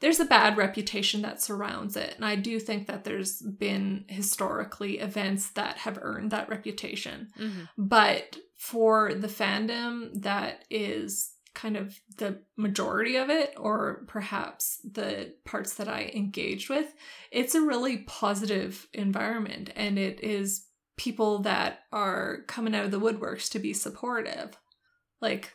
there's 0.00 0.20
a 0.20 0.24
bad 0.24 0.56
reputation 0.56 1.22
that 1.22 1.40
surrounds 1.40 1.96
it. 1.96 2.14
And 2.16 2.24
I 2.24 2.36
do 2.36 2.58
think 2.58 2.86
that 2.88 3.04
there's 3.04 3.40
been 3.40 4.04
historically 4.08 4.98
events 4.98 5.50
that 5.50 5.78
have 5.78 5.98
earned 6.02 6.30
that 6.32 6.48
reputation. 6.48 7.28
Mhm. 7.38 7.68
But 7.78 8.36
for 8.56 9.14
the 9.14 9.28
fandom 9.28 10.22
that 10.22 10.64
is 10.70 11.33
kind 11.54 11.76
of 11.76 11.98
the 12.18 12.40
majority 12.56 13.16
of 13.16 13.30
it, 13.30 13.54
or 13.56 14.04
perhaps 14.08 14.80
the 14.84 15.34
parts 15.44 15.74
that 15.74 15.88
I 15.88 16.12
engaged 16.14 16.68
with, 16.68 16.92
it's 17.30 17.54
a 17.54 17.60
really 17.60 17.98
positive 17.98 18.88
environment. 18.92 19.70
And 19.76 19.98
it 19.98 20.20
is 20.20 20.66
people 20.96 21.40
that 21.40 21.80
are 21.92 22.38
coming 22.46 22.74
out 22.74 22.84
of 22.84 22.90
the 22.90 23.00
woodworks 23.00 23.50
to 23.50 23.58
be 23.58 23.72
supportive. 23.72 24.56
Like, 25.20 25.52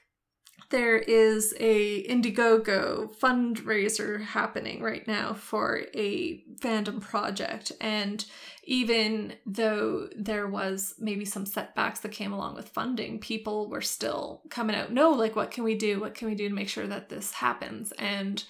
there 0.70 0.98
is 0.98 1.56
a 1.60 2.04
Indiegogo 2.04 3.10
fundraiser 3.18 4.22
happening 4.22 4.82
right 4.82 5.08
now 5.08 5.34
for 5.34 5.82
a 5.96 6.44
fandom 6.60 7.02
project. 7.02 7.72
And 7.82 8.24
even 8.64 9.34
though 9.48 10.10
there 10.16 10.48
was 10.48 10.94
maybe 11.00 11.26
some 11.26 11.46
setbacks 11.46 12.02
that 12.02 12.12
came 12.12 12.32
along 12.32 12.56
with 12.56 12.70
funding 12.70 13.20
people 13.20 13.68
were 13.68 13.82
still 13.82 14.42
coming 14.50 14.76
out 14.76 14.92
no 14.92 15.10
like 15.10 15.36
what 15.36 15.50
can 15.50 15.64
we 15.64 15.76
do? 15.76 16.00
What 16.00 16.14
can 16.14 16.28
we 16.28 16.36
do 16.36 16.48
to 16.48 16.56
make 16.56 16.70
sure 16.70 16.88
that 16.88 17.10
this 17.10 17.32
happens? 17.32 17.92
And 17.94 18.44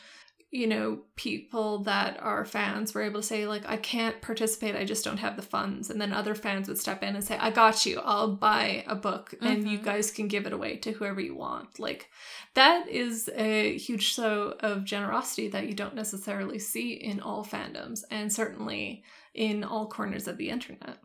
you 0.52 0.66
know, 0.66 1.02
people 1.16 1.80
that 1.84 2.20
are 2.20 2.44
fans 2.44 2.94
were 2.94 3.04
able 3.04 3.22
to 3.22 3.28
say, 3.28 3.46
like, 3.46 3.64
I 3.68 3.78
can't 3.78 4.20
participate, 4.20 4.76
I 4.76 4.84
just 4.84 5.06
don't 5.06 5.18
have 5.18 5.36
the 5.36 5.44
funds. 5.44 5.92
And 5.92 6.02
then 6.02 6.12
other 6.12 6.34
fans 6.34 6.68
would 6.68 6.80
step 6.80 7.04
in 7.04 7.16
and 7.16 7.24
say, 7.24 7.38
I 7.38 7.52
got 7.52 7.86
you, 7.86 8.02
I'll 8.04 8.36
buy 8.36 8.84
a 8.88 8.96
book 8.96 9.36
and 9.42 9.60
mm-hmm. 9.60 9.68
you 9.68 9.78
guys 9.78 10.10
can 10.10 10.28
give 10.28 10.48
it 10.48 10.54
away 10.54 10.78
to 10.78 10.92
whoever 10.92 11.22
you 11.22 11.36
want. 11.36 11.78
Like, 11.78 12.10
that 12.56 12.88
is 12.88 13.30
a 13.36 13.78
huge 13.78 14.04
show 14.04 14.56
of 14.62 14.86
generosity 14.86 15.50
that 15.50 15.68
you 15.68 15.76
don't 15.76 15.96
necessarily 15.96 16.58
see 16.58 16.94
in 16.94 17.20
all 17.20 17.46
fandoms 17.46 18.04
and 18.10 18.34
certainly 18.34 19.04
in 19.36 19.64
all 19.64 19.88
corners 19.88 20.28
of 20.28 20.38
the 20.38 20.50
internet. 20.50 20.98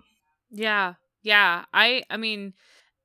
Yeah. 0.51 0.95
Yeah. 1.23 1.67
I, 1.75 2.03
I 2.09 2.17
mean, 2.17 2.55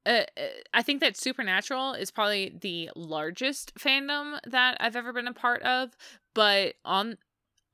uh, 0.06 0.24
uh, 0.38 0.42
I 0.74 0.82
think 0.82 1.02
that 1.02 1.18
Supernatural 1.18 1.94
is 1.94 2.10
probably 2.10 2.58
the 2.62 2.90
largest 2.96 3.76
fandom 3.76 4.40
that 4.48 4.78
I've 4.80 4.96
ever 4.96 5.12
been 5.12 5.28
a 5.28 5.34
part 5.34 5.62
of, 5.64 5.92
but 6.40 6.76
on 6.86 7.18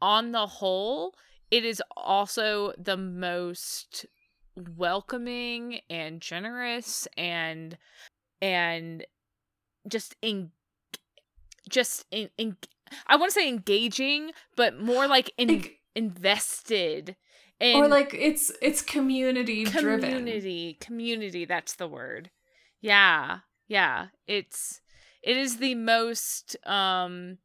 on 0.02 0.32
the 0.32 0.48
whole, 0.48 1.14
it 1.52 1.64
is 1.64 1.84
also 1.96 2.74
the 2.80 2.98
most 2.98 4.08
welcoming 4.76 5.82
and 5.88 6.20
generous 6.20 7.08
and 7.16 7.78
and 8.42 9.06
just 9.88 10.16
in 10.24 10.50
just 11.70 12.08
in, 12.10 12.32
in 12.40 12.58
I 13.06 13.18
want 13.18 13.32
to 13.32 13.40
say 13.40 13.48
engaging, 13.48 14.32
but 14.56 14.80
more 14.80 15.08
like 15.08 15.32
in, 15.38 15.64
invested 15.96 17.16
and 17.62 17.78
or 17.78 17.88
like 17.88 18.16
it's 18.18 18.52
it's 18.64 18.82
community 18.82 19.66
driven. 19.66 20.10
Community 20.10 20.76
community 20.82 21.46
that's 21.46 21.76
the 21.76 21.88
word. 21.88 22.32
Yeah 22.82 23.42
yeah 23.68 24.08
it's 24.26 24.82
it 25.22 25.38
is 25.38 25.58
the 25.58 25.76
most 25.76 26.56
um 26.66 27.38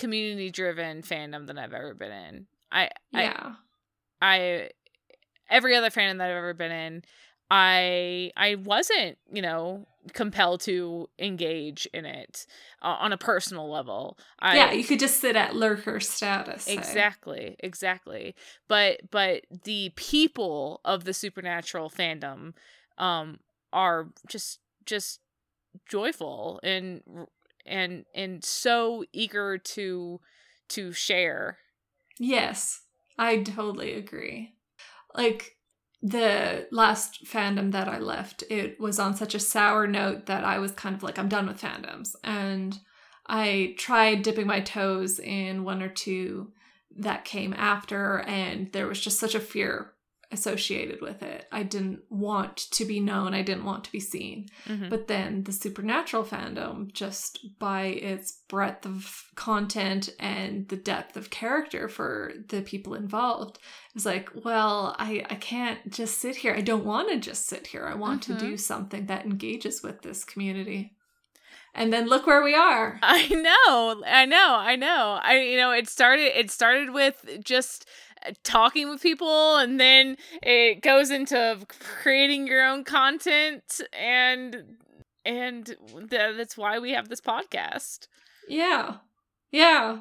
community 0.00 0.50
driven 0.50 1.02
fandom 1.02 1.46
that 1.46 1.58
i've 1.58 1.72
ever 1.72 1.94
been 1.94 2.12
in 2.12 2.46
i 2.72 2.88
yeah 3.12 3.54
i, 4.20 4.34
I 4.34 4.70
every 5.48 5.76
other 5.76 5.90
fandom 5.90 6.18
that 6.18 6.30
i've 6.30 6.36
ever 6.36 6.54
been 6.54 6.72
in 6.72 7.02
i 7.50 8.30
i 8.36 8.54
wasn't 8.56 9.18
you 9.32 9.42
know 9.42 9.86
compelled 10.12 10.60
to 10.62 11.08
engage 11.18 11.86
in 11.92 12.04
it 12.04 12.46
uh, 12.82 12.96
on 13.00 13.12
a 13.12 13.18
personal 13.18 13.70
level. 13.70 14.18
I, 14.38 14.56
yeah, 14.56 14.72
you 14.72 14.84
could 14.84 14.98
just 14.98 15.20
sit 15.20 15.36
at 15.36 15.54
lurker 15.54 16.00
status. 16.00 16.66
Exactly, 16.66 17.56
exactly. 17.60 18.34
But 18.68 19.10
but 19.10 19.44
the 19.64 19.92
people 19.96 20.80
of 20.84 21.04
the 21.04 21.14
supernatural 21.14 21.90
fandom 21.90 22.54
um 22.98 23.38
are 23.72 24.08
just 24.26 24.60
just 24.86 25.20
joyful 25.88 26.60
and 26.62 27.02
and 27.66 28.04
and 28.14 28.44
so 28.44 29.04
eager 29.12 29.58
to 29.58 30.20
to 30.68 30.92
share. 30.92 31.58
Yes, 32.18 32.82
I 33.18 33.42
totally 33.42 33.94
agree. 33.94 34.54
Like 35.14 35.56
the 36.02 36.68
last 36.70 37.24
fandom 37.24 37.72
that 37.72 37.88
I 37.88 37.98
left, 37.98 38.44
it 38.48 38.80
was 38.80 38.98
on 38.98 39.14
such 39.16 39.34
a 39.34 39.40
sour 39.40 39.86
note 39.86 40.26
that 40.26 40.44
I 40.44 40.58
was 40.58 40.72
kind 40.72 40.94
of 40.94 41.02
like, 41.02 41.18
I'm 41.18 41.28
done 41.28 41.46
with 41.46 41.60
fandoms. 41.60 42.14
And 42.24 42.78
I 43.26 43.74
tried 43.78 44.22
dipping 44.22 44.46
my 44.46 44.60
toes 44.60 45.18
in 45.18 45.64
one 45.64 45.82
or 45.82 45.88
two 45.88 46.52
that 46.96 47.24
came 47.24 47.52
after, 47.52 48.20
and 48.20 48.72
there 48.72 48.86
was 48.86 49.00
just 49.00 49.20
such 49.20 49.34
a 49.34 49.40
fear 49.40 49.92
associated 50.32 51.00
with 51.00 51.22
it. 51.22 51.46
I 51.50 51.62
didn't 51.64 52.02
want 52.08 52.56
to 52.56 52.84
be 52.84 53.00
known, 53.00 53.34
I 53.34 53.42
didn't 53.42 53.64
want 53.64 53.84
to 53.84 53.92
be 53.92 54.00
seen. 54.00 54.46
Mm-hmm. 54.66 54.88
But 54.88 55.08
then 55.08 55.44
the 55.44 55.52
supernatural 55.52 56.24
fandom, 56.24 56.92
just 56.92 57.58
by 57.58 57.86
its 57.86 58.32
breadth 58.48 58.86
of 58.86 59.24
content 59.34 60.10
and 60.20 60.68
the 60.68 60.76
depth 60.76 61.16
of 61.16 61.30
character 61.30 61.88
for 61.88 62.32
the 62.48 62.62
people 62.62 62.94
involved, 62.94 63.58
is 63.94 64.06
like, 64.06 64.30
well, 64.44 64.94
I, 64.98 65.24
I 65.28 65.34
can't 65.34 65.90
just 65.90 66.18
sit 66.18 66.36
here. 66.36 66.54
I 66.54 66.60
don't 66.60 66.84
want 66.84 67.10
to 67.10 67.18
just 67.18 67.46
sit 67.46 67.66
here. 67.66 67.86
I 67.86 67.94
want 67.94 68.22
mm-hmm. 68.22 68.38
to 68.38 68.46
do 68.50 68.56
something 68.56 69.06
that 69.06 69.24
engages 69.24 69.82
with 69.82 70.02
this 70.02 70.24
community 70.24 70.94
and 71.74 71.92
then 71.92 72.08
look 72.08 72.26
where 72.26 72.42
we 72.42 72.54
are 72.54 72.98
i 73.02 73.28
know 73.28 74.02
i 74.06 74.26
know 74.26 74.56
i 74.58 74.76
know 74.76 75.18
i 75.22 75.38
you 75.38 75.56
know 75.56 75.70
it 75.70 75.88
started 75.88 76.36
it 76.38 76.50
started 76.50 76.90
with 76.90 77.24
just 77.44 77.88
talking 78.42 78.88
with 78.88 79.02
people 79.02 79.56
and 79.56 79.80
then 79.80 80.16
it 80.42 80.82
goes 80.82 81.10
into 81.10 81.58
creating 82.02 82.46
your 82.46 82.64
own 82.66 82.84
content 82.84 83.80
and 83.92 84.76
and 85.24 85.66
th- 85.66 86.36
that's 86.36 86.56
why 86.56 86.78
we 86.78 86.92
have 86.92 87.08
this 87.08 87.20
podcast. 87.20 88.08
Yeah. 88.48 88.96
Yeah. 89.50 90.00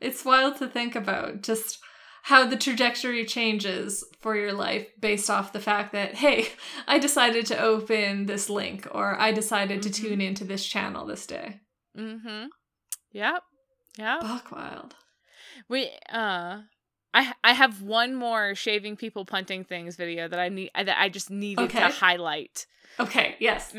It's 0.00 0.24
wild 0.24 0.56
to 0.58 0.68
think 0.68 0.96
about 0.96 1.42
just 1.42 1.78
how 2.22 2.46
the 2.46 2.56
trajectory 2.56 3.24
changes 3.24 4.04
for 4.20 4.36
your 4.36 4.52
life 4.52 4.88
based 5.00 5.30
off 5.30 5.52
the 5.52 5.60
fact 5.60 5.92
that 5.92 6.14
hey 6.16 6.48
i 6.88 6.98
decided 6.98 7.46
to 7.46 7.58
open 7.58 8.26
this 8.26 8.50
link 8.50 8.86
or 8.90 9.18
i 9.18 9.32
decided 9.32 9.80
mm-hmm. 9.80 9.90
to 9.90 10.02
tune 10.02 10.20
into 10.20 10.44
this 10.44 10.66
channel 10.66 11.06
this 11.06 11.26
day. 11.26 11.60
Mm-hmm. 11.96 12.46
Yep. 13.12 13.42
Yep. 13.96 14.20
Buck 14.20 14.52
wild. 14.52 14.94
We 15.68 15.90
uh 16.10 16.60
I 17.14 17.32
I 17.42 17.52
have 17.52 17.82
one 17.82 18.14
more 18.14 18.54
shaving 18.54 18.96
people 18.96 19.24
punting 19.24 19.64
things 19.64 19.96
video 19.96 20.28
that 20.28 20.38
I 20.38 20.48
need 20.48 20.70
that 20.74 21.00
I 21.00 21.08
just 21.08 21.30
needed 21.30 21.64
okay. 21.64 21.80
to 21.80 21.88
highlight. 21.88 22.66
Okay, 23.00 23.36
yes. 23.38 23.74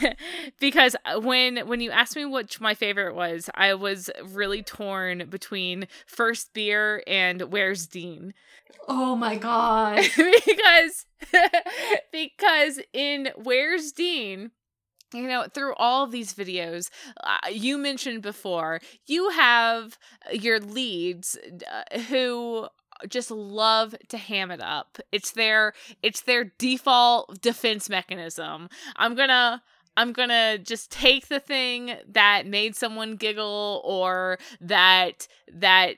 because 0.60 0.94
when 1.22 1.66
when 1.68 1.80
you 1.80 1.90
asked 1.90 2.16
me 2.16 2.24
which 2.24 2.60
my 2.60 2.74
favorite 2.74 3.14
was, 3.14 3.48
I 3.54 3.74
was 3.74 4.10
really 4.24 4.62
torn 4.62 5.26
between 5.30 5.88
First 6.06 6.52
Beer 6.52 7.02
and 7.06 7.42
Where's 7.52 7.86
Dean. 7.86 8.34
Oh 8.86 9.16
my 9.16 9.36
god. 9.38 10.04
because 10.16 11.06
because 12.12 12.80
in 12.92 13.30
Where's 13.36 13.92
Dean, 13.92 14.50
you 15.12 15.26
know 15.26 15.46
through 15.52 15.74
all 15.74 16.04
of 16.04 16.10
these 16.10 16.34
videos 16.34 16.90
uh, 17.22 17.38
you 17.50 17.78
mentioned 17.78 18.22
before 18.22 18.80
you 19.06 19.30
have 19.30 19.98
your 20.32 20.60
leads 20.60 21.38
uh, 21.70 21.98
who 22.08 22.68
just 23.08 23.30
love 23.30 23.94
to 24.08 24.18
ham 24.18 24.50
it 24.50 24.60
up. 24.60 24.98
It's 25.12 25.32
their 25.32 25.72
it's 26.02 26.22
their 26.22 26.52
default 26.58 27.40
defense 27.40 27.88
mechanism. 27.88 28.68
I'm 28.96 29.14
gonna 29.14 29.62
I'm 29.96 30.12
gonna 30.12 30.58
just 30.58 30.90
take 30.90 31.28
the 31.28 31.40
thing 31.40 31.96
that 32.08 32.46
made 32.46 32.74
someone 32.76 33.16
giggle 33.16 33.82
or 33.84 34.38
that 34.60 35.28
that 35.52 35.96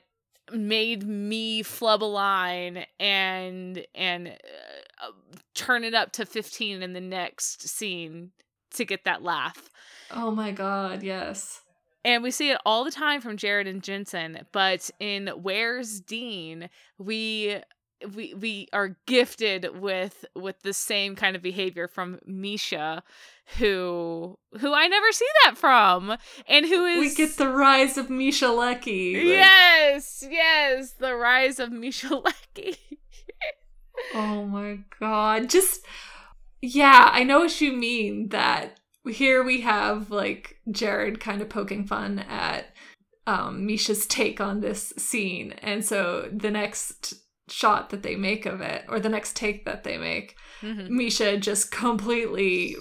made 0.51 1.03
me 1.03 1.63
flub 1.63 2.03
a 2.03 2.05
line 2.05 2.85
and 2.99 3.85
and 3.95 4.27
uh, 4.27 5.11
turn 5.53 5.83
it 5.83 5.93
up 5.93 6.11
to 6.11 6.25
15 6.25 6.83
in 6.83 6.93
the 6.93 7.01
next 7.01 7.67
scene 7.67 8.31
to 8.71 8.85
get 8.85 9.05
that 9.05 9.23
laugh. 9.23 9.69
Oh 10.11 10.31
my 10.31 10.51
god, 10.51 11.03
yes. 11.03 11.61
And 12.03 12.23
we 12.23 12.31
see 12.31 12.49
it 12.49 12.59
all 12.65 12.83
the 12.83 12.91
time 12.91 13.21
from 13.21 13.37
Jared 13.37 13.67
and 13.67 13.83
Jensen, 13.83 14.39
but 14.51 14.89
in 14.99 15.27
Where's 15.27 15.99
Dean, 15.99 16.69
we 16.97 17.61
we 18.15 18.33
we 18.33 18.67
are 18.73 18.97
gifted 19.05 19.79
with 19.79 20.25
with 20.35 20.61
the 20.63 20.73
same 20.73 21.15
kind 21.15 21.35
of 21.35 21.41
behavior 21.41 21.87
from 21.87 22.19
Misha 22.25 23.03
who 23.57 24.37
who 24.59 24.73
I 24.73 24.87
never 24.87 25.11
see 25.11 25.27
that 25.45 25.57
from 25.57 26.17
and 26.47 26.65
who 26.65 26.85
is 26.85 26.99
We 26.99 27.15
get 27.15 27.37
the 27.37 27.49
rise 27.49 27.97
of 27.97 28.09
Misha 28.09 28.49
Lecky. 28.49 29.15
Like... 29.15 29.25
Yes, 29.25 30.25
yes, 30.29 30.93
the 30.93 31.15
rise 31.15 31.59
of 31.59 31.71
Misha 31.71 32.15
Lecky. 32.55 32.77
oh 34.15 34.45
my 34.45 34.79
god. 34.99 35.49
Just 35.49 35.85
yeah, 36.61 37.09
I 37.11 37.23
know 37.23 37.39
what 37.39 37.59
you 37.61 37.73
mean 37.73 38.29
that 38.29 38.79
here 39.09 39.43
we 39.43 39.61
have 39.61 40.11
like 40.11 40.59
Jared 40.69 41.19
kind 41.19 41.41
of 41.41 41.49
poking 41.49 41.85
fun 41.85 42.19
at 42.19 42.65
um, 43.25 43.65
Misha's 43.65 44.05
take 44.05 44.39
on 44.39 44.59
this 44.59 44.93
scene. 44.97 45.53
And 45.61 45.83
so 45.83 46.29
the 46.31 46.51
next 46.51 47.15
shot 47.49 47.89
that 47.89 48.03
they 48.03 48.15
make 48.15 48.45
of 48.45 48.61
it, 48.61 48.85
or 48.87 48.99
the 48.99 49.09
next 49.09 49.35
take 49.35 49.65
that 49.65 49.83
they 49.83 49.97
make, 49.97 50.35
mm-hmm. 50.61 50.95
Misha 50.95 51.37
just 51.37 51.71
completely 51.71 52.75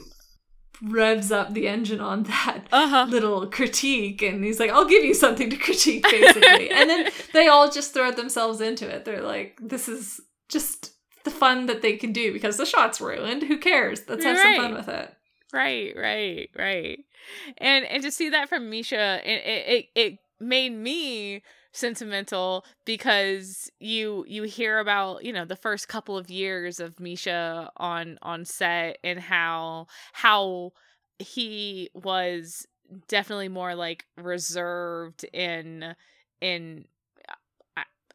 revs 0.82 1.30
up 1.30 1.52
the 1.52 1.68
engine 1.68 2.00
on 2.00 2.22
that 2.24 2.64
uh-huh. 2.72 3.06
little 3.10 3.46
critique 3.46 4.22
and 4.22 4.42
he's 4.42 4.58
like 4.58 4.70
i'll 4.70 4.86
give 4.86 5.04
you 5.04 5.12
something 5.12 5.50
to 5.50 5.56
critique 5.58 6.02
basically 6.04 6.70
and 6.70 6.88
then 6.88 7.06
they 7.34 7.48
all 7.48 7.70
just 7.70 7.92
throw 7.92 8.10
themselves 8.10 8.62
into 8.62 8.88
it 8.88 9.04
they're 9.04 9.20
like 9.20 9.58
this 9.62 9.90
is 9.90 10.22
just 10.48 10.94
the 11.24 11.30
fun 11.30 11.66
that 11.66 11.82
they 11.82 11.96
can 11.96 12.12
do 12.12 12.32
because 12.32 12.56
the 12.56 12.66
shot's 12.66 13.00
ruined 13.00 13.42
who 13.42 13.58
cares 13.58 14.02
let's 14.08 14.24
have 14.24 14.36
right. 14.36 14.56
some 14.56 14.64
fun 14.64 14.74
with 14.74 14.88
it 14.88 15.14
Right, 15.52 15.94
right, 15.96 16.50
right. 16.56 17.04
And 17.58 17.84
and 17.86 18.02
to 18.02 18.10
see 18.10 18.28
that 18.30 18.48
from 18.48 18.70
Misha, 18.70 19.20
it 19.24 19.42
it 19.44 19.86
it 19.94 20.18
made 20.38 20.70
me 20.70 21.42
sentimental 21.72 22.64
because 22.84 23.70
you 23.78 24.24
you 24.28 24.44
hear 24.44 24.78
about 24.78 25.24
you 25.24 25.32
know 25.32 25.44
the 25.44 25.56
first 25.56 25.88
couple 25.88 26.16
of 26.16 26.30
years 26.30 26.80
of 26.80 27.00
Misha 27.00 27.70
on 27.76 28.18
on 28.22 28.44
set 28.44 28.98
and 29.04 29.18
how 29.18 29.86
how 30.12 30.72
he 31.18 31.90
was 31.94 32.66
definitely 33.08 33.48
more 33.48 33.74
like 33.74 34.06
reserved 34.16 35.24
in 35.32 35.94
in 36.40 36.86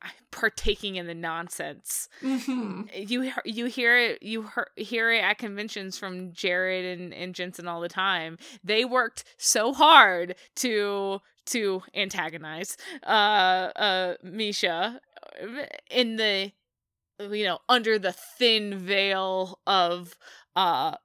partaking 0.31 0.95
in 0.95 1.07
the 1.07 1.13
nonsense. 1.13 2.09
Mm-hmm. 2.21 2.83
You 2.93 3.31
you 3.45 3.65
hear 3.65 3.97
it 3.97 4.23
you 4.23 4.49
hear 4.75 5.11
it 5.11 5.19
at 5.19 5.37
conventions 5.37 5.97
from 5.97 6.31
Jared 6.31 6.99
and, 6.99 7.13
and 7.13 7.35
Jensen 7.35 7.67
all 7.67 7.81
the 7.81 7.89
time. 7.89 8.37
They 8.63 8.85
worked 8.85 9.23
so 9.37 9.73
hard 9.73 10.35
to 10.57 11.21
to 11.47 11.83
antagonize 11.93 12.75
uh 13.03 13.69
uh 13.75 14.15
Misha 14.23 14.99
in 15.89 16.15
the 16.15 16.51
you 17.19 17.45
know 17.45 17.59
under 17.69 17.97
the 17.97 18.11
thin 18.11 18.77
veil 18.77 19.59
of 19.65 20.17
uh 20.55 20.95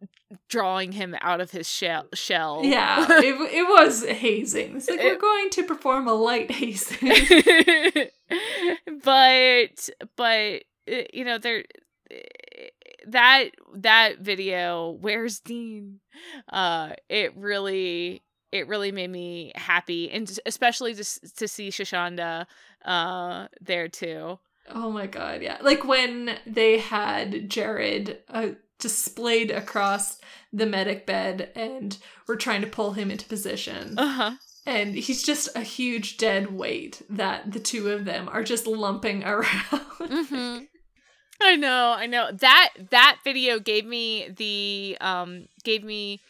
drawing 0.48 0.92
him 0.92 1.16
out 1.20 1.40
of 1.40 1.50
his 1.50 1.68
shell 1.68 2.06
shell 2.14 2.60
yeah 2.62 3.04
it, 3.18 3.34
it 3.52 3.68
was 3.68 4.04
hazing 4.04 4.76
it's 4.76 4.88
like 4.88 5.00
it, 5.00 5.04
we're 5.04 5.18
going 5.18 5.50
to 5.50 5.62
perform 5.64 6.06
a 6.06 6.14
light 6.14 6.50
hazing 6.52 6.98
but 9.02 9.88
but 10.16 10.62
uh, 10.90 11.02
you 11.12 11.24
know 11.24 11.38
there 11.38 11.64
that 13.06 13.50
that 13.74 14.18
video 14.18 14.90
where's 15.00 15.40
dean 15.40 16.00
uh 16.52 16.90
it 17.08 17.36
really 17.36 18.22
it 18.52 18.68
really 18.68 18.92
made 18.92 19.10
me 19.10 19.52
happy 19.54 20.10
and 20.10 20.38
especially 20.46 20.94
just 20.94 21.36
to 21.38 21.46
see 21.48 21.68
Shashanda 21.70 22.46
uh 22.84 23.46
there 23.60 23.88
too. 23.88 24.38
Oh 24.72 24.90
my 24.90 25.06
god, 25.06 25.42
yeah. 25.42 25.58
Like 25.62 25.84
when 25.84 26.36
they 26.46 26.78
had 26.78 27.48
Jared 27.48 28.18
uh, 28.28 28.50
displayed 28.80 29.50
across 29.50 30.18
the 30.52 30.66
medic 30.66 31.06
bed 31.06 31.50
and 31.54 31.98
we're 32.26 32.36
trying 32.36 32.60
to 32.60 32.66
pull 32.66 32.92
him 32.92 33.10
into 33.10 33.26
position. 33.26 33.98
Uh-huh. 33.98 34.32
And 34.66 34.94
he's 34.94 35.22
just 35.22 35.48
a 35.56 35.60
huge 35.60 36.16
dead 36.16 36.52
weight 36.52 37.02
that 37.08 37.52
the 37.52 37.60
two 37.60 37.90
of 37.90 38.04
them 38.04 38.28
are 38.28 38.42
just 38.42 38.66
lumping 38.66 39.24
around. 39.24 39.46
Mm-hmm. 40.00 40.64
I 41.42 41.56
know, 41.56 41.94
I 41.96 42.06
know. 42.06 42.30
That 42.32 42.70
that 42.90 43.18
video 43.24 43.58
gave 43.58 43.86
me 43.86 44.28
the 44.28 44.98
um 45.00 45.48
gave 45.64 45.82
me 45.82 46.20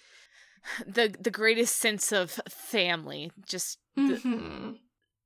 the 0.87 1.15
the 1.19 1.31
greatest 1.31 1.77
sense 1.77 2.13
of 2.13 2.31
family. 2.49 3.33
Just 3.45 3.79
mm-hmm. 3.99 4.73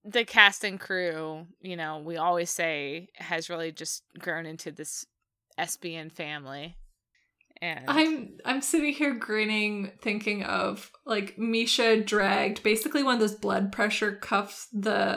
the, 0.05 0.11
the 0.11 0.25
cast 0.25 0.64
and 0.64 0.81
crew, 0.81 1.47
you 1.61 1.77
know, 1.77 1.99
we 1.99 2.16
always 2.16 2.51
say 2.51 3.09
has 3.16 3.51
really 3.51 3.72
just 3.72 4.03
grown 4.18 4.47
into 4.47 4.72
this 4.72 5.05
SPN 5.59 6.11
family. 6.11 6.77
And 7.64 7.90
I'm 7.90 8.38
I'm 8.44 8.62
sitting 8.62 8.92
here 8.92 9.14
grinning, 9.14 9.92
thinking 10.00 10.42
of 10.42 10.90
like 11.06 11.38
Misha 11.38 12.00
dragged 12.00 12.62
basically 12.62 13.02
one 13.02 13.14
of 13.14 13.20
those 13.20 13.34
blood 13.34 13.72
pressure 13.72 14.16
cuffs, 14.16 14.68
the 14.72 15.16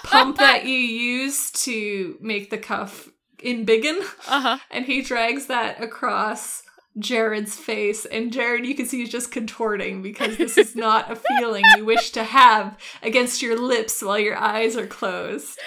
pump 0.04 0.38
that 0.38 0.64
you 0.64 0.76
use 0.76 1.50
to 1.52 2.16
make 2.20 2.50
the 2.50 2.58
cuff 2.58 3.08
in 3.42 3.64
biggin. 3.64 4.00
Uh-huh. 4.28 4.58
And 4.70 4.86
he 4.86 5.02
drags 5.02 5.46
that 5.46 5.82
across 5.82 6.62
Jared's 6.98 7.56
face, 7.56 8.04
and 8.04 8.32
Jared, 8.32 8.66
you 8.66 8.74
can 8.74 8.86
see, 8.86 8.98
he's 8.98 9.08
just 9.10 9.32
contorting 9.32 10.02
because 10.02 10.36
this 10.36 10.58
is 10.58 10.76
not 10.76 11.10
a 11.10 11.16
feeling 11.16 11.64
you 11.76 11.84
wish 11.84 12.10
to 12.10 12.22
have 12.22 12.76
against 13.02 13.40
your 13.40 13.58
lips 13.58 14.02
while 14.02 14.18
your 14.18 14.36
eyes 14.36 14.76
are 14.76 14.86
closed. 14.86 15.58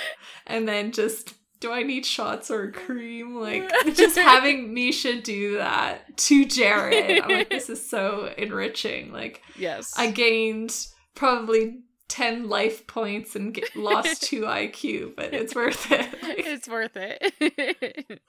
And 0.45 0.67
then 0.67 0.91
just, 0.91 1.33
do 1.59 1.71
I 1.71 1.83
need 1.83 2.05
shots 2.05 2.51
or 2.51 2.71
cream? 2.71 3.35
Like, 3.39 3.71
just 3.93 4.17
having 4.17 4.73
Misha 4.73 5.21
do 5.21 5.57
that 5.57 6.17
to 6.17 6.45
Jared, 6.45 7.21
I'm 7.21 7.29
like, 7.29 7.49
this 7.49 7.69
is 7.69 7.87
so 7.87 8.33
enriching. 8.37 9.11
Like, 9.11 9.41
yes, 9.57 9.93
I 9.97 10.11
gained 10.11 10.87
probably 11.15 11.81
10 12.07 12.49
life 12.49 12.85
points 12.87 13.35
and 13.35 13.53
get, 13.53 13.75
lost 13.75 14.21
2 14.29 14.41
IQ, 14.41 15.15
but 15.15 15.33
it's 15.33 15.55
worth 15.55 15.91
it. 15.91 16.09
it's 16.21 16.67
worth 16.67 16.95
it. 16.95 18.21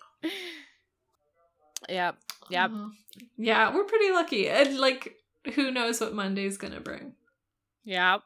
Yep. 1.88 2.16
Yep. 2.50 2.70
Uh, 2.74 2.88
yeah, 3.36 3.74
we're 3.74 3.84
pretty 3.84 4.10
lucky. 4.10 4.48
And 4.48 4.78
like 4.78 5.16
who 5.54 5.70
knows 5.70 6.00
what 6.00 6.14
Monday's 6.14 6.56
gonna 6.56 6.80
bring. 6.80 7.12
Yep. 7.84 8.22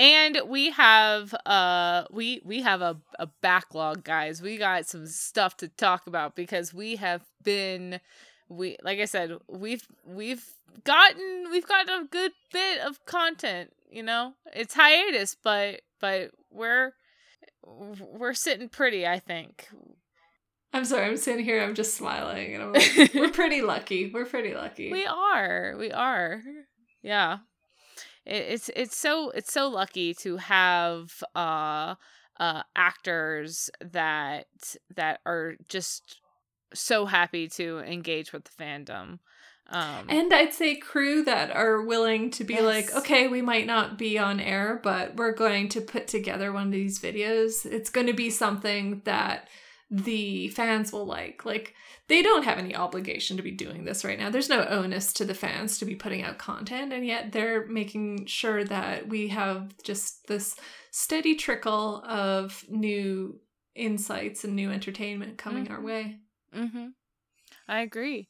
And 0.00 0.40
we 0.46 0.70
have 0.70 1.34
uh 1.44 2.04
we 2.10 2.40
we 2.42 2.62
have 2.62 2.80
a, 2.80 2.96
a 3.18 3.26
backlog, 3.42 4.02
guys. 4.02 4.40
We 4.40 4.56
got 4.56 4.86
some 4.86 5.06
stuff 5.06 5.58
to 5.58 5.68
talk 5.68 6.06
about 6.06 6.34
because 6.34 6.72
we 6.72 6.96
have 6.96 7.22
been 7.44 8.00
we 8.48 8.78
like 8.82 8.98
I 8.98 9.04
said, 9.04 9.36
we've 9.46 9.86
we've 10.06 10.42
gotten 10.84 11.48
we've 11.52 11.68
gotten 11.68 12.04
a 12.04 12.06
good 12.06 12.32
bit 12.50 12.80
of 12.80 13.04
content, 13.04 13.74
you 13.90 14.02
know? 14.02 14.32
It's 14.54 14.72
hiatus, 14.72 15.36
but 15.42 15.82
but 16.00 16.30
we're 16.50 16.92
we're 17.62 18.32
sitting 18.32 18.70
pretty, 18.70 19.06
I 19.06 19.18
think. 19.18 19.68
I'm 20.72 20.86
sorry, 20.86 21.04
I'm 21.04 21.18
sitting 21.18 21.44
here, 21.44 21.62
I'm 21.62 21.74
just 21.74 21.94
smiling, 21.94 22.54
and 22.54 22.62
I'm 22.62 22.72
like, 22.72 23.10
we're 23.14 23.30
pretty 23.30 23.60
lucky. 23.60 24.10
We're 24.10 24.24
pretty 24.24 24.54
lucky. 24.54 24.90
We 24.90 25.04
are. 25.04 25.74
We 25.78 25.92
are. 25.92 26.40
Yeah. 27.02 27.40
It, 28.26 28.46
it's 28.48 28.70
it's 28.74 28.96
so 28.96 29.30
it's 29.30 29.52
so 29.52 29.68
lucky 29.68 30.14
to 30.14 30.36
have 30.36 31.22
uh 31.34 31.94
uh 32.38 32.62
actors 32.76 33.70
that 33.80 34.46
that 34.94 35.20
are 35.26 35.56
just 35.68 36.20
so 36.72 37.06
happy 37.06 37.48
to 37.48 37.80
engage 37.80 38.32
with 38.32 38.44
the 38.44 38.62
fandom. 38.62 39.18
Um, 39.72 40.06
and 40.08 40.34
I'd 40.34 40.52
say 40.52 40.74
crew 40.74 41.22
that 41.24 41.52
are 41.52 41.80
willing 41.82 42.30
to 42.32 42.44
be 42.44 42.54
yes. 42.54 42.62
like, 42.64 42.94
okay, 42.96 43.28
we 43.28 43.40
might 43.40 43.66
not 43.66 43.96
be 43.96 44.18
on 44.18 44.40
air, 44.40 44.80
but 44.82 45.14
we're 45.14 45.32
going 45.32 45.68
to 45.70 45.80
put 45.80 46.08
together 46.08 46.52
one 46.52 46.66
of 46.66 46.72
these 46.72 46.98
videos. 46.98 47.64
It's 47.64 47.90
going 47.90 48.08
to 48.08 48.12
be 48.12 48.30
something 48.30 49.02
that 49.04 49.48
the 49.90 50.48
fans 50.48 50.92
will 50.92 51.04
like. 51.04 51.44
Like, 51.44 51.74
they 52.08 52.22
don't 52.22 52.44
have 52.44 52.58
any 52.58 52.76
obligation 52.76 53.36
to 53.36 53.42
be 53.42 53.50
doing 53.50 53.84
this 53.84 54.04
right 54.04 54.18
now. 54.18 54.30
There's 54.30 54.48
no 54.48 54.64
onus 54.64 55.12
to 55.14 55.24
the 55.24 55.34
fans 55.34 55.78
to 55.78 55.84
be 55.84 55.96
putting 55.96 56.22
out 56.22 56.38
content, 56.38 56.92
and 56.92 57.04
yet 57.04 57.32
they're 57.32 57.66
making 57.66 58.26
sure 58.26 58.64
that 58.64 59.08
we 59.08 59.28
have 59.28 59.74
just 59.82 60.28
this 60.28 60.56
steady 60.90 61.34
trickle 61.34 62.02
of 62.06 62.64
new 62.68 63.40
insights 63.74 64.44
and 64.44 64.54
new 64.54 64.70
entertainment 64.70 65.38
coming 65.38 65.64
mm-hmm. 65.64 65.74
our 65.74 65.80
way. 65.80 66.18
Mm-hmm. 66.54 66.88
I 67.68 67.80
agree. 67.80 68.28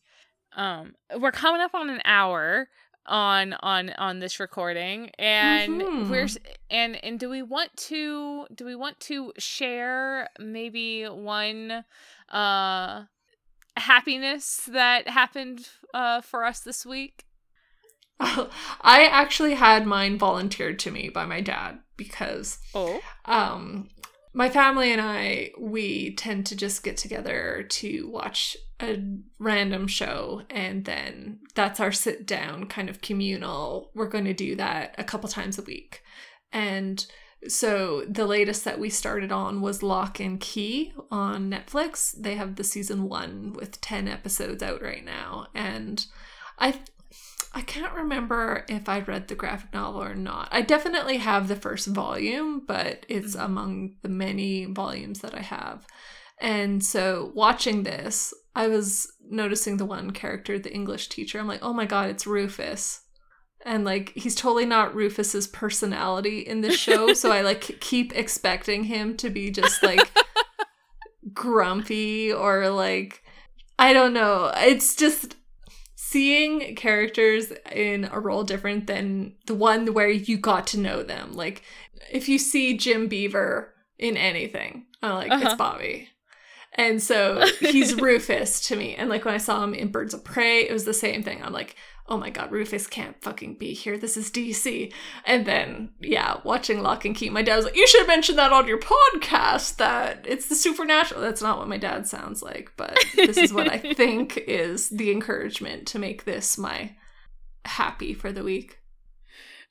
Um, 0.56 0.94
we're 1.18 1.32
coming 1.32 1.61
up 1.61 1.74
on 1.74 1.90
an 1.90 2.00
hour 2.04 2.68
on 3.07 3.55
on 3.55 3.90
on 3.90 4.18
this 4.18 4.38
recording 4.38 5.11
and 5.18 5.80
mm-hmm. 5.80 6.11
we're 6.11 6.28
and 6.70 7.03
and 7.05 7.18
do 7.18 7.28
we 7.28 7.42
want 7.42 7.74
to 7.76 8.46
do 8.55 8.64
we 8.64 8.74
want 8.74 8.98
to 9.01 9.32
share 9.38 10.28
maybe 10.38 11.05
one 11.05 11.84
uh 12.30 13.05
happiness 13.76 14.68
that 14.70 15.09
happened 15.09 15.68
uh 15.94 16.20
for 16.20 16.44
us 16.44 16.61
this 16.61 16.84
week 16.84 17.24
I 18.20 19.09
actually 19.11 19.55
had 19.55 19.86
mine 19.86 20.18
volunteered 20.18 20.78
to 20.80 20.90
me 20.90 21.09
by 21.09 21.24
my 21.24 21.40
dad 21.40 21.78
because 21.96 22.59
oh 22.74 23.01
um 23.24 23.88
my 24.32 24.48
family 24.48 24.92
and 24.92 25.00
I, 25.00 25.50
we 25.58 26.14
tend 26.14 26.46
to 26.46 26.56
just 26.56 26.82
get 26.82 26.96
together 26.96 27.66
to 27.68 28.08
watch 28.10 28.56
a 28.80 29.02
random 29.38 29.86
show, 29.86 30.42
and 30.48 30.84
then 30.84 31.40
that's 31.54 31.80
our 31.80 31.92
sit 31.92 32.26
down 32.26 32.66
kind 32.66 32.88
of 32.88 33.00
communal. 33.00 33.90
We're 33.94 34.08
going 34.08 34.24
to 34.24 34.34
do 34.34 34.56
that 34.56 34.94
a 34.98 35.04
couple 35.04 35.28
times 35.28 35.58
a 35.58 35.62
week. 35.62 36.02
And 36.52 37.04
so 37.48 38.04
the 38.08 38.26
latest 38.26 38.64
that 38.64 38.78
we 38.78 38.90
started 38.90 39.32
on 39.32 39.60
was 39.60 39.82
Locke 39.82 40.20
and 40.20 40.38
Key 40.38 40.92
on 41.10 41.50
Netflix. 41.50 42.14
They 42.16 42.34
have 42.36 42.56
the 42.56 42.64
season 42.64 43.08
one 43.08 43.52
with 43.54 43.80
10 43.80 44.08
episodes 44.08 44.62
out 44.62 44.82
right 44.82 45.04
now. 45.04 45.46
And 45.54 46.04
I 46.58 46.80
I 47.53 47.62
can't 47.62 47.94
remember 47.94 48.64
if 48.68 48.88
I 48.88 49.01
read 49.01 49.26
the 49.26 49.34
graphic 49.34 49.72
novel 49.72 50.03
or 50.03 50.14
not. 50.14 50.48
I 50.53 50.62
definitely 50.62 51.16
have 51.16 51.48
the 51.48 51.57
first 51.57 51.88
volume, 51.88 52.62
but 52.66 53.05
it's 53.09 53.34
mm-hmm. 53.34 53.44
among 53.44 53.94
the 54.03 54.09
many 54.09 54.66
volumes 54.66 55.20
that 55.20 55.34
I 55.34 55.42
have. 55.42 55.86
And 56.40 56.82
so 56.84 57.32
watching 57.34 57.82
this, 57.82 58.32
I 58.55 58.68
was 58.68 59.12
noticing 59.28 59.76
the 59.76 59.84
one 59.84 60.12
character, 60.12 60.59
the 60.59 60.72
English 60.72 61.09
teacher. 61.09 61.38
I'm 61.38 61.48
like, 61.48 61.62
oh 61.62 61.72
my 61.72 61.86
god, 61.86 62.09
it's 62.11 62.26
Rufus. 62.26 63.03
And 63.66 63.84
like 63.84 64.12
he's 64.14 64.34
totally 64.34 64.64
not 64.64 64.94
Rufus's 64.94 65.46
personality 65.46 66.40
in 66.40 66.62
the 66.62 66.72
show, 66.72 67.12
so 67.12 67.30
I 67.30 67.42
like 67.42 67.61
keep 67.80 68.16
expecting 68.16 68.84
him 68.84 69.16
to 69.18 69.28
be 69.28 69.51
just 69.51 69.82
like 69.82 70.11
grumpy 71.34 72.32
or 72.32 72.70
like 72.70 73.22
I 73.78 73.92
don't 73.92 74.14
know. 74.14 74.51
It's 74.57 74.94
just 74.94 75.36
seeing 76.11 76.74
characters 76.74 77.52
in 77.70 78.08
a 78.11 78.18
role 78.18 78.42
different 78.42 78.88
than 78.88 79.32
the 79.46 79.54
one 79.54 79.94
where 79.94 80.11
you 80.11 80.36
got 80.36 80.66
to 80.66 80.78
know 80.78 81.04
them. 81.04 81.32
Like 81.34 81.62
if 82.11 82.28
you 82.28 82.36
see 82.36 82.76
Jim 82.76 83.06
Beaver 83.06 83.72
in 83.96 84.16
anything, 84.16 84.86
I'm 85.02 85.14
like, 85.14 85.30
uh-huh. 85.30 85.42
it's 85.44 85.54
Bobby. 85.54 86.08
And 86.74 87.00
so 87.00 87.46
he's 87.61 87.94
Rufus 88.00 88.66
to 88.68 88.76
me. 88.76 88.96
And 88.96 89.08
like 89.08 89.24
when 89.24 89.34
I 89.34 89.38
saw 89.38 89.62
him 89.62 89.72
in 89.72 89.92
Birds 89.92 90.12
of 90.12 90.24
Prey, 90.24 90.62
it 90.62 90.72
was 90.72 90.84
the 90.84 90.92
same 90.92 91.22
thing. 91.22 91.44
I'm 91.44 91.52
like, 91.52 91.76
oh 92.11 92.16
my 92.16 92.28
god, 92.28 92.50
Rufus 92.50 92.88
can't 92.88 93.20
fucking 93.22 93.54
be 93.54 93.72
here. 93.72 93.96
This 93.96 94.16
is 94.16 94.30
DC. 94.30 94.92
And 95.24 95.46
then, 95.46 95.90
yeah, 96.00 96.40
watching 96.42 96.82
Locke 96.82 97.04
and 97.04 97.14
Key, 97.14 97.30
my 97.30 97.42
dad 97.42 97.56
was 97.56 97.64
like, 97.64 97.76
you 97.76 97.86
should 97.86 98.08
mention 98.08 98.34
that 98.36 98.52
on 98.52 98.66
your 98.66 98.80
podcast 98.80 99.76
that 99.76 100.24
it's 100.28 100.48
the 100.48 100.56
supernatural. 100.56 101.20
That's 101.20 101.40
not 101.40 101.58
what 101.58 101.68
my 101.68 101.78
dad 101.78 102.08
sounds 102.08 102.42
like, 102.42 102.72
but 102.76 102.98
this 103.14 103.38
is 103.38 103.52
what 103.52 103.70
I 103.70 103.78
think 103.94 104.36
is 104.36 104.88
the 104.88 105.12
encouragement 105.12 105.86
to 105.88 106.00
make 106.00 106.24
this 106.24 106.58
my 106.58 106.96
happy 107.64 108.12
for 108.12 108.32
the 108.32 108.42
week. 108.42 108.78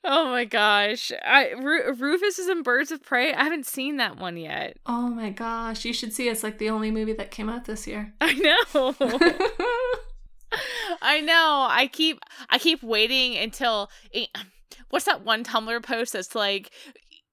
Oh 0.02 0.30
my 0.30 0.46
gosh. 0.46 1.12
I 1.22 1.50
Ru- 1.50 1.92
Rufus 1.92 2.38
is 2.38 2.48
in 2.48 2.62
Birds 2.62 2.90
of 2.90 3.02
Prey. 3.02 3.34
I 3.34 3.44
haven't 3.44 3.66
seen 3.66 3.98
that 3.98 4.16
one 4.16 4.38
yet. 4.38 4.78
Oh 4.86 5.10
my 5.10 5.28
gosh, 5.28 5.84
you 5.84 5.92
should 5.92 6.14
see. 6.14 6.30
It's 6.30 6.42
like 6.42 6.56
the 6.56 6.70
only 6.70 6.90
movie 6.90 7.12
that 7.12 7.30
came 7.30 7.50
out 7.50 7.66
this 7.66 7.86
year. 7.86 8.14
I 8.18 8.32
know. 8.32 8.94
I 11.02 11.20
know. 11.20 11.66
I 11.68 11.86
keep 11.86 12.20
I 12.48 12.58
keep 12.58 12.82
waiting 12.82 13.36
until 13.36 13.90
it, 14.10 14.28
what's 14.90 15.04
that 15.06 15.24
one 15.24 15.44
Tumblr 15.44 15.82
post 15.82 16.12
that's 16.12 16.34
like 16.34 16.70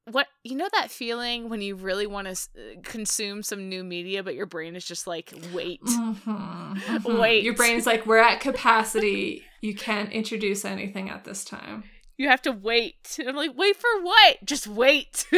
what 0.10 0.28
you 0.44 0.56
know 0.56 0.70
that 0.74 0.90
feeling 0.90 1.50
when 1.50 1.62
you 1.62 1.76
really 1.76 2.08
want 2.08 2.28
to 2.28 2.78
consume 2.84 3.44
some 3.44 3.68
new 3.68 3.84
media 3.84 4.24
but 4.24 4.36
your 4.36 4.46
brain 4.46 4.76
is 4.76 4.86
just 4.86 5.08
like 5.08 5.34
wait. 5.54 5.82
Mm-hmm, 5.84 6.32
mm-hmm. 6.32 7.20
wait. 7.20 7.44
Your 7.44 7.56
brain's 7.56 7.86
like 7.86 8.06
we're 8.06 8.18
at 8.18 8.40
capacity. 8.40 9.44
You 9.62 9.76
can't 9.76 10.12
introduce 10.12 10.64
anything 10.64 11.10
at 11.10 11.26
this 11.26 11.44
time. 11.44 11.84
You 12.18 12.30
have 12.30 12.42
to 12.44 12.52
wait. 12.52 13.18
I'm 13.26 13.36
like 13.36 13.58
wait 13.58 13.76
for 13.76 14.02
what? 14.02 14.38
Just 14.46 14.68
wait. 14.68 15.28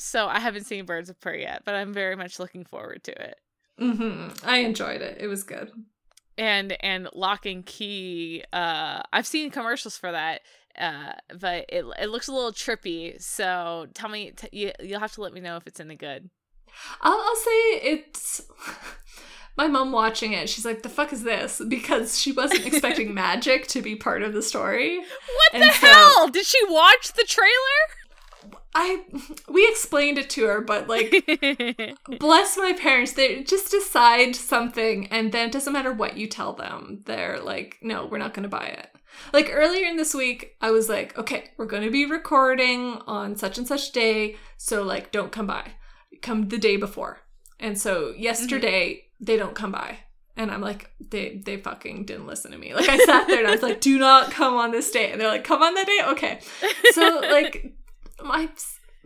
So 0.00 0.26
i 0.28 0.40
haven't 0.40 0.64
seen 0.64 0.86
birds 0.86 1.10
of 1.10 1.20
prey 1.20 1.42
yet 1.42 1.62
but 1.64 1.74
i'm 1.74 1.92
very 1.92 2.16
much 2.16 2.38
looking 2.38 2.64
forward 2.64 3.04
to 3.04 3.22
it 3.22 3.36
mm-hmm. 3.80 4.28
i 4.48 4.58
enjoyed 4.58 5.00
it. 5.00 5.18
It 5.20 5.26
was 5.26 5.42
good. 5.42 5.70
And 6.38 6.76
and 6.82 7.08
Locke 7.14 7.46
and 7.46 7.64
Key 7.64 8.44
uh 8.52 9.02
i've 9.12 9.26
seen 9.26 9.50
commercials 9.50 9.96
for 9.96 10.12
that 10.12 10.42
uh 10.78 11.12
but 11.38 11.66
it, 11.68 11.84
it 12.00 12.10
looks 12.10 12.28
a 12.28 12.32
little 12.32 12.52
trippy. 12.52 13.20
So 13.20 13.86
tell 13.94 14.08
me 14.08 14.32
t- 14.32 14.48
you, 14.52 14.72
you'll 14.80 15.00
have 15.00 15.12
to 15.14 15.22
let 15.22 15.32
me 15.32 15.40
know 15.40 15.56
if 15.56 15.66
it's 15.66 15.80
any 15.80 15.96
good. 15.96 16.30
I'll, 17.00 17.18
I'll 17.18 17.36
say 17.36 17.90
it's 17.90 18.42
my 19.56 19.66
mom 19.66 19.92
watching 19.92 20.32
it. 20.32 20.48
She's 20.48 20.64
like 20.64 20.82
the 20.82 20.88
fuck 20.88 21.12
is 21.12 21.22
this? 21.22 21.60
Because 21.68 22.18
she 22.18 22.32
wasn't 22.32 22.66
expecting 22.66 23.12
magic 23.14 23.66
to 23.68 23.82
be 23.82 23.96
part 23.96 24.22
of 24.22 24.32
the 24.32 24.42
story. 24.42 24.98
What 24.98 25.54
and 25.54 25.62
the 25.64 25.72
so, 25.72 25.86
hell? 25.86 26.28
Did 26.28 26.46
she 26.46 26.58
watch 26.68 27.12
the 27.12 27.24
trailer 27.24 27.50
I 28.74 29.04
we 29.48 29.66
explained 29.68 30.18
it 30.18 30.30
to 30.30 30.46
her, 30.46 30.60
but 30.60 30.88
like 30.88 31.12
bless 32.18 32.56
my 32.56 32.72
parents, 32.72 33.12
they 33.12 33.42
just 33.42 33.70
decide 33.70 34.36
something 34.36 35.06
and 35.08 35.32
then 35.32 35.48
it 35.48 35.52
doesn't 35.52 35.72
matter 35.72 35.92
what 35.92 36.16
you 36.16 36.26
tell 36.26 36.52
them. 36.52 37.02
They're 37.06 37.40
like, 37.40 37.78
no, 37.82 38.06
we're 38.06 38.18
not 38.18 38.34
gonna 38.34 38.48
buy 38.48 38.66
it. 38.66 38.90
Like 39.32 39.50
earlier 39.52 39.86
in 39.86 39.96
this 39.96 40.14
week, 40.14 40.56
I 40.60 40.70
was 40.70 40.88
like, 40.88 41.18
okay, 41.18 41.50
we're 41.56 41.66
gonna 41.66 41.90
be 41.90 42.06
recording 42.06 43.00
on 43.06 43.36
such 43.36 43.58
and 43.58 43.66
such 43.66 43.92
day, 43.92 44.36
so 44.56 44.82
like 44.82 45.10
don't 45.10 45.32
come 45.32 45.46
by. 45.46 45.72
Come 46.22 46.48
the 46.48 46.58
day 46.58 46.76
before. 46.76 47.20
And 47.58 47.78
so 47.78 48.14
yesterday 48.16 48.94
mm-hmm. 48.94 49.24
they 49.24 49.36
don't 49.36 49.54
come 49.54 49.72
by. 49.72 49.98
And 50.36 50.50
I'm 50.50 50.60
like, 50.60 50.90
they 51.10 51.42
they 51.44 51.58
fucking 51.58 52.06
didn't 52.06 52.26
listen 52.26 52.52
to 52.52 52.58
me. 52.58 52.72
Like 52.72 52.88
I 52.88 52.98
sat 53.04 53.26
there 53.26 53.40
and 53.40 53.48
I 53.48 53.50
was 53.50 53.62
like, 53.62 53.80
do 53.80 53.98
not 53.98 54.30
come 54.30 54.54
on 54.54 54.70
this 54.70 54.90
day. 54.90 55.10
And 55.10 55.20
they're 55.20 55.28
like, 55.28 55.44
come 55.44 55.60
on 55.60 55.74
that 55.74 55.86
day? 55.86 56.00
Okay. 56.06 56.40
So 56.92 57.20
like 57.30 57.74
my 58.24 58.48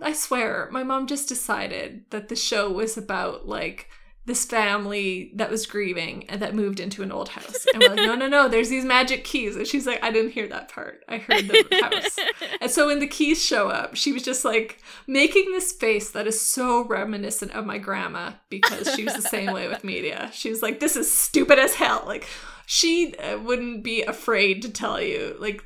I 0.03 0.13
swear, 0.13 0.69
my 0.73 0.83
mom 0.83 1.07
just 1.07 1.29
decided 1.29 2.05
that 2.11 2.29
the 2.29 2.37
show 2.37 2.71
was 2.71 2.97
about 2.97 3.47
like 3.47 3.89
this 4.27 4.45
family 4.47 5.31
that 5.35 5.51
was 5.51 5.67
grieving 5.67 6.25
and 6.31 6.41
that 6.41 6.55
moved 6.55 6.81
into 6.81 7.03
an 7.03 7.13
old 7.13 7.29
house. 7.29 7.67
And 7.73 7.83
we're 7.83 7.91
like, 7.91 8.07
no, 8.07 8.15
no, 8.15 8.27
no, 8.27 8.49
there's 8.49 8.71
these 8.71 8.85
magic 8.85 9.23
keys. 9.23 9.55
And 9.55 9.67
she's 9.67 9.87
like, 9.87 10.03
I 10.03 10.11
didn't 10.11 10.33
hear 10.33 10.49
that 10.49 10.71
part. 10.71 11.05
I 11.09 11.19
heard 11.19 11.47
the 11.47 11.81
house. 11.83 12.17
and 12.61 12.71
so 12.71 12.87
when 12.87 13.01
the 13.01 13.07
keys 13.07 13.45
show 13.45 13.69
up, 13.69 13.97
she 13.97 14.13
was 14.13 14.23
just 14.23 14.43
like 14.43 14.81
making 15.07 15.53
this 15.53 15.73
face 15.73 16.11
that 16.13 16.27
is 16.27 16.41
so 16.41 16.87
reminiscent 16.87 17.53
of 17.53 17.67
my 17.67 17.77
grandma 17.77 18.33
because 18.49 18.95
she 18.95 19.05
was 19.05 19.15
the 19.15 19.23
same 19.23 19.53
way 19.53 19.69
with 19.69 19.85
media. 19.85 20.31
She 20.33 20.49
was 20.49 20.63
like, 20.63 20.81
this 20.81 20.97
is 20.97 21.13
stupid 21.13 21.59
as 21.59 21.75
hell. 21.75 22.05
Like, 22.07 22.27
she 22.67 23.15
uh, 23.17 23.39
wouldn't 23.41 23.85
be 23.85 24.03
afraid 24.03 24.63
to 24.63 24.71
tell 24.71 25.03
you, 25.03 25.37
like, 25.39 25.63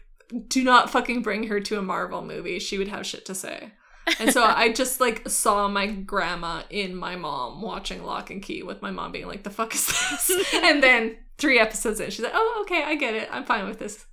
do 0.48 0.62
not 0.64 0.90
fucking 0.90 1.22
bring 1.22 1.44
her 1.44 1.60
to 1.60 1.78
a 1.78 1.82
Marvel 1.82 2.22
movie. 2.22 2.58
She 2.58 2.78
would 2.78 2.88
have 2.88 3.06
shit 3.06 3.24
to 3.26 3.34
say. 3.34 3.72
And 4.18 4.32
so 4.32 4.42
I 4.42 4.72
just 4.72 5.00
like 5.00 5.28
saw 5.28 5.68
my 5.68 5.86
grandma 5.86 6.62
in 6.70 6.96
my 6.96 7.16
mom 7.16 7.60
watching 7.60 8.04
Locke 8.04 8.30
and 8.30 8.42
Key 8.42 8.62
with 8.62 8.80
my 8.82 8.90
mom 8.90 9.12
being 9.12 9.26
like, 9.26 9.42
the 9.42 9.50
fuck 9.50 9.74
is 9.74 9.86
this? 9.86 10.54
and 10.54 10.82
then 10.82 11.16
three 11.36 11.58
episodes 11.58 12.00
in, 12.00 12.10
she's 12.10 12.24
like, 12.24 12.32
oh, 12.34 12.58
okay, 12.62 12.82
I 12.82 12.94
get 12.94 13.14
it. 13.14 13.28
I'm 13.30 13.44
fine 13.44 13.66
with 13.68 13.78
this. 13.78 14.06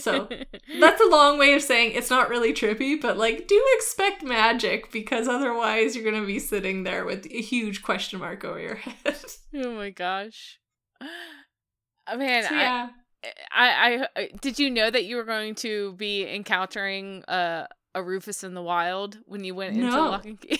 so 0.00 0.28
that's 0.80 1.00
a 1.00 1.08
long 1.08 1.38
way 1.38 1.54
of 1.54 1.62
saying 1.62 1.92
it's 1.92 2.10
not 2.10 2.28
really 2.28 2.52
trippy, 2.52 3.00
but 3.00 3.16
like, 3.16 3.46
do 3.46 3.62
expect 3.76 4.24
magic 4.24 4.90
because 4.90 5.28
otherwise 5.28 5.94
you're 5.94 6.04
going 6.10 6.20
to 6.20 6.26
be 6.26 6.40
sitting 6.40 6.82
there 6.82 7.04
with 7.04 7.24
a 7.26 7.40
huge 7.40 7.82
question 7.82 8.18
mark 8.18 8.44
over 8.44 8.58
your 8.58 8.74
head. 9.04 9.16
oh 9.54 9.72
my 9.74 9.90
gosh. 9.90 10.58
Oh, 11.00 12.16
man, 12.16 12.44
so, 12.48 12.54
yeah. 12.54 12.88
I- 12.90 13.03
I, 13.52 14.06
I 14.16 14.28
did 14.40 14.58
you 14.58 14.70
know 14.70 14.90
that 14.90 15.04
you 15.04 15.16
were 15.16 15.24
going 15.24 15.54
to 15.56 15.92
be 15.94 16.26
encountering 16.26 17.24
a 17.28 17.68
a 17.94 18.02
Rufus 18.02 18.42
in 18.42 18.54
the 18.54 18.62
wild 18.62 19.18
when 19.26 19.44
you 19.44 19.54
went 19.54 19.76
into 19.76 19.90
no. 19.90 20.10
Locke 20.10 20.26
and 20.26 20.40
Key? 20.40 20.58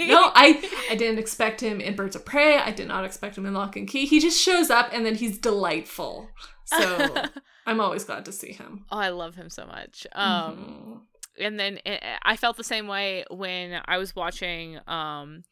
no, 0.00 0.30
I 0.34 0.62
I 0.90 0.94
didn't 0.94 1.18
expect 1.18 1.60
him 1.60 1.80
in 1.80 1.96
Birds 1.96 2.14
of 2.14 2.24
Prey. 2.24 2.58
I 2.58 2.70
did 2.70 2.88
not 2.88 3.04
expect 3.04 3.38
him 3.38 3.46
in 3.46 3.54
Locke 3.54 3.76
and 3.76 3.88
Key. 3.88 4.06
He 4.06 4.20
just 4.20 4.40
shows 4.40 4.70
up 4.70 4.90
and 4.92 5.04
then 5.04 5.14
he's 5.14 5.38
delightful. 5.38 6.28
So 6.66 7.26
I'm 7.66 7.80
always 7.80 8.04
glad 8.04 8.24
to 8.26 8.32
see 8.32 8.52
him. 8.52 8.84
Oh, 8.90 8.98
I 8.98 9.08
love 9.08 9.34
him 9.34 9.48
so 9.48 9.66
much. 9.66 10.06
Um, 10.12 10.56
mm-hmm. 10.56 11.42
and 11.42 11.58
then 11.58 11.78
eh, 11.86 11.98
eh, 12.02 12.16
I 12.22 12.36
felt 12.36 12.56
the 12.56 12.64
same 12.64 12.86
way 12.86 13.24
when 13.30 13.80
I 13.86 13.98
was 13.98 14.14
watching 14.14 14.78
um 14.86 15.44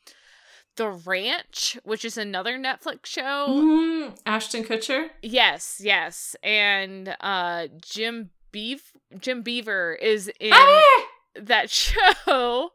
the 0.76 0.88
Ranch, 0.88 1.78
which 1.84 2.04
is 2.04 2.16
another 2.16 2.58
Netflix 2.58 3.06
show. 3.06 3.46
Mm, 3.48 4.18
Ashton 4.24 4.64
Kutcher. 4.64 5.10
Yes, 5.22 5.80
yes, 5.82 6.36
and 6.42 7.16
uh, 7.20 7.68
Jim 7.80 8.30
Beef 8.52 8.92
Jim 9.18 9.42
Beaver 9.42 9.94
is 9.94 10.30
in 10.40 10.52
ah! 10.52 11.04
that 11.40 11.70
show. 11.70 12.70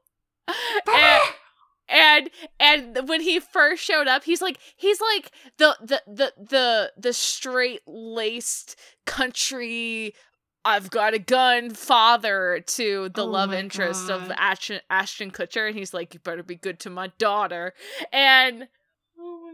and, 0.87 1.23
and 1.89 2.29
and 2.59 3.09
when 3.09 3.21
he 3.21 3.39
first 3.39 3.83
showed 3.83 4.07
up 4.07 4.23
he's 4.23 4.41
like 4.41 4.57
he's 4.75 5.01
like 5.01 5.31
the 5.57 5.75
the 5.81 6.01
the 6.07 6.33
the 6.37 6.91
the 6.97 7.13
straight 7.13 7.81
laced 7.85 8.77
country 9.05 10.13
I've 10.67 10.89
got 10.89 11.13
a 11.13 11.19
gun 11.19 11.69
father 11.69 12.61
to 12.67 13.07
the 13.09 13.21
oh 13.21 13.25
love 13.25 13.53
interest 13.53 14.09
God. 14.09 14.23
of 14.23 14.31
Ashton, 14.31 14.81
Ashton 14.89 15.31
Kutcher 15.31 15.69
and 15.69 15.77
he's 15.77 15.93
like 15.93 16.13
you 16.13 16.19
better 16.19 16.43
be 16.43 16.55
good 16.55 16.77
to 16.81 16.89
my 16.89 17.07
daughter 17.17 17.73
and 18.11 18.67
oh 19.17 19.53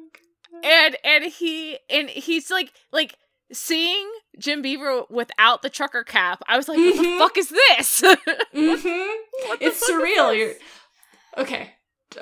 and 0.64 0.98
and 1.04 1.26
he 1.26 1.78
and 1.88 2.10
he's 2.10 2.50
like 2.50 2.74
like 2.92 3.16
seeing 3.52 4.10
Jim 4.40 4.64
Beaver 4.64 5.04
without 5.10 5.62
the 5.62 5.70
trucker 5.70 6.04
cap 6.04 6.42
I 6.48 6.58
was 6.58 6.68
like 6.68 6.80
mm-hmm. 6.80 6.98
what 6.98 6.98
the 6.98 7.08
mm-hmm. 7.08 7.20
fuck 7.20 7.38
is 7.38 7.50
this 7.50 8.02
mm-hmm. 8.56 9.58
it's 9.62 9.88
surreal 9.88 10.36
you're 10.36 10.54
okay 11.38 11.74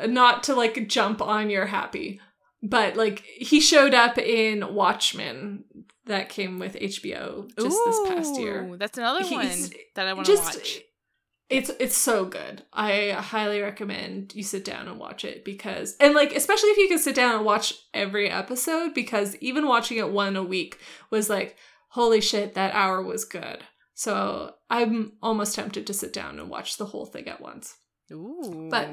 not 0.06 0.44
to 0.44 0.56
like 0.56 0.90
jump 0.90 1.22
on 1.22 1.50
your 1.50 1.68
happy 1.68 2.20
but 2.62 2.98
like 2.98 3.24
he 3.26 3.62
showed 3.62 3.94
up 3.94 4.18
in 4.18 4.74
Watchmen 4.74 5.64
that 6.06 6.30
came 6.30 6.60
with 6.60 6.76
HBO 6.76 7.50
just 7.58 7.78
Ooh, 7.78 7.84
this 7.86 8.10
past 8.10 8.40
year. 8.40 8.76
That's 8.78 8.98
another 8.98 9.24
He's, 9.24 9.32
one 9.32 9.70
that 9.96 10.08
I 10.08 10.14
want 10.14 10.26
to 10.28 10.36
watch. 10.36 10.82
It's 11.50 11.70
it's 11.80 11.98
so 11.98 12.26
good. 12.26 12.64
I 12.72 13.10
highly 13.12 13.60
recommend 13.60 14.34
you 14.34 14.42
sit 14.42 14.64
down 14.64 14.88
and 14.88 14.98
watch 14.98 15.26
it 15.26 15.44
because 15.44 15.98
and 16.00 16.16
like 16.16 16.34
especially 16.34 16.70
if 16.70 16.78
you 16.78 16.88
can 16.88 16.98
sit 16.98 17.14
down 17.14 17.36
and 17.36 17.46
watch 17.46 17.74
every 17.94 18.30
episode 18.30 18.94
because 18.94 19.36
even 19.38 19.68
watching 19.68 19.98
it 19.98 20.10
one 20.10 20.38
a 20.38 20.44
week 20.44 20.80
was 21.10 21.30
like 21.30 21.58
holy 21.90 22.22
shit 22.22 22.54
that 22.54 22.74
hour 22.74 23.04
was 23.04 23.26
good. 23.26 23.60
So 23.94 24.56
I'm 24.70 25.14
almost 25.22 25.54
tempted 25.54 25.86
to 25.88 25.94
sit 25.94 26.14
down 26.14 26.40
and 26.40 26.50
watch 26.50 26.78
the 26.78 26.86
whole 26.86 27.06
thing 27.06 27.28
at 27.28 27.42
once. 27.42 27.76
Ooh. 28.14 28.70
But 28.72 28.90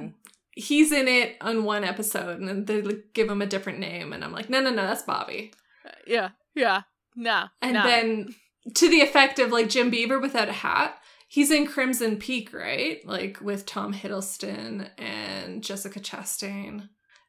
he's 0.50 0.90
in 0.90 1.06
it 1.06 1.36
on 1.40 1.62
one 1.62 1.84
episode 1.84 2.40
and 2.40 2.48
then 2.48 2.64
they 2.64 2.82
give 3.14 3.30
him 3.30 3.40
a 3.40 3.46
different 3.46 3.78
name 3.78 4.12
and 4.12 4.24
I'm 4.24 4.32
like 4.32 4.50
no 4.50 4.60
no 4.60 4.70
no 4.70 4.82
that's 4.82 5.02
Bobby. 5.02 5.52
Uh, 5.86 5.92
yeah. 6.08 6.30
Yeah. 6.56 6.82
Nah. 7.18 7.48
And 7.60 7.76
then 7.76 8.28
to 8.74 8.88
the 8.88 9.00
effect 9.00 9.38
of 9.38 9.50
like 9.50 9.68
Jim 9.68 9.90
Beaver 9.90 10.18
without 10.20 10.48
a 10.48 10.52
hat. 10.52 10.98
He's 11.30 11.50
in 11.50 11.66
Crimson 11.66 12.16
Peak, 12.16 12.54
right? 12.54 13.04
Like 13.06 13.38
with 13.42 13.66
Tom 13.66 13.92
Hiddleston 13.92 14.88
and 14.96 15.62
Jessica 15.62 16.00
Chastain 16.00 16.88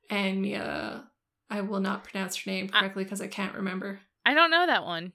and 0.09 0.45
yeah, 0.45 1.01
I 1.49 1.61
will 1.61 1.79
not 1.79 2.03
pronounce 2.03 2.35
her 2.37 2.51
name 2.51 2.69
correctly 2.69 3.03
because 3.03 3.21
I, 3.21 3.27
can't 3.27 3.55
remember. 3.55 3.99
I 4.25 4.33
don't 4.33 4.51
know 4.51 4.65
that 4.65 4.85
one. 4.85 5.13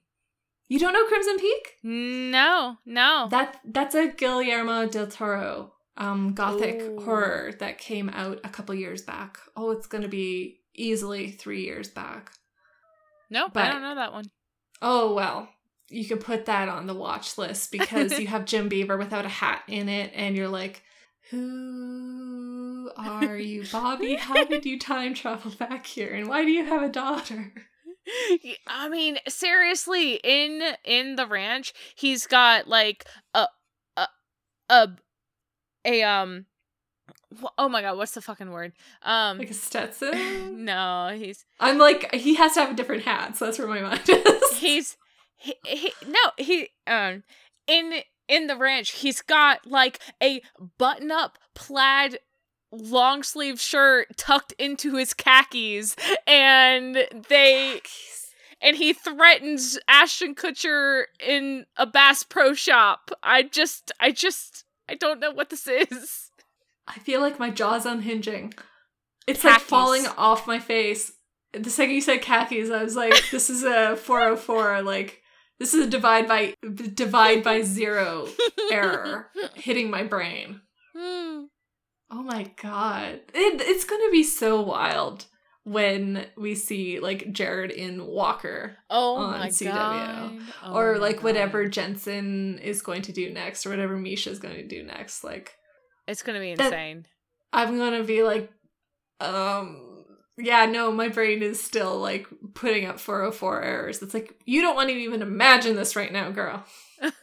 You 0.68 0.78
don't 0.78 0.92
know 0.92 1.04
Crimson 1.06 1.38
Peak? 1.38 1.74
No, 1.82 2.78
no. 2.86 3.28
That 3.30 3.60
that's 3.64 3.94
a 3.94 4.08
Guillermo 4.08 4.88
del 4.88 5.06
Toro 5.06 5.72
um 5.96 6.32
gothic 6.34 6.80
Ooh. 6.80 7.00
horror 7.00 7.52
that 7.60 7.78
came 7.78 8.08
out 8.08 8.40
a 8.42 8.48
couple 8.48 8.74
years 8.74 9.02
back. 9.02 9.38
Oh, 9.56 9.70
it's 9.70 9.86
going 9.86 10.02
to 10.02 10.08
be 10.08 10.60
easily 10.74 11.30
3 11.30 11.62
years 11.62 11.88
back. 11.88 12.32
nope, 13.30 13.52
but- 13.54 13.64
I 13.64 13.72
don't 13.72 13.82
know 13.82 13.94
that 13.94 14.12
one. 14.12 14.24
Oh, 14.82 15.14
well. 15.14 15.48
You 15.90 16.04
could 16.06 16.20
put 16.20 16.46
that 16.46 16.68
on 16.68 16.86
the 16.86 16.94
watch 16.94 17.36
list 17.38 17.70
because 17.70 18.18
you 18.18 18.26
have 18.26 18.46
Jim 18.46 18.68
Beaver 18.68 18.96
without 18.96 19.26
a 19.26 19.28
hat 19.28 19.62
in 19.68 19.88
it 19.88 20.10
and 20.14 20.34
you're 20.34 20.48
like, 20.48 20.82
"Who 21.30 22.90
are 22.96 23.36
you, 23.36 23.64
Bobby? 23.70 24.14
How 24.16 24.44
did 24.44 24.64
you 24.64 24.78
time 24.78 25.14
travel 25.14 25.52
back 25.52 25.86
here 25.86 26.12
and 26.12 26.26
why 26.26 26.42
do 26.44 26.50
you 26.50 26.64
have 26.64 26.82
a 26.82 26.88
daughter?" 26.88 27.52
I 28.66 28.88
mean, 28.88 29.18
seriously, 29.28 30.20
in 30.24 30.62
in 30.84 31.16
the 31.16 31.26
ranch, 31.26 31.72
he's 31.94 32.26
got 32.26 32.66
like 32.66 33.04
a 33.34 33.46
a 33.96 34.08
a, 34.68 34.88
a 35.84 36.02
um 36.02 36.46
oh 37.58 37.68
my 37.68 37.82
god, 37.82 37.96
what's 37.96 38.12
the 38.12 38.22
fucking 38.22 38.50
word? 38.50 38.72
Um 39.02 39.38
Like 39.38 39.50
a 39.50 39.54
Stetson? 39.54 40.64
no, 40.64 41.14
he's 41.16 41.44
I'm 41.60 41.78
like, 41.78 42.14
he 42.14 42.34
has 42.34 42.54
to 42.54 42.60
have 42.60 42.72
a 42.72 42.74
different 42.74 43.02
hat, 43.04 43.36
so 43.36 43.44
that's 43.44 43.58
where 43.58 43.68
my 43.68 43.80
mind 43.80 44.08
is. 44.08 44.43
He's 44.64 44.96
he, 45.36 45.54
he 45.64 45.92
no, 46.06 46.30
he 46.36 46.68
um 46.86 47.22
in 47.66 48.02
in 48.28 48.46
the 48.46 48.56
ranch, 48.56 48.92
he's 48.92 49.20
got 49.20 49.66
like 49.66 49.98
a 50.22 50.42
button 50.78 51.10
up 51.10 51.38
plaid 51.54 52.18
long 52.70 53.22
sleeve 53.22 53.60
shirt 53.60 54.16
tucked 54.16 54.52
into 54.58 54.96
his 54.96 55.14
khakis 55.14 55.94
and 56.26 57.06
they 57.28 57.80
and 58.60 58.76
he 58.76 58.92
threatens 58.92 59.78
Ashton 59.86 60.34
Kutcher 60.34 61.04
in 61.20 61.66
a 61.76 61.86
Bass 61.86 62.22
Pro 62.22 62.54
Shop. 62.54 63.10
I 63.22 63.42
just, 63.42 63.92
I 64.00 64.10
just, 64.10 64.64
I 64.88 64.94
don't 64.94 65.20
know 65.20 65.30
what 65.30 65.50
this 65.50 65.66
is. 65.66 66.30
I 66.88 66.98
feel 66.98 67.20
like 67.20 67.38
my 67.38 67.50
jaw's 67.50 67.84
unhinging. 67.84 68.54
It's 69.26 69.44
like 69.44 69.60
falling 69.60 70.06
off 70.16 70.46
my 70.46 70.58
face. 70.58 71.12
The 71.58 71.70
second 71.70 71.94
you 71.94 72.00
said 72.00 72.22
khakis, 72.22 72.70
I 72.70 72.82
was 72.82 72.96
like, 72.96 73.30
this 73.30 73.48
is 73.50 73.62
a 73.64 73.96
404, 73.96 74.82
like, 74.82 75.20
this 75.60 75.72
is 75.74 75.86
a 75.86 75.90
divide 75.90 76.26
by 76.26 76.54
divide 76.94 77.42
by 77.44 77.62
zero 77.62 78.26
error 78.72 79.30
hitting 79.54 79.88
my 79.90 80.02
brain. 80.02 80.60
Hmm. 80.96 81.44
Oh 82.10 82.22
my 82.22 82.50
god. 82.60 83.20
It, 83.32 83.60
it's 83.60 83.84
gonna 83.84 84.10
be 84.10 84.22
so 84.24 84.60
wild 84.60 85.26
when 85.62 86.26
we 86.36 86.54
see 86.54 87.00
like 87.00 87.32
Jared 87.32 87.70
in 87.70 88.04
Walker 88.04 88.76
Oh 88.90 89.14
On 89.16 89.38
my 89.38 89.48
CW. 89.48 89.72
god. 89.72 90.38
Oh 90.62 90.74
or 90.76 90.98
like 90.98 91.22
whatever 91.22 91.66
Jensen 91.68 92.58
is 92.58 92.82
going 92.82 93.02
to 93.02 93.12
do 93.12 93.32
next 93.32 93.64
or 93.64 93.70
whatever 93.70 93.96
Misha's 93.96 94.38
going 94.40 94.56
to 94.56 94.66
do 94.66 94.82
next. 94.82 95.24
Like 95.24 95.52
It's 96.06 96.22
gonna 96.22 96.40
be 96.40 96.54
That- 96.56 96.66
insane. 96.66 97.06
I'm 97.52 97.78
gonna 97.78 98.02
be 98.02 98.22
like, 98.24 98.50
um, 99.20 99.93
yeah, 100.36 100.66
no, 100.66 100.90
my 100.90 101.08
brain 101.08 101.42
is 101.42 101.62
still 101.62 101.98
like 101.98 102.26
putting 102.54 102.86
up 102.86 102.98
404 102.98 103.62
errors. 103.62 104.02
It's 104.02 104.14
like, 104.14 104.34
you 104.44 104.62
don't 104.62 104.74
want 104.74 104.88
to 104.90 104.94
even 104.94 105.22
imagine 105.22 105.76
this 105.76 105.94
right 105.96 106.12
now, 106.12 106.30
girl. 106.30 106.64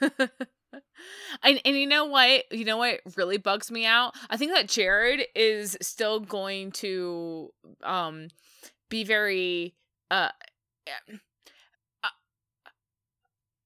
and 1.44 1.60
and 1.66 1.76
you 1.76 1.88
know 1.88 2.06
what? 2.06 2.52
You 2.52 2.66
know 2.66 2.78
what 2.78 3.02
really 3.18 3.38
bugs 3.38 3.70
me 3.72 3.86
out? 3.86 4.14
I 4.30 4.38
think 4.38 4.54
that 4.54 4.70
Jared 4.70 5.24
is 5.36 5.78
still 5.82 6.20
going 6.20 6.72
to 6.74 7.50
um 7.84 8.30
be 8.90 9.04
very 9.04 9.76
uh 10.10 10.30
uh, 12.04 12.10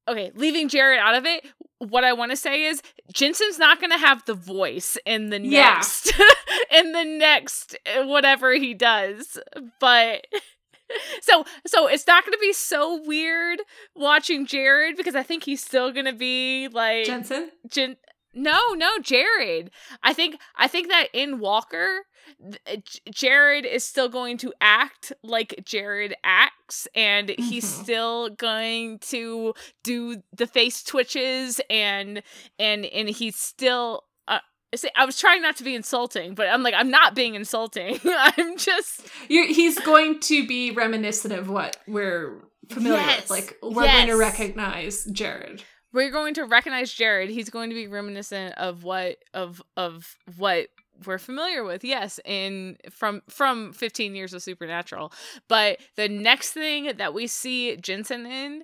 Okay, 0.08 0.32
leaving 0.36 0.70
Jared 0.70 1.00
out 1.00 1.16
of 1.16 1.26
it, 1.26 1.46
what 1.80 2.04
I 2.04 2.14
want 2.14 2.32
to 2.32 2.38
say 2.38 2.64
is 2.64 2.82
Jensen's 3.14 3.60
not 3.60 3.80
going 3.80 3.92
to 3.92 3.98
have 3.98 4.24
the 4.26 4.34
voice 4.34 4.98
in 5.06 5.30
the 5.30 5.40
Yeah. 5.42 5.74
next 5.76 6.14
in 6.72 6.92
the 6.94 7.04
next 7.04 7.78
uh, 7.98 8.06
whatever 8.06 8.54
he 8.54 8.74
does. 8.74 9.38
But 9.80 10.26
so 11.22 11.46
so 11.66 11.88
it's 11.88 12.08
not 12.08 12.24
going 12.24 12.34
to 12.34 12.40
be 12.40 12.54
so 12.54 13.02
weird 13.06 13.60
watching 13.96 14.46
Jared 14.46 14.96
because 14.98 15.16
I 15.16 15.24
think 15.24 15.44
he's 15.44 15.64
still 15.64 15.92
going 15.92 16.06
to 16.06 16.14
be 16.14 16.68
like 16.70 17.06
Jensen? 17.06 17.52
Jen- 17.70 17.98
no, 18.36 18.74
no, 18.74 19.00
Jared. 19.00 19.72
I 20.04 20.14
think 20.14 20.38
I 20.56 20.68
think 20.68 20.90
that 20.90 21.08
in 21.14 21.40
Walker, 21.40 22.02
J- 22.68 23.00
Jared 23.12 23.66
is 23.66 23.86
still 23.86 24.10
going 24.10 24.38
to 24.40 24.54
act 24.62 25.14
like 25.24 25.62
Jared 25.66 26.14
acts, 26.24 26.88
and 26.96 27.30
he's 27.38 27.66
Mhm. 27.66 27.84
still 27.84 28.30
going 28.30 29.00
to 29.00 29.54
do 29.84 30.22
the 30.36 30.48
face 30.48 30.84
twitches, 30.84 31.62
and 31.70 32.22
and 32.60 32.86
and 32.86 33.10
he's 33.10 33.36
still. 33.38 34.04
Uh, 34.28 34.40
I 34.98 35.06
was 35.06 35.18
trying 35.20 35.42
not 35.42 35.56
to 35.58 35.64
be 35.64 35.74
insulting, 35.76 36.36
but 36.36 36.48
I'm 36.48 36.62
like 36.64 36.74
I'm 36.76 36.90
not 36.92 37.16
being 37.16 37.36
insulting. 37.36 38.00
I'm 38.06 38.58
just 38.58 39.02
You're, 39.30 39.48
he's 39.48 39.80
going 39.80 40.20
to 40.22 40.46
be 40.48 40.72
reminiscent 40.72 41.34
of 41.34 41.50
what 41.50 41.78
we're 41.88 42.42
familiar 42.70 42.98
Yes, 43.00 43.22
with. 43.22 43.30
Like, 43.30 43.58
we're 43.62 43.84
going 43.88 44.08
to 44.08 44.16
recognize 44.18 45.06
Jared. 45.06 45.64
We're 45.96 46.12
going 46.12 46.34
to 46.34 46.44
recognize 46.44 46.92
Jared. 46.94 47.30
He's 47.30 47.50
going 47.50 47.70
to 47.70 47.76
be 47.76 47.88
reminiscent 47.88 48.54
of 48.58 48.84
what 48.84 49.18
of 49.34 49.64
of 49.78 50.18
what 50.38 50.68
we're 51.06 51.18
familiar 51.18 51.64
with. 51.64 51.84
Yes, 51.84 52.20
in 52.26 52.78
from 52.92 53.24
from 53.30 53.74
15 53.74 54.14
years 54.14 54.34
of 54.34 54.44
Supernatural. 54.44 55.12
But 55.48 55.80
the 55.96 56.10
next 56.10 56.52
thing 56.52 56.92
that 56.98 57.14
we 57.14 57.28
see 57.28 57.78
Jensen 57.78 58.26
in, 58.26 58.64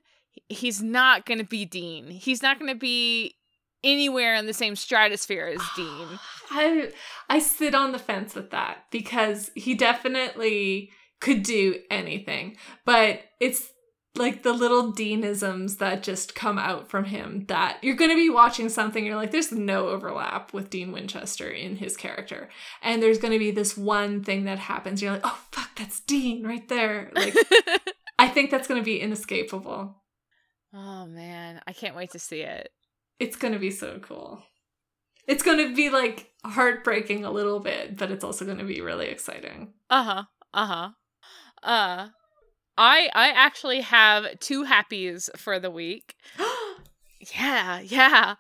he's 0.50 0.82
not 0.82 1.26
going 1.26 1.40
to 1.40 1.46
be 1.46 1.66
Dean. 1.66 2.12
He's 2.12 2.44
not 2.44 2.60
going 2.60 2.72
to 2.72 2.78
be 2.78 3.36
anywhere 3.84 4.36
in 4.36 4.46
the 4.46 4.54
same 4.54 4.76
stratosphere 4.76 5.48
as 5.48 5.62
Dean. 5.76 6.08
I 6.52 6.92
I 7.30 7.40
sit 7.40 7.74
on 7.74 7.94
the 7.94 8.00
fence 8.00 8.36
with 8.36 8.52
that 8.52 8.86
because 8.92 9.52
he 9.56 9.74
definitely 9.74 10.92
could 11.22 11.44
do 11.44 11.80
anything, 11.90 12.58
but 12.84 13.22
it's 13.40 13.72
like 14.16 14.44
the 14.44 14.52
little 14.54 14.92
deanisms 14.92 15.78
that 15.78 16.04
just 16.04 16.36
come 16.36 16.60
out 16.60 16.90
from 16.90 17.06
him 17.06 17.46
that 17.48 17.78
you're 17.82 17.96
going 17.96 18.10
to 18.12 18.16
be 18.16 18.30
watching 18.30 18.68
something 18.68 19.06
you're 19.06 19.16
like 19.16 19.32
there's 19.32 19.52
no 19.52 19.88
overlap 19.88 20.54
with 20.54 20.70
Dean 20.70 20.92
Winchester 20.92 21.50
in 21.50 21.78
his 21.78 21.96
character 21.96 22.50
and 22.82 23.02
there's 23.02 23.20
going 23.20 23.32
to 23.34 23.40
be 23.40 23.52
this 23.52 23.78
one 23.78 24.22
thing 24.24 24.44
that 24.46 24.60
happens 24.60 25.02
you're 25.02 25.14
like 25.14 25.22
oh 25.24 25.40
fuck 25.52 25.70
that's 25.76 26.02
Dean 26.02 26.46
right 26.46 26.68
there 26.68 27.10
like 27.16 27.34
I 28.20 28.28
think 28.28 28.52
that's 28.52 28.68
going 28.68 28.82
to 28.82 28.86
be 28.86 29.00
inescapable 29.00 29.96
oh 30.74 31.06
man, 31.08 31.62
I 31.66 31.74
can't 31.74 31.96
wait 31.96 32.12
to 32.12 32.20
see 32.20 32.42
it. 32.42 32.70
it's 33.20 33.36
going 33.38 33.54
to 33.54 33.60
be 33.60 33.72
so 33.72 34.00
cool 34.00 34.44
it's 35.28 35.44
going 35.44 35.58
to 35.70 35.74
be 35.76 35.90
like 35.90 36.32
heartbreaking 36.44 37.24
a 37.24 37.32
little 37.32 37.60
bit 37.62 37.98
but 37.98 38.12
it's 38.12 38.24
also 38.26 38.44
going 38.44 38.58
to 38.58 38.66
be 38.66 38.82
really 38.82 39.08
exciting 39.08 39.74
Uh-huh. 39.90 40.24
Uh-huh. 40.54 40.90
Uh 41.64 42.08
I 42.82 43.10
I 43.14 43.30
actually 43.30 43.82
have 43.82 44.40
two 44.40 44.66
happies 44.66 45.30
for 45.38 45.60
the 45.60 45.72
week. 45.72 46.16
Yeah, 47.36 47.82
yeah. 47.82 48.34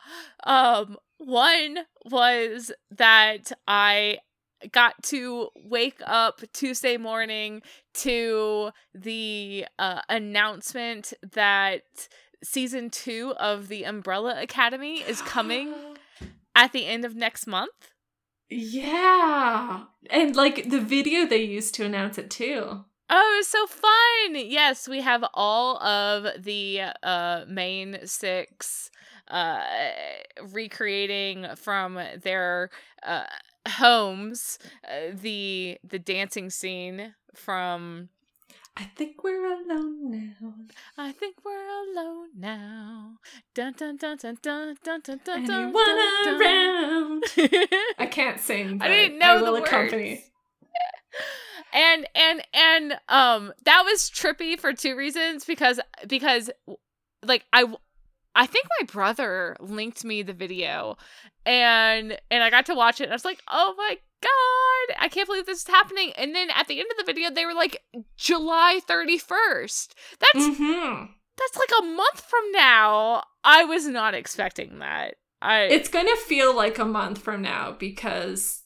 Um 0.43 0.97
one 1.19 1.81
was 2.03 2.71
that 2.89 3.51
I 3.67 4.17
got 4.71 4.95
to 5.03 5.49
wake 5.55 6.01
up 6.03 6.41
Tuesday 6.51 6.97
morning 6.97 7.61
to 7.93 8.71
the 8.95 9.67
uh, 9.77 10.01
announcement 10.09 11.13
that 11.33 11.83
season 12.43 12.89
2 12.89 13.35
of 13.39 13.67
the 13.67 13.83
Umbrella 13.83 14.41
Academy 14.41 15.01
is 15.01 15.21
coming 15.21 15.75
at 16.55 16.71
the 16.71 16.87
end 16.87 17.05
of 17.05 17.15
next 17.15 17.45
month. 17.45 17.91
Yeah. 18.49 19.83
And 20.09 20.35
like 20.35 20.71
the 20.71 20.81
video 20.81 21.27
they 21.27 21.43
used 21.43 21.75
to 21.75 21.85
announce 21.85 22.17
it 22.17 22.31
too. 22.31 22.83
Oh, 23.13 23.43
so 23.45 23.67
fun! 23.67 24.35
Yes, 24.35 24.87
we 24.87 25.01
have 25.01 25.25
all 25.33 25.83
of 25.83 26.41
the 26.41 26.81
uh, 27.03 27.43
main 27.45 27.99
six 28.05 28.89
uh, 29.27 29.63
recreating 30.53 31.45
from 31.57 31.99
their 32.23 32.69
uh, 33.03 33.25
homes 33.67 34.57
uh, 34.89 35.13
the 35.13 35.77
the 35.83 35.99
dancing 35.99 36.49
scene 36.49 37.13
from. 37.35 38.07
I 38.77 38.85
think 38.95 39.21
we're 39.25 39.45
alone 39.45 40.11
now. 40.11 40.53
I 40.97 41.11
think 41.11 41.35
we're 41.43 41.67
alone 41.67 42.29
now. 42.37 43.17
Dun 43.53 43.73
dun 43.73 43.97
dun 43.97 44.15
dun 44.15 44.37
dun 44.41 44.77
dun 44.81 45.01
dun 45.03 45.19
dun. 45.25 45.37
Anyone 45.43 45.73
dun, 45.73 46.23
dun, 46.23 46.41
around? 46.41 47.23
I 47.99 48.05
can't 48.05 48.39
sing. 48.39 48.81
I 48.81 48.87
didn't 48.87 49.19
know 49.19 49.37
I 49.37 49.41
will 49.41 49.55
the 49.55 49.61
words. 49.61 50.21
and 51.73 52.07
and 52.15 52.41
and 52.53 52.93
um 53.09 53.53
that 53.65 53.83
was 53.85 54.09
trippy 54.09 54.59
for 54.59 54.73
two 54.73 54.95
reasons 54.95 55.45
because 55.45 55.79
because 56.07 56.49
like 57.23 57.45
I 57.53 57.65
I 58.35 58.45
think 58.45 58.67
my 58.79 58.85
brother 58.85 59.57
linked 59.59 60.05
me 60.05 60.23
the 60.23 60.33
video 60.33 60.97
and 61.45 62.17
and 62.29 62.43
I 62.43 62.49
got 62.49 62.65
to 62.67 62.75
watch 62.75 63.01
it 63.01 63.05
and 63.05 63.13
I 63.13 63.15
was 63.15 63.25
like, 63.25 63.41
"Oh 63.49 63.73
my 63.77 63.97
god, 64.21 64.97
I 64.99 65.07
can't 65.09 65.27
believe 65.27 65.45
this 65.45 65.61
is 65.61 65.67
happening." 65.67 66.13
And 66.17 66.33
then 66.35 66.49
at 66.49 66.67
the 66.67 66.79
end 66.79 66.87
of 66.91 66.97
the 66.97 67.11
video 67.11 67.29
they 67.29 67.45
were 67.45 67.53
like 67.53 67.81
July 68.15 68.79
31st. 68.87 69.93
That's 70.19 70.45
mm-hmm. 70.45 71.05
that's 71.37 71.57
like 71.57 71.71
a 71.79 71.85
month 71.85 72.21
from 72.21 72.51
now. 72.53 73.23
I 73.43 73.65
was 73.65 73.87
not 73.87 74.13
expecting 74.13 74.79
that. 74.79 75.15
I 75.41 75.63
It's 75.63 75.89
going 75.89 76.05
to 76.05 76.17
feel 76.17 76.55
like 76.55 76.77
a 76.77 76.85
month 76.85 77.17
from 77.17 77.41
now 77.41 77.71
because 77.71 78.60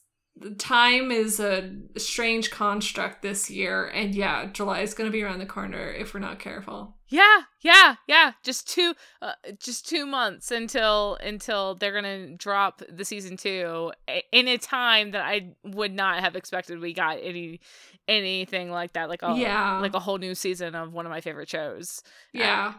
time 0.58 1.10
is 1.10 1.40
a 1.40 1.70
strange 1.96 2.50
construct 2.50 3.22
this 3.22 3.50
year. 3.50 3.86
And 3.86 4.14
yeah, 4.14 4.46
July 4.46 4.80
is 4.80 4.94
going 4.94 5.08
to 5.08 5.12
be 5.12 5.22
around 5.22 5.38
the 5.38 5.46
corner 5.46 5.90
if 5.90 6.12
we're 6.14 6.20
not 6.20 6.38
careful. 6.38 6.94
Yeah, 7.08 7.42
yeah, 7.60 7.94
yeah. 8.08 8.32
Just 8.42 8.68
two, 8.68 8.94
uh, 9.22 9.32
just 9.60 9.88
two 9.88 10.06
months 10.06 10.50
until 10.50 11.16
until 11.22 11.76
they're 11.76 11.92
gonna 11.94 12.34
drop 12.36 12.82
the 12.88 13.04
season 13.04 13.36
two 13.36 13.92
in 14.32 14.48
a 14.48 14.58
time 14.58 15.12
that 15.12 15.24
I 15.24 15.52
would 15.62 15.92
not 15.92 16.18
have 16.18 16.34
expected. 16.34 16.80
We 16.80 16.92
got 16.92 17.18
any 17.22 17.60
anything 18.08 18.72
like 18.72 18.94
that, 18.94 19.08
like 19.08 19.22
a 19.22 19.36
Yeah. 19.36 19.78
like 19.78 19.94
a 19.94 20.00
whole 20.00 20.18
new 20.18 20.34
season 20.34 20.74
of 20.74 20.92
one 20.92 21.06
of 21.06 21.10
my 21.10 21.20
favorite 21.20 21.48
shows. 21.48 22.02
Yeah. 22.32 22.74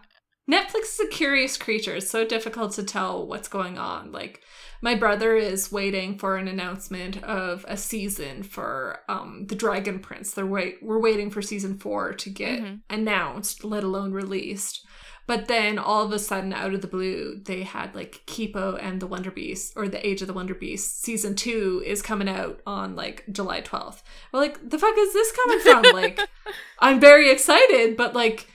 Netflix 0.50 0.94
is 0.94 1.00
a 1.02 1.08
curious 1.08 1.58
creature. 1.58 1.96
It's 1.96 2.10
so 2.10 2.26
difficult 2.26 2.72
to 2.74 2.84
tell 2.84 3.26
what's 3.28 3.48
going 3.50 3.78
on. 3.78 4.12
Like 4.12 4.42
my 4.82 4.96
brother 4.96 5.36
is 5.36 5.72
waiting 5.72 6.18
for 6.18 6.38
an 6.38 6.48
announcement 6.48 7.22
of 7.24 7.66
a 7.68 7.76
season 7.76 8.44
for 8.44 9.00
um 9.10 9.46
The 9.48 9.56
Dragon 9.56 10.00
Prince. 10.00 10.32
They're 10.32 10.46
wait 10.46 10.82
we're 10.82 11.00
waiting 11.02 11.30
for 11.32 11.42
season 11.42 11.78
4 11.78 12.14
to 12.14 12.30
get 12.30 12.60
Mhm. 12.62 12.80
announced, 12.90 13.64
let 13.64 13.84
alone 13.84 14.14
released. 14.14 14.86
But 15.26 15.50
then 15.50 15.78
all 15.78 16.06
of 16.06 16.14
a 16.14 16.20
sudden 16.20 16.54
out 16.54 16.74
of 16.74 16.80
the 16.82 16.88
blue, 16.88 17.42
they 17.44 17.64
had 17.64 17.94
like 17.94 18.22
Kipo 18.28 18.82
and 18.82 19.02
the 19.02 19.08
Wonder 19.08 19.30
Beast 19.32 19.74
or 19.76 19.90
The 19.90 20.08
Age 20.08 20.22
of 20.22 20.28
the 20.28 20.34
Wonder 20.34 20.56
Beast. 20.56 21.04
Season 21.04 21.36
2 21.36 21.84
is 21.86 22.02
coming 22.02 22.30
out 22.30 22.62
on 22.66 22.96
like 22.96 23.26
July 23.30 23.60
12th. 23.60 24.02
Well, 24.32 24.42
like 24.42 24.70
the 24.70 24.80
fuck 24.80 24.96
is 24.98 25.12
this 25.12 25.34
coming 25.34 25.60
from? 25.60 25.84
like 25.94 26.22
I'm 26.80 27.02
very 27.02 27.30
excited, 27.30 27.98
but 27.98 28.16
like 28.16 28.48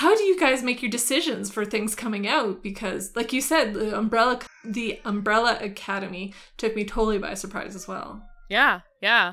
how 0.00 0.14
do 0.16 0.22
you 0.24 0.38
guys 0.38 0.62
make 0.62 0.82
your 0.82 0.90
decisions 0.90 1.50
for 1.50 1.64
things 1.64 1.94
coming 1.94 2.26
out 2.28 2.62
because 2.62 3.14
like 3.16 3.32
you 3.32 3.40
said 3.40 3.72
the 3.74 3.96
umbrella 3.96 4.40
the 4.64 5.00
umbrella 5.04 5.56
academy 5.60 6.32
took 6.56 6.74
me 6.76 6.84
totally 6.84 7.18
by 7.18 7.34
surprise 7.34 7.74
as 7.74 7.86
well 7.88 8.22
Yeah, 8.48 8.80
yeah. 9.00 9.32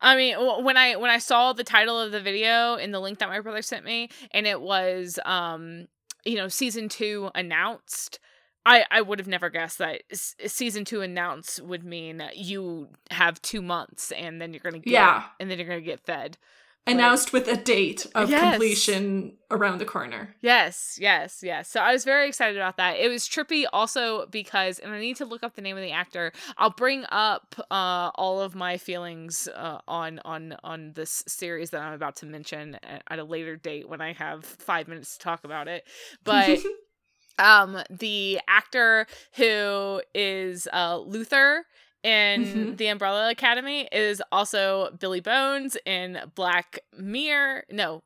I 0.00 0.16
mean, 0.16 0.34
when 0.64 0.76
I 0.76 0.96
when 0.96 1.10
I 1.10 1.18
saw 1.18 1.52
the 1.52 1.64
title 1.64 2.00
of 2.00 2.12
the 2.12 2.20
video 2.20 2.76
in 2.76 2.90
the 2.92 3.00
link 3.00 3.18
that 3.18 3.28
my 3.28 3.40
brother 3.40 3.62
sent 3.62 3.84
me, 3.84 4.08
and 4.32 4.46
it 4.46 4.60
was, 4.60 5.18
um, 5.26 5.86
you 6.24 6.36
know, 6.36 6.48
season 6.48 6.88
two 6.88 7.30
announced. 7.34 8.18
I, 8.66 8.84
I 8.90 9.02
would 9.02 9.18
have 9.18 9.28
never 9.28 9.50
guessed 9.50 9.76
that 9.78 10.02
s- 10.10 10.34
season 10.46 10.84
two 10.86 11.02
announced 11.02 11.60
would 11.62 11.84
mean 11.84 12.22
you 12.34 12.88
have 13.10 13.40
two 13.42 13.60
months 13.60 14.10
and 14.12 14.40
then 14.40 14.52
you're 14.54 14.62
gonna 14.64 14.78
get 14.78 14.92
Yeah. 14.92 15.24
and 15.38 15.50
then 15.50 15.58
you're 15.58 15.68
gonna 15.68 15.80
get 15.82 16.00
fed. 16.06 16.38
Announced 16.86 17.32
with 17.32 17.48
a 17.48 17.56
date 17.56 18.06
of 18.14 18.28
Yes. 18.28 18.52
completion 18.52 19.36
around 19.50 19.78
the 19.78 19.84
corner 19.84 20.34
Yes, 20.40 20.98
yes, 21.00 21.40
yes. 21.42 21.70
So 21.70 21.80
I 21.80 21.92
was 21.92 22.04
very 22.04 22.28
excited 22.28 22.56
about 22.56 22.76
that. 22.76 22.98
It 22.98 23.08
was 23.08 23.24
trippy 23.28 23.64
also 23.72 24.26
because, 24.26 24.78
and 24.78 24.92
I 24.92 25.00
need 25.00 25.16
to 25.16 25.24
look 25.24 25.42
up 25.42 25.54
the 25.54 25.62
name 25.62 25.76
of 25.76 25.82
the 25.82 25.92
actor. 25.92 26.32
I'll 26.58 26.70
bring 26.70 27.04
up 27.10 27.54
uh, 27.70 28.10
all 28.14 28.40
of 28.40 28.54
my 28.54 28.76
feelings 28.76 29.48
uh, 29.54 29.78
on 29.88 30.20
on 30.24 30.56
on 30.62 30.92
this 30.94 31.24
series 31.26 31.70
that 31.70 31.80
I'm 31.80 31.94
about 31.94 32.16
to 32.16 32.26
mention 32.26 32.74
at, 32.82 33.02
at 33.08 33.18
a 33.18 33.24
later 33.24 33.56
date 33.56 33.88
when 33.88 34.00
I 34.00 34.12
have 34.12 34.44
five 34.44 34.88
minutes 34.88 35.16
to 35.16 35.24
talk 35.24 35.44
about 35.44 35.68
it. 35.68 35.84
But 36.24 36.58
um, 37.38 37.82
the 37.90 38.40
actor 38.48 39.06
who 39.36 40.02
is 40.14 40.68
uh, 40.72 40.98
Luther 40.98 41.64
in 42.04 42.44
Mhm. 42.44 42.76
the 42.76 42.86
Umbrella 42.88 43.30
Academy 43.30 43.88
is 43.90 44.22
also 44.30 44.90
Billy 45.00 45.20
Bones 45.20 45.76
in 45.86 46.20
Black 46.36 46.78
Mirror. 46.96 47.64
No, 47.70 48.02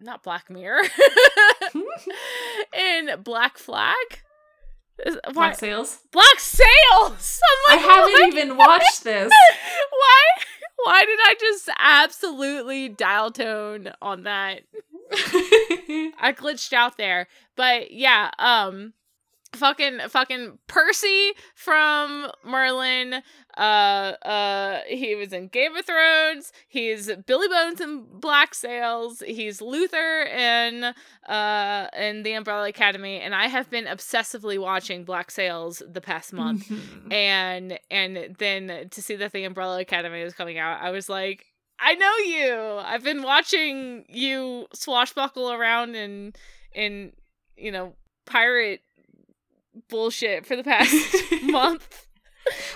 not 0.00 0.22
Black 0.22 0.50
Mirror. 0.50 0.82
in 2.76 3.10
Black 3.22 3.56
Flag. 3.58 3.96
Is- 5.06 5.16
Why? 5.26 5.32
black 5.32 5.58
sails 5.60 5.98
Black 6.10 6.40
Sails. 6.40 7.40
i 7.68 7.74
like, 7.76 7.80
haven't 7.84 8.12
what? 8.14 8.34
even 8.34 8.56
watched 8.56 9.04
this 9.04 9.30
Why? 9.90 10.22
Why 10.84 11.04
did 11.04 11.18
I 11.22 11.34
just 11.38 11.68
absolutely 11.78 12.88
dial 12.88 13.30
tone 13.30 13.92
on 14.02 14.24
that? 14.24 14.62
I 15.12 16.34
glitched 16.36 16.72
out 16.72 16.96
there. 16.96 17.28
But 17.56 17.92
yeah, 17.92 18.30
um 18.40 18.92
fucking 19.54 20.00
fucking 20.08 20.58
Percy 20.66 21.32
from 21.54 22.30
Merlin. 22.44 23.22
Uh 23.56 23.60
uh 23.60 24.80
he 24.86 25.14
was 25.14 25.32
in 25.32 25.48
Game 25.48 25.74
of 25.76 25.84
Thrones. 25.84 26.52
He's 26.68 27.10
Billy 27.26 27.48
Bones 27.48 27.80
in 27.80 28.04
Black 28.20 28.54
Sails. 28.54 29.22
He's 29.26 29.60
Luther 29.60 30.22
in 30.22 30.92
uh 31.28 31.88
in 31.98 32.22
the 32.22 32.32
Umbrella 32.34 32.68
Academy 32.68 33.20
and 33.20 33.34
I 33.34 33.46
have 33.46 33.70
been 33.70 33.86
obsessively 33.86 34.58
watching 34.60 35.04
Black 35.04 35.30
Sails 35.30 35.82
the 35.88 36.00
past 36.00 36.32
month 36.32 36.70
and 37.10 37.78
and 37.90 38.36
then 38.38 38.88
to 38.90 39.02
see 39.02 39.16
that 39.16 39.32
the 39.32 39.44
Umbrella 39.44 39.80
Academy 39.80 40.22
was 40.22 40.34
coming 40.34 40.58
out, 40.58 40.80
I 40.82 40.90
was 40.90 41.08
like, 41.08 41.46
I 41.80 41.94
know 41.94 42.16
you. 42.18 42.80
I've 42.84 43.04
been 43.04 43.22
watching 43.22 44.04
you 44.08 44.66
swashbuckle 44.74 45.52
around 45.52 45.94
in 45.94 46.32
in 46.74 47.12
you 47.56 47.72
know 47.72 47.94
pirate 48.26 48.80
bullshit 49.88 50.46
for 50.46 50.56
the 50.56 50.64
past 50.64 50.94
month. 51.44 52.06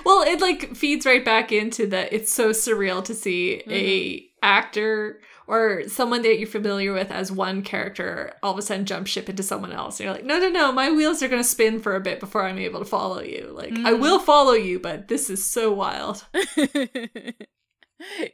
well 0.05 0.23
it 0.23 0.41
like 0.41 0.75
feeds 0.77 1.07
right 1.07 1.25
back 1.25 1.51
into 1.53 1.87
that 1.87 2.13
it's 2.13 2.33
so 2.33 2.51
surreal 2.51 3.03
to 3.05 3.15
see 3.15 3.63
a 3.71 4.27
actor 4.45 5.21
or 5.49 5.83
someone 5.89 6.23
that 6.23 6.39
you're 6.39 6.47
familiar 6.49 6.93
with 6.93 7.11
as 7.11 7.33
one 7.33 7.63
character 7.63 8.33
all 8.43 8.53
of 8.53 8.59
a 8.59 8.63
sudden 8.63 8.85
jump 8.85 9.07
ship 9.07 9.29
into 9.31 9.43
someone 9.43 9.73
else 9.73 9.99
you're 9.99 10.13
like 10.13 10.25
no 10.25 10.39
no 10.39 10.49
no 10.51 10.71
my 10.73 10.91
wheels 10.91 11.23
are 11.23 11.29
going 11.29 11.43
to 11.43 11.49
spin 11.49 11.81
for 11.81 11.97
a 11.97 12.01
bit 12.01 12.21
before 12.21 12.47
i'm 12.47 12.59
able 12.59 12.81
to 12.81 12.85
follow 12.85 13.21
you 13.23 13.51
like 13.55 13.73
i 13.73 13.93
Mhm. 13.93 14.01
will 14.01 14.19
follow 14.19 14.53
you 14.53 14.79
but 14.79 15.09
this 15.09 15.31
is 15.31 15.43
so 15.45 15.73
wild 15.73 16.25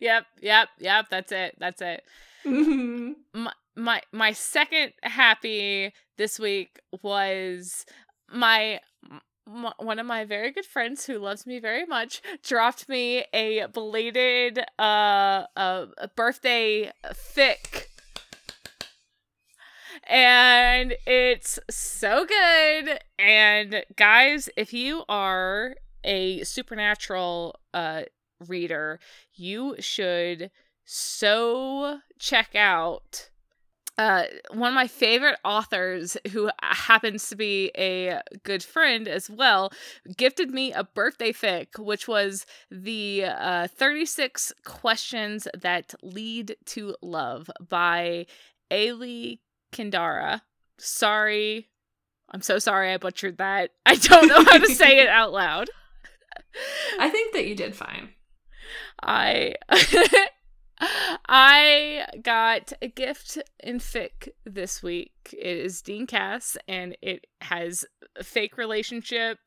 yep, 0.01 0.25
yep, 0.41 0.69
yep. 0.79 1.07
That's 1.11 1.33
it. 1.33 1.55
That's 1.59 1.83
it. 1.83 2.03
Mhm. 2.47 3.15
my 3.35 3.53
my 3.77 4.01
my 4.13 4.33
second 4.33 4.93
happy 5.03 5.93
this 6.17 6.39
week 6.39 6.81
was 7.03 7.85
my, 8.33 8.81
m 9.47 9.71
one 9.79 9.99
of 9.99 10.07
my 10.07 10.25
very 10.25 10.51
good 10.51 10.67
friends 10.67 11.07
who 11.07 11.19
loves 11.19 11.47
me 11.47 11.59
very 11.59 11.87
much 11.87 12.21
dropped 12.43 12.89
me 12.89 13.25
a 13.33 13.67
belated 13.73 14.61
uh 14.79 15.45
uh, 15.57 15.87
birthday 16.15 16.93
fic 17.15 17.87
and 20.09 20.95
it's 21.07 21.59
so 21.71 22.25
good. 22.25 22.99
And 23.19 23.85
guys 23.97 24.49
if 24.57 24.73
you 24.73 25.05
are 25.09 25.77
a 26.05 26.43
supernatural 26.45 27.59
uh 27.75 28.03
reader 28.47 29.01
you 29.35 29.75
should 29.81 30.51
so 30.85 31.99
check 32.19 32.55
out 32.55 33.31
uh, 33.99 34.25
one 34.53 34.69
of 34.69 34.75
my 34.75 34.87
favorite 34.87 35.39
authors 35.45 36.17
who 36.31 36.51
happens 36.63 37.29
to 37.29 37.37
be 37.37 37.71
a 37.77 38.21
good 38.45 38.63
friend 38.63 39.09
as 39.09 39.29
well 39.29 39.73
gifted 40.17 40.51
me 40.51 40.73
a 40.73 40.85
birthday 40.85 41.33
fic 41.33 41.79
which 41.79 42.07
was 42.09 42.47
the 42.71 43.25
uh, 43.25 43.67
36 43.67 44.53
questions 44.65 45.49
that 45.61 45.95
lead 46.03 46.57
to 46.65 46.95
love 47.03 47.51
by 47.69 48.25
ailey 48.71 49.41
kindara. 49.73 50.43
Sorry. 50.79 51.69
I'm 52.31 52.43
so 52.43 52.59
sorry 52.59 52.93
i 52.93 52.97
butchered 52.99 53.39
that. 53.39 53.71
I 53.87 53.97
don't 53.97 54.29
know 54.29 54.45
how 54.45 54.59
to 54.59 54.75
say 54.75 55.01
it 55.01 55.09
out 55.09 55.33
loud. 55.33 55.71
I 57.01 57.09
think 57.11 57.33
that 57.35 57.47
you 57.47 57.55
did 57.55 57.75
fine. 57.75 58.11
I 59.03 59.55
I 60.81 62.07
got 62.23 62.73
a 62.81 62.89
gift 62.89 63.39
in 63.61 63.79
fic 63.79 64.29
this 64.45 64.83
week. 64.83 65.13
It 65.33 65.57
is 65.59 65.83
Dean 65.83 66.07
Cas 66.07 66.57
and 66.67 66.97
it 67.03 67.27
has 67.41 67.85
a 68.17 68.25
fake 68.25 68.57
relationship 68.57 69.39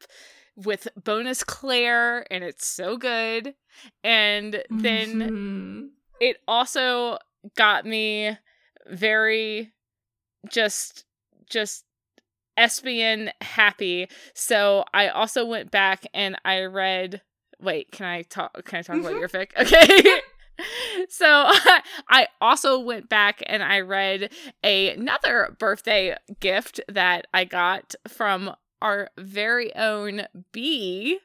with 0.56 0.88
bonus 1.02 1.44
Claire 1.44 2.26
and 2.32 2.44
it's 2.44 2.68
so 2.68 2.98
good. 2.98 3.56
And 4.04 4.64
then 4.70 5.20
Mhm. 5.22 5.90
it 6.20 6.38
also 6.48 7.18
got 7.56 7.86
me 7.86 8.38
very 8.88 9.72
just 10.50 11.06
just 11.50 11.86
SPN 12.58 13.32
happy. 13.42 14.08
So 14.34 14.84
I 14.94 15.08
also 15.08 15.46
went 15.46 15.72
back 15.72 16.06
and 16.14 16.36
I 16.44 16.62
read 16.64 17.22
wait, 17.60 17.92
can 17.92 18.08
I 18.08 18.24
talk 18.24 18.66
can 18.66 18.80
I 18.80 18.82
talk 18.82 19.00
about 19.00 19.14
Mhm. 19.14 19.20
your 19.20 19.30
fic? 19.30 19.52
Okay. 19.58 20.22
so 21.10 21.26
I 22.10 22.28
also 22.40 22.80
went 22.80 23.10
back 23.10 23.42
and 23.46 23.64
I 23.64 23.80
read 23.82 24.32
a, 24.64 24.90
another 24.90 25.56
birthday 25.60 26.16
gift 26.40 26.80
that 26.88 27.28
I 27.34 27.46
got 27.46 27.96
from 28.08 28.56
our 28.82 29.10
very 29.18 29.74
own 29.76 30.24
B 30.52 31.20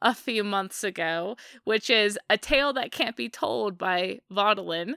a 0.00 0.14
few 0.14 0.44
months 0.44 0.82
ago, 0.84 1.36
which 1.64 1.88
is 1.88 2.18
A 2.28 2.36
Tale 2.36 2.72
That 2.72 2.92
Can't 2.92 3.16
Be 3.16 3.28
Told 3.28 3.78
by 3.78 4.20
Vaudeline. 4.30 4.94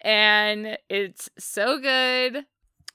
And 0.00 0.78
it's 0.88 1.28
so 1.38 1.78
good. 1.78 2.44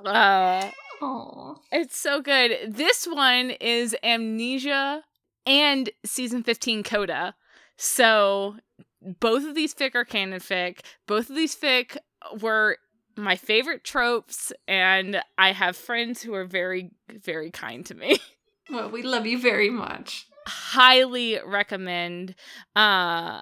Uh, 0.03 0.69
Aww. 1.01 1.57
it's 1.71 1.97
so 1.97 2.21
good. 2.21 2.57
This 2.67 3.05
one 3.05 3.51
is 3.51 3.95
Amnesia 4.03 5.03
and 5.45 5.89
season 6.05 6.43
15 6.43 6.83
Coda. 6.83 7.35
So 7.77 8.55
both 9.01 9.45
of 9.45 9.55
these 9.55 9.73
fic 9.73 9.95
are 9.95 10.05
canon 10.05 10.39
fic. 10.39 10.79
Both 11.07 11.29
of 11.29 11.35
these 11.35 11.55
fic 11.55 11.97
were 12.41 12.77
my 13.15 13.35
favorite 13.35 13.83
tropes, 13.83 14.51
and 14.67 15.21
I 15.37 15.51
have 15.51 15.75
friends 15.75 16.21
who 16.21 16.33
are 16.33 16.45
very, 16.45 16.91
very 17.09 17.51
kind 17.51 17.85
to 17.85 17.95
me. 17.95 18.19
Well, 18.71 18.91
we 18.91 19.01
love 19.01 19.25
you 19.25 19.41
very 19.41 19.71
much. 19.71 20.27
Highly 20.45 21.39
recommend. 21.43 22.35
Uh 22.75 23.41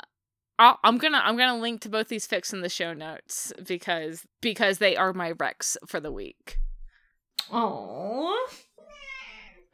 I'll, 0.58 0.80
I'm 0.86 0.98
gonna 0.98 1.22
I'm 1.22 1.36
gonna 1.36 1.60
link 1.60 1.82
to 1.82 1.90
both 1.90 2.08
these 2.08 2.26
fics 2.26 2.54
in 2.54 2.62
the 2.62 2.70
show 2.70 2.94
notes 2.94 3.52
because 3.68 4.26
because 4.40 4.78
they 4.78 4.96
are 4.96 5.12
my 5.12 5.34
recs 5.34 5.76
for 5.86 6.00
the 6.00 6.14
week. 6.14 6.60
Oh, 7.52 8.48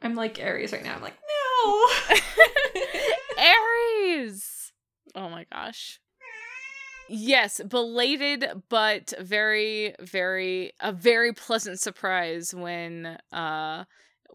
I'm 0.02 0.14
like 0.16 0.38
Aries 0.40 0.72
right 0.72 0.84
now. 0.84 0.96
I'm 0.96 1.02
like, 1.02 1.16
no. 1.64 1.86
Aries. 3.38 4.53
Oh 5.14 5.28
my 5.28 5.46
gosh. 5.52 6.00
Yes, 7.08 7.60
belated 7.68 8.46
but 8.68 9.12
very 9.20 9.94
very 10.00 10.72
a 10.80 10.92
very 10.92 11.32
pleasant 11.32 11.78
surprise 11.80 12.54
when 12.54 13.18
uh 13.32 13.84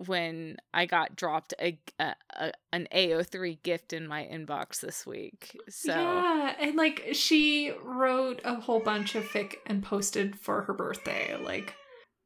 when 0.08 0.56
I 0.74 0.86
got 0.86 1.16
dropped 1.16 1.54
a, 1.60 1.78
a, 2.00 2.16
a 2.38 2.52
an 2.72 2.88
AO3 2.94 3.62
gift 3.64 3.92
in 3.92 4.08
my 4.08 4.24
inbox 4.24 4.80
this 4.80 5.06
week. 5.06 5.58
So 5.68 5.94
Yeah, 5.94 6.56
and 6.60 6.76
like 6.76 7.08
she 7.14 7.74
wrote 7.84 8.42
a 8.46 8.56
whole 8.56 8.80
bunch 8.80 9.16
of 9.16 9.26
fic 9.26 9.56
and 9.66 9.84
posted 9.84 10.40
for 10.40 10.62
her 10.62 10.74
birthday. 10.74 11.36
Like 11.38 11.76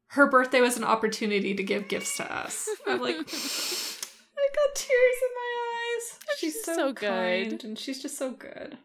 her 0.08 0.28
birthday 0.28 0.60
was 0.60 0.76
an 0.76 0.84
opportunity 0.84 1.54
to 1.54 1.62
give 1.62 1.88
gifts 1.88 2.16
to 2.18 2.32
us. 2.32 2.68
I'm 2.86 3.00
like, 3.00 3.16
I 3.16 4.46
got 4.54 4.74
tears 4.74 5.16
in 5.22 5.34
my 5.34 5.40
eyes. 5.40 5.43
She's, 6.38 6.54
She's 6.54 6.64
so, 6.64 6.74
so 6.74 6.92
kind, 6.94 7.50
good. 7.50 7.64
and 7.64 7.78
she's 7.78 8.00
just 8.02 8.16
so 8.18 8.32
good. 8.32 8.78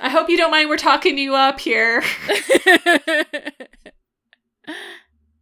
I 0.00 0.08
hope 0.08 0.28
you 0.28 0.36
don't 0.36 0.50
mind 0.50 0.68
we're 0.68 0.76
talking 0.78 1.16
you 1.18 1.34
up 1.34 1.60
here. 1.60 2.02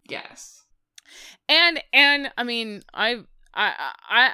yes. 0.09 0.62
and 1.48 1.82
and 1.93 2.31
I 2.36 2.43
mean 2.44 2.82
I 2.94 3.22
I 3.55 3.93
I 4.09 4.32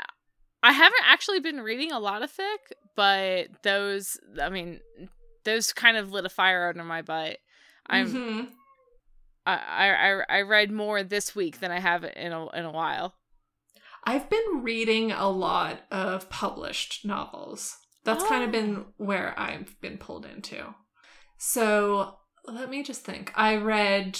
I 0.62 0.72
haven't 0.72 1.04
actually 1.08 1.40
been 1.40 1.60
reading 1.60 1.92
a 1.92 1.98
lot 2.00 2.22
of 2.22 2.32
fic, 2.32 2.72
but 2.96 3.48
those 3.62 4.18
I 4.40 4.48
mean 4.48 4.80
those 5.44 5.72
kind 5.72 5.96
of 5.96 6.10
lit 6.10 6.24
a 6.26 6.30
fire 6.30 6.68
under 6.68 6.84
my 6.84 7.02
butt. 7.02 7.38
I'm 7.86 8.12
Mhm. 8.12 8.48
I, 9.46 9.54
I 9.54 9.88
I 9.88 10.38
I 10.38 10.42
read 10.42 10.72
more 10.72 11.02
this 11.02 11.36
week 11.36 11.60
than 11.60 11.70
I 11.70 11.78
have 11.78 12.04
in 12.04 12.32
a 12.32 12.48
in 12.50 12.64
a 12.64 12.72
while. 12.72 13.14
I've 14.06 14.30
been 14.30 14.62
reading 14.62 15.10
a 15.12 15.28
lot 15.28 15.80
of 15.90 16.30
published 16.30 17.04
novels. 17.04 17.76
That's 18.04 18.22
kind 18.24 18.44
of 18.44 18.50
Oh. 18.50 18.52
been 18.52 18.84
where 18.98 19.34
I've 19.38 19.78
been 19.80 19.98
pulled 19.98 20.24
into. 20.24 20.74
So 21.38 22.16
let 22.44 22.70
me 22.70 22.82
just 22.82 23.02
think. 23.04 23.32
I 23.34 23.56
read 23.56 24.18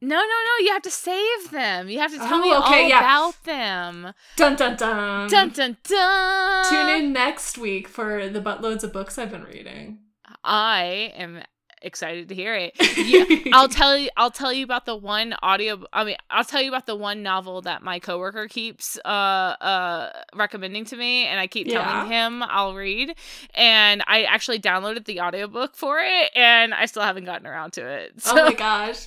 No, 0.00 0.16
no, 0.16 0.22
no! 0.22 0.64
You 0.64 0.72
have 0.72 0.82
to 0.82 0.90
save 0.90 1.50
them. 1.50 1.88
You 1.88 1.98
have 1.98 2.12
to 2.12 2.18
tell 2.18 2.34
Oh, 2.34 2.40
me 2.40 2.54
okay, 2.56 2.82
all 2.84 2.88
yeah. 2.88 2.98
about 3.00 3.42
them. 3.44 4.14
Dun 4.36 4.54
Dun 4.56 4.76
Dun. 4.76 5.28
Dun 5.28 5.50
dun 5.50 5.76
dun! 5.82 6.64
Tune 6.70 6.88
in 6.88 7.12
next 7.12 7.58
week 7.58 7.88
for 7.88 8.28
the 8.28 8.40
buttloads 8.40 8.84
of 8.84 8.92
books 8.92 9.18
I've 9.18 9.32
been 9.32 9.42
reading. 9.44 9.98
I 10.44 11.12
am 11.16 11.42
excited 11.82 12.28
to 12.28 12.34
hear 12.34 12.54
it. 12.54 12.74
Yeah, 12.96 13.52
I'll 13.54 13.68
tell 13.80 13.96
you. 13.96 14.08
I'll 14.16 14.30
tell 14.30 14.52
you 14.52 14.64
about 14.64 14.86
the 14.86 14.96
one 14.96 15.34
audio. 15.42 15.84
I 15.92 16.04
mean, 16.04 16.16
I'll 16.30 16.44
tell 16.44 16.60
you 16.62 16.68
about 16.70 16.86
the 16.86 16.96
one 16.96 17.22
novel 17.22 17.62
that 17.62 17.82
my 17.82 17.98
coworker 17.98 18.48
keeps 18.48 18.98
uh 19.04 19.08
uh 19.08 20.10
recommending 20.34 20.84
to 20.86 20.96
me, 20.96 21.26
and 21.26 21.38
I 21.40 21.46
keep 21.46 21.66
Yeah. 21.66 21.82
telling 21.82 22.10
him 22.10 22.42
I'll 22.42 22.74
read. 22.74 23.14
And 23.54 24.02
I 24.06 24.24
actually 24.24 24.58
downloaded 24.60 25.04
the 25.04 25.20
audiobook 25.20 25.74
for 25.76 25.98
it, 26.00 26.30
and 26.34 26.74
I 26.74 26.86
still 26.86 27.02
haven't 27.02 27.24
gotten 27.24 27.46
around 27.46 27.72
to 27.74 27.86
it. 27.86 28.20
So. 28.22 28.32
Oh 28.38 28.44
my 28.44 28.54
gosh. 28.54 29.04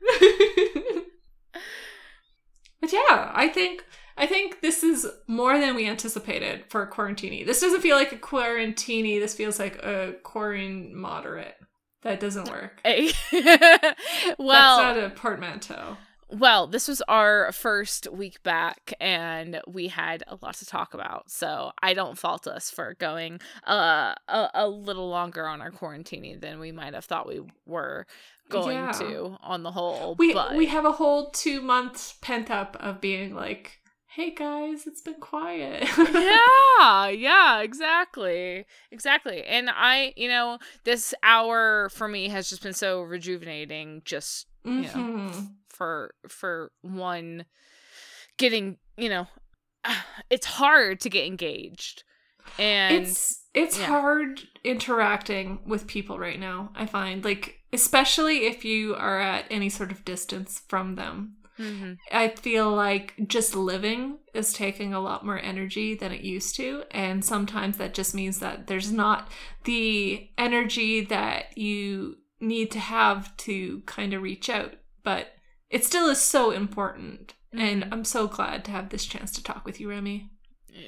but 2.80 2.92
yeah, 2.92 3.30
I 3.34 3.48
think 3.52 3.84
I 4.16 4.26
think 4.26 4.60
this 4.60 4.82
is 4.82 5.06
more 5.26 5.58
than 5.58 5.74
we 5.74 5.86
anticipated 5.86 6.64
for 6.68 6.82
a 6.82 6.90
quarantini. 6.90 7.44
This 7.44 7.60
doesn't 7.60 7.80
feel 7.80 7.96
like 7.96 8.12
a 8.12 8.16
quarantini. 8.16 9.18
This 9.20 9.34
feels 9.34 9.58
like 9.58 9.76
a 9.82 10.14
quarantine 10.22 10.94
moderate. 10.96 11.56
That 12.02 12.20
doesn't 12.20 12.48
work. 12.48 12.80
well, 12.84 12.94
That's 13.32 14.38
not 14.38 14.98
a 14.98 15.10
portmanteau. 15.14 15.96
Well, 16.32 16.68
this 16.68 16.86
was 16.86 17.02
our 17.08 17.50
first 17.50 18.06
week 18.12 18.40
back, 18.44 18.94
and 19.00 19.60
we 19.66 19.88
had 19.88 20.22
a 20.28 20.38
lot 20.40 20.54
to 20.54 20.64
talk 20.66 20.94
about. 20.94 21.28
So 21.30 21.72
I 21.82 21.92
don't 21.92 22.16
fault 22.16 22.46
us 22.46 22.70
for 22.70 22.94
going 22.94 23.40
uh, 23.66 24.14
a, 24.28 24.48
a 24.54 24.68
little 24.68 25.08
longer 25.08 25.46
on 25.48 25.60
our 25.60 25.72
quarantining 25.72 26.40
than 26.40 26.60
we 26.60 26.70
might 26.70 26.94
have 26.94 27.04
thought 27.04 27.26
we 27.26 27.40
were 27.66 28.06
going 28.48 28.76
Yeah. 28.76 28.92
to 28.92 29.36
on 29.42 29.64
the 29.64 29.72
whole. 29.72 30.14
We 30.18 30.32
but 30.32 30.54
we 30.54 30.66
have 30.66 30.84
a 30.84 30.92
whole 30.92 31.30
two 31.30 31.60
months 31.60 32.14
pent 32.20 32.48
up 32.48 32.76
of 32.78 33.00
being 33.00 33.34
like, 33.34 33.79
hey 34.14 34.34
guys, 34.34 34.86
it's 34.86 35.00
been 35.02 35.20
quiet. 35.20 35.88
yeah, 36.12 37.08
yeah, 37.08 37.60
exactly. 37.60 38.64
Exactly. 38.90 39.44
And 39.44 39.70
I, 39.72 40.12
you 40.16 40.28
know, 40.28 40.58
this 40.84 41.14
hour 41.22 41.88
for 41.90 42.08
me 42.08 42.28
has 42.28 42.48
just 42.50 42.62
been 42.62 42.72
so 42.74 43.02
rejuvenating 43.02 44.02
just 44.04 44.46
know, 44.64 44.88
Mhm. 44.88 45.54
for 45.68 46.14
for 46.28 46.72
one 46.82 47.44
getting, 48.36 48.78
you 48.96 49.08
know, 49.08 49.26
it's 50.30 50.46
hard 50.46 51.00
to 51.00 51.10
get 51.10 51.26
engaged. 51.26 52.04
And 52.58 52.96
it's 53.06 53.44
it's 53.54 53.78
yeah. 53.78 53.86
hard 53.86 54.40
interacting 54.64 55.60
with 55.66 55.86
people 55.86 56.18
right 56.18 56.38
now 56.40 56.70
i 56.74 56.86
find 56.86 57.22
like 57.24 57.60
especially 57.72 58.46
if 58.46 58.64
you 58.64 58.94
are 58.96 59.20
at 59.20 59.44
any 59.50 59.68
sort 59.68 59.92
of 59.92 60.04
distance 60.04 60.62
from 60.68 60.94
them 60.94 61.36
Mhm. 61.60 61.96
i 62.10 62.28
feel 62.28 62.70
like 62.72 63.14
just 63.28 63.54
living 63.54 64.18
is 64.34 64.52
taking 64.52 64.94
a 64.94 65.00
lot 65.00 65.24
more 65.24 65.38
energy 65.38 65.94
than 65.94 66.12
it 66.12 66.22
used 66.22 66.56
to 66.56 66.84
and 66.90 67.24
sometimes 67.24 67.76
that 67.76 67.94
just 67.94 68.14
means 68.14 68.38
that 68.40 68.66
there's 68.66 68.90
not 68.90 69.30
the 69.64 70.28
energy 70.38 71.04
that 71.04 71.56
you 71.58 72.16
need 72.40 72.70
to 72.70 72.78
have 72.80 73.36
to 73.36 73.82
kind 73.86 74.14
of 74.14 74.22
reach 74.22 74.48
out 74.48 74.74
but 75.04 75.28
it 75.68 75.84
still 75.84 76.08
is 76.08 76.20
so 76.20 76.50
important 76.50 77.34
and 77.52 77.84
Mhm. 77.84 77.88
i'm 77.92 78.04
so 78.04 78.26
glad 78.26 78.64
to 78.64 78.70
have 78.70 78.88
this 78.90 79.04
chance 79.06 79.30
to 79.32 79.42
talk 79.42 79.64
with 79.66 79.78
you 79.80 79.88
remy 79.88 80.30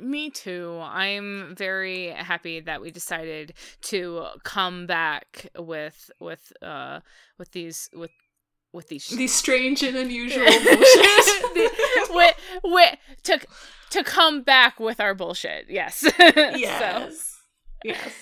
Me 0.00 0.30
too. 0.30 0.78
I'm 0.80 1.56
very 1.56 2.06
happy 2.10 2.60
that 2.60 2.80
we 2.80 2.92
decided 2.92 3.54
to 3.90 4.26
come 4.44 4.86
back 4.86 5.48
with 5.58 6.08
with 6.20 6.52
uh 6.62 7.00
with 7.36 7.50
these 7.50 7.90
with 7.92 8.12
with 8.72 8.88
these 8.88 9.08
these 9.08 9.34
strange 9.34 9.82
and 9.82 9.96
unusual 9.96 10.44
bullshit. 10.46 12.10
with, 12.10 12.34
with, 12.64 12.96
to 13.24 13.40
to 13.90 14.02
come 14.04 14.42
back 14.42 14.80
with 14.80 15.00
our 15.00 15.14
bullshit. 15.14 15.66
Yes. 15.68 16.02
yes. 16.18 17.40
Yes. 17.84 18.12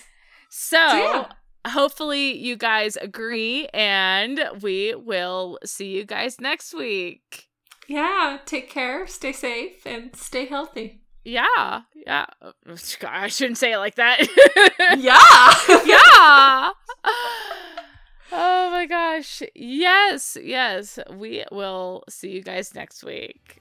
So, 0.49 0.77
So, 0.77 0.89
so 0.89 0.97
yeah. 0.97 1.27
hopefully 1.69 2.37
you 2.37 2.57
guys 2.57 2.97
agree 2.97 3.69
and 3.73 4.41
we 4.61 4.95
will 4.97 5.59
see 5.65 5.87
you 5.97 6.05
guys 6.05 6.41
next 6.41 6.75
week. 6.75 7.47
Yeah. 7.87 8.39
Take 8.47 8.69
care, 8.71 9.07
stay 9.07 9.33
safe, 9.33 9.87
and 9.87 10.15
stay 10.17 10.47
healthy. 10.47 11.03
Yeah. 11.25 11.83
Yeah. 11.95 12.27
I 13.07 13.29
shouldn't 13.29 13.59
say 13.59 13.73
it 13.73 13.79
like 13.79 13.95
that. 13.97 14.19
Yeah. 14.99 15.21
yeah. 15.87 16.71
Oh 18.33 18.71
my 18.71 18.87
gosh. 18.87 19.43
Yes, 19.55 20.37
yes. 20.41 20.99
We 21.11 21.45
will 21.51 22.05
see 22.09 22.31
you 22.31 22.43
guys 22.43 22.75
next 22.75 23.05
week. 23.05 23.61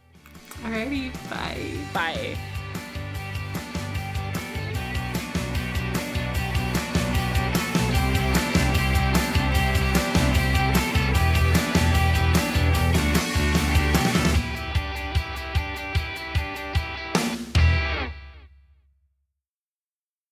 Alrighty. 0.64 1.12
Bye. 1.30 1.78
Bye. 1.94 2.38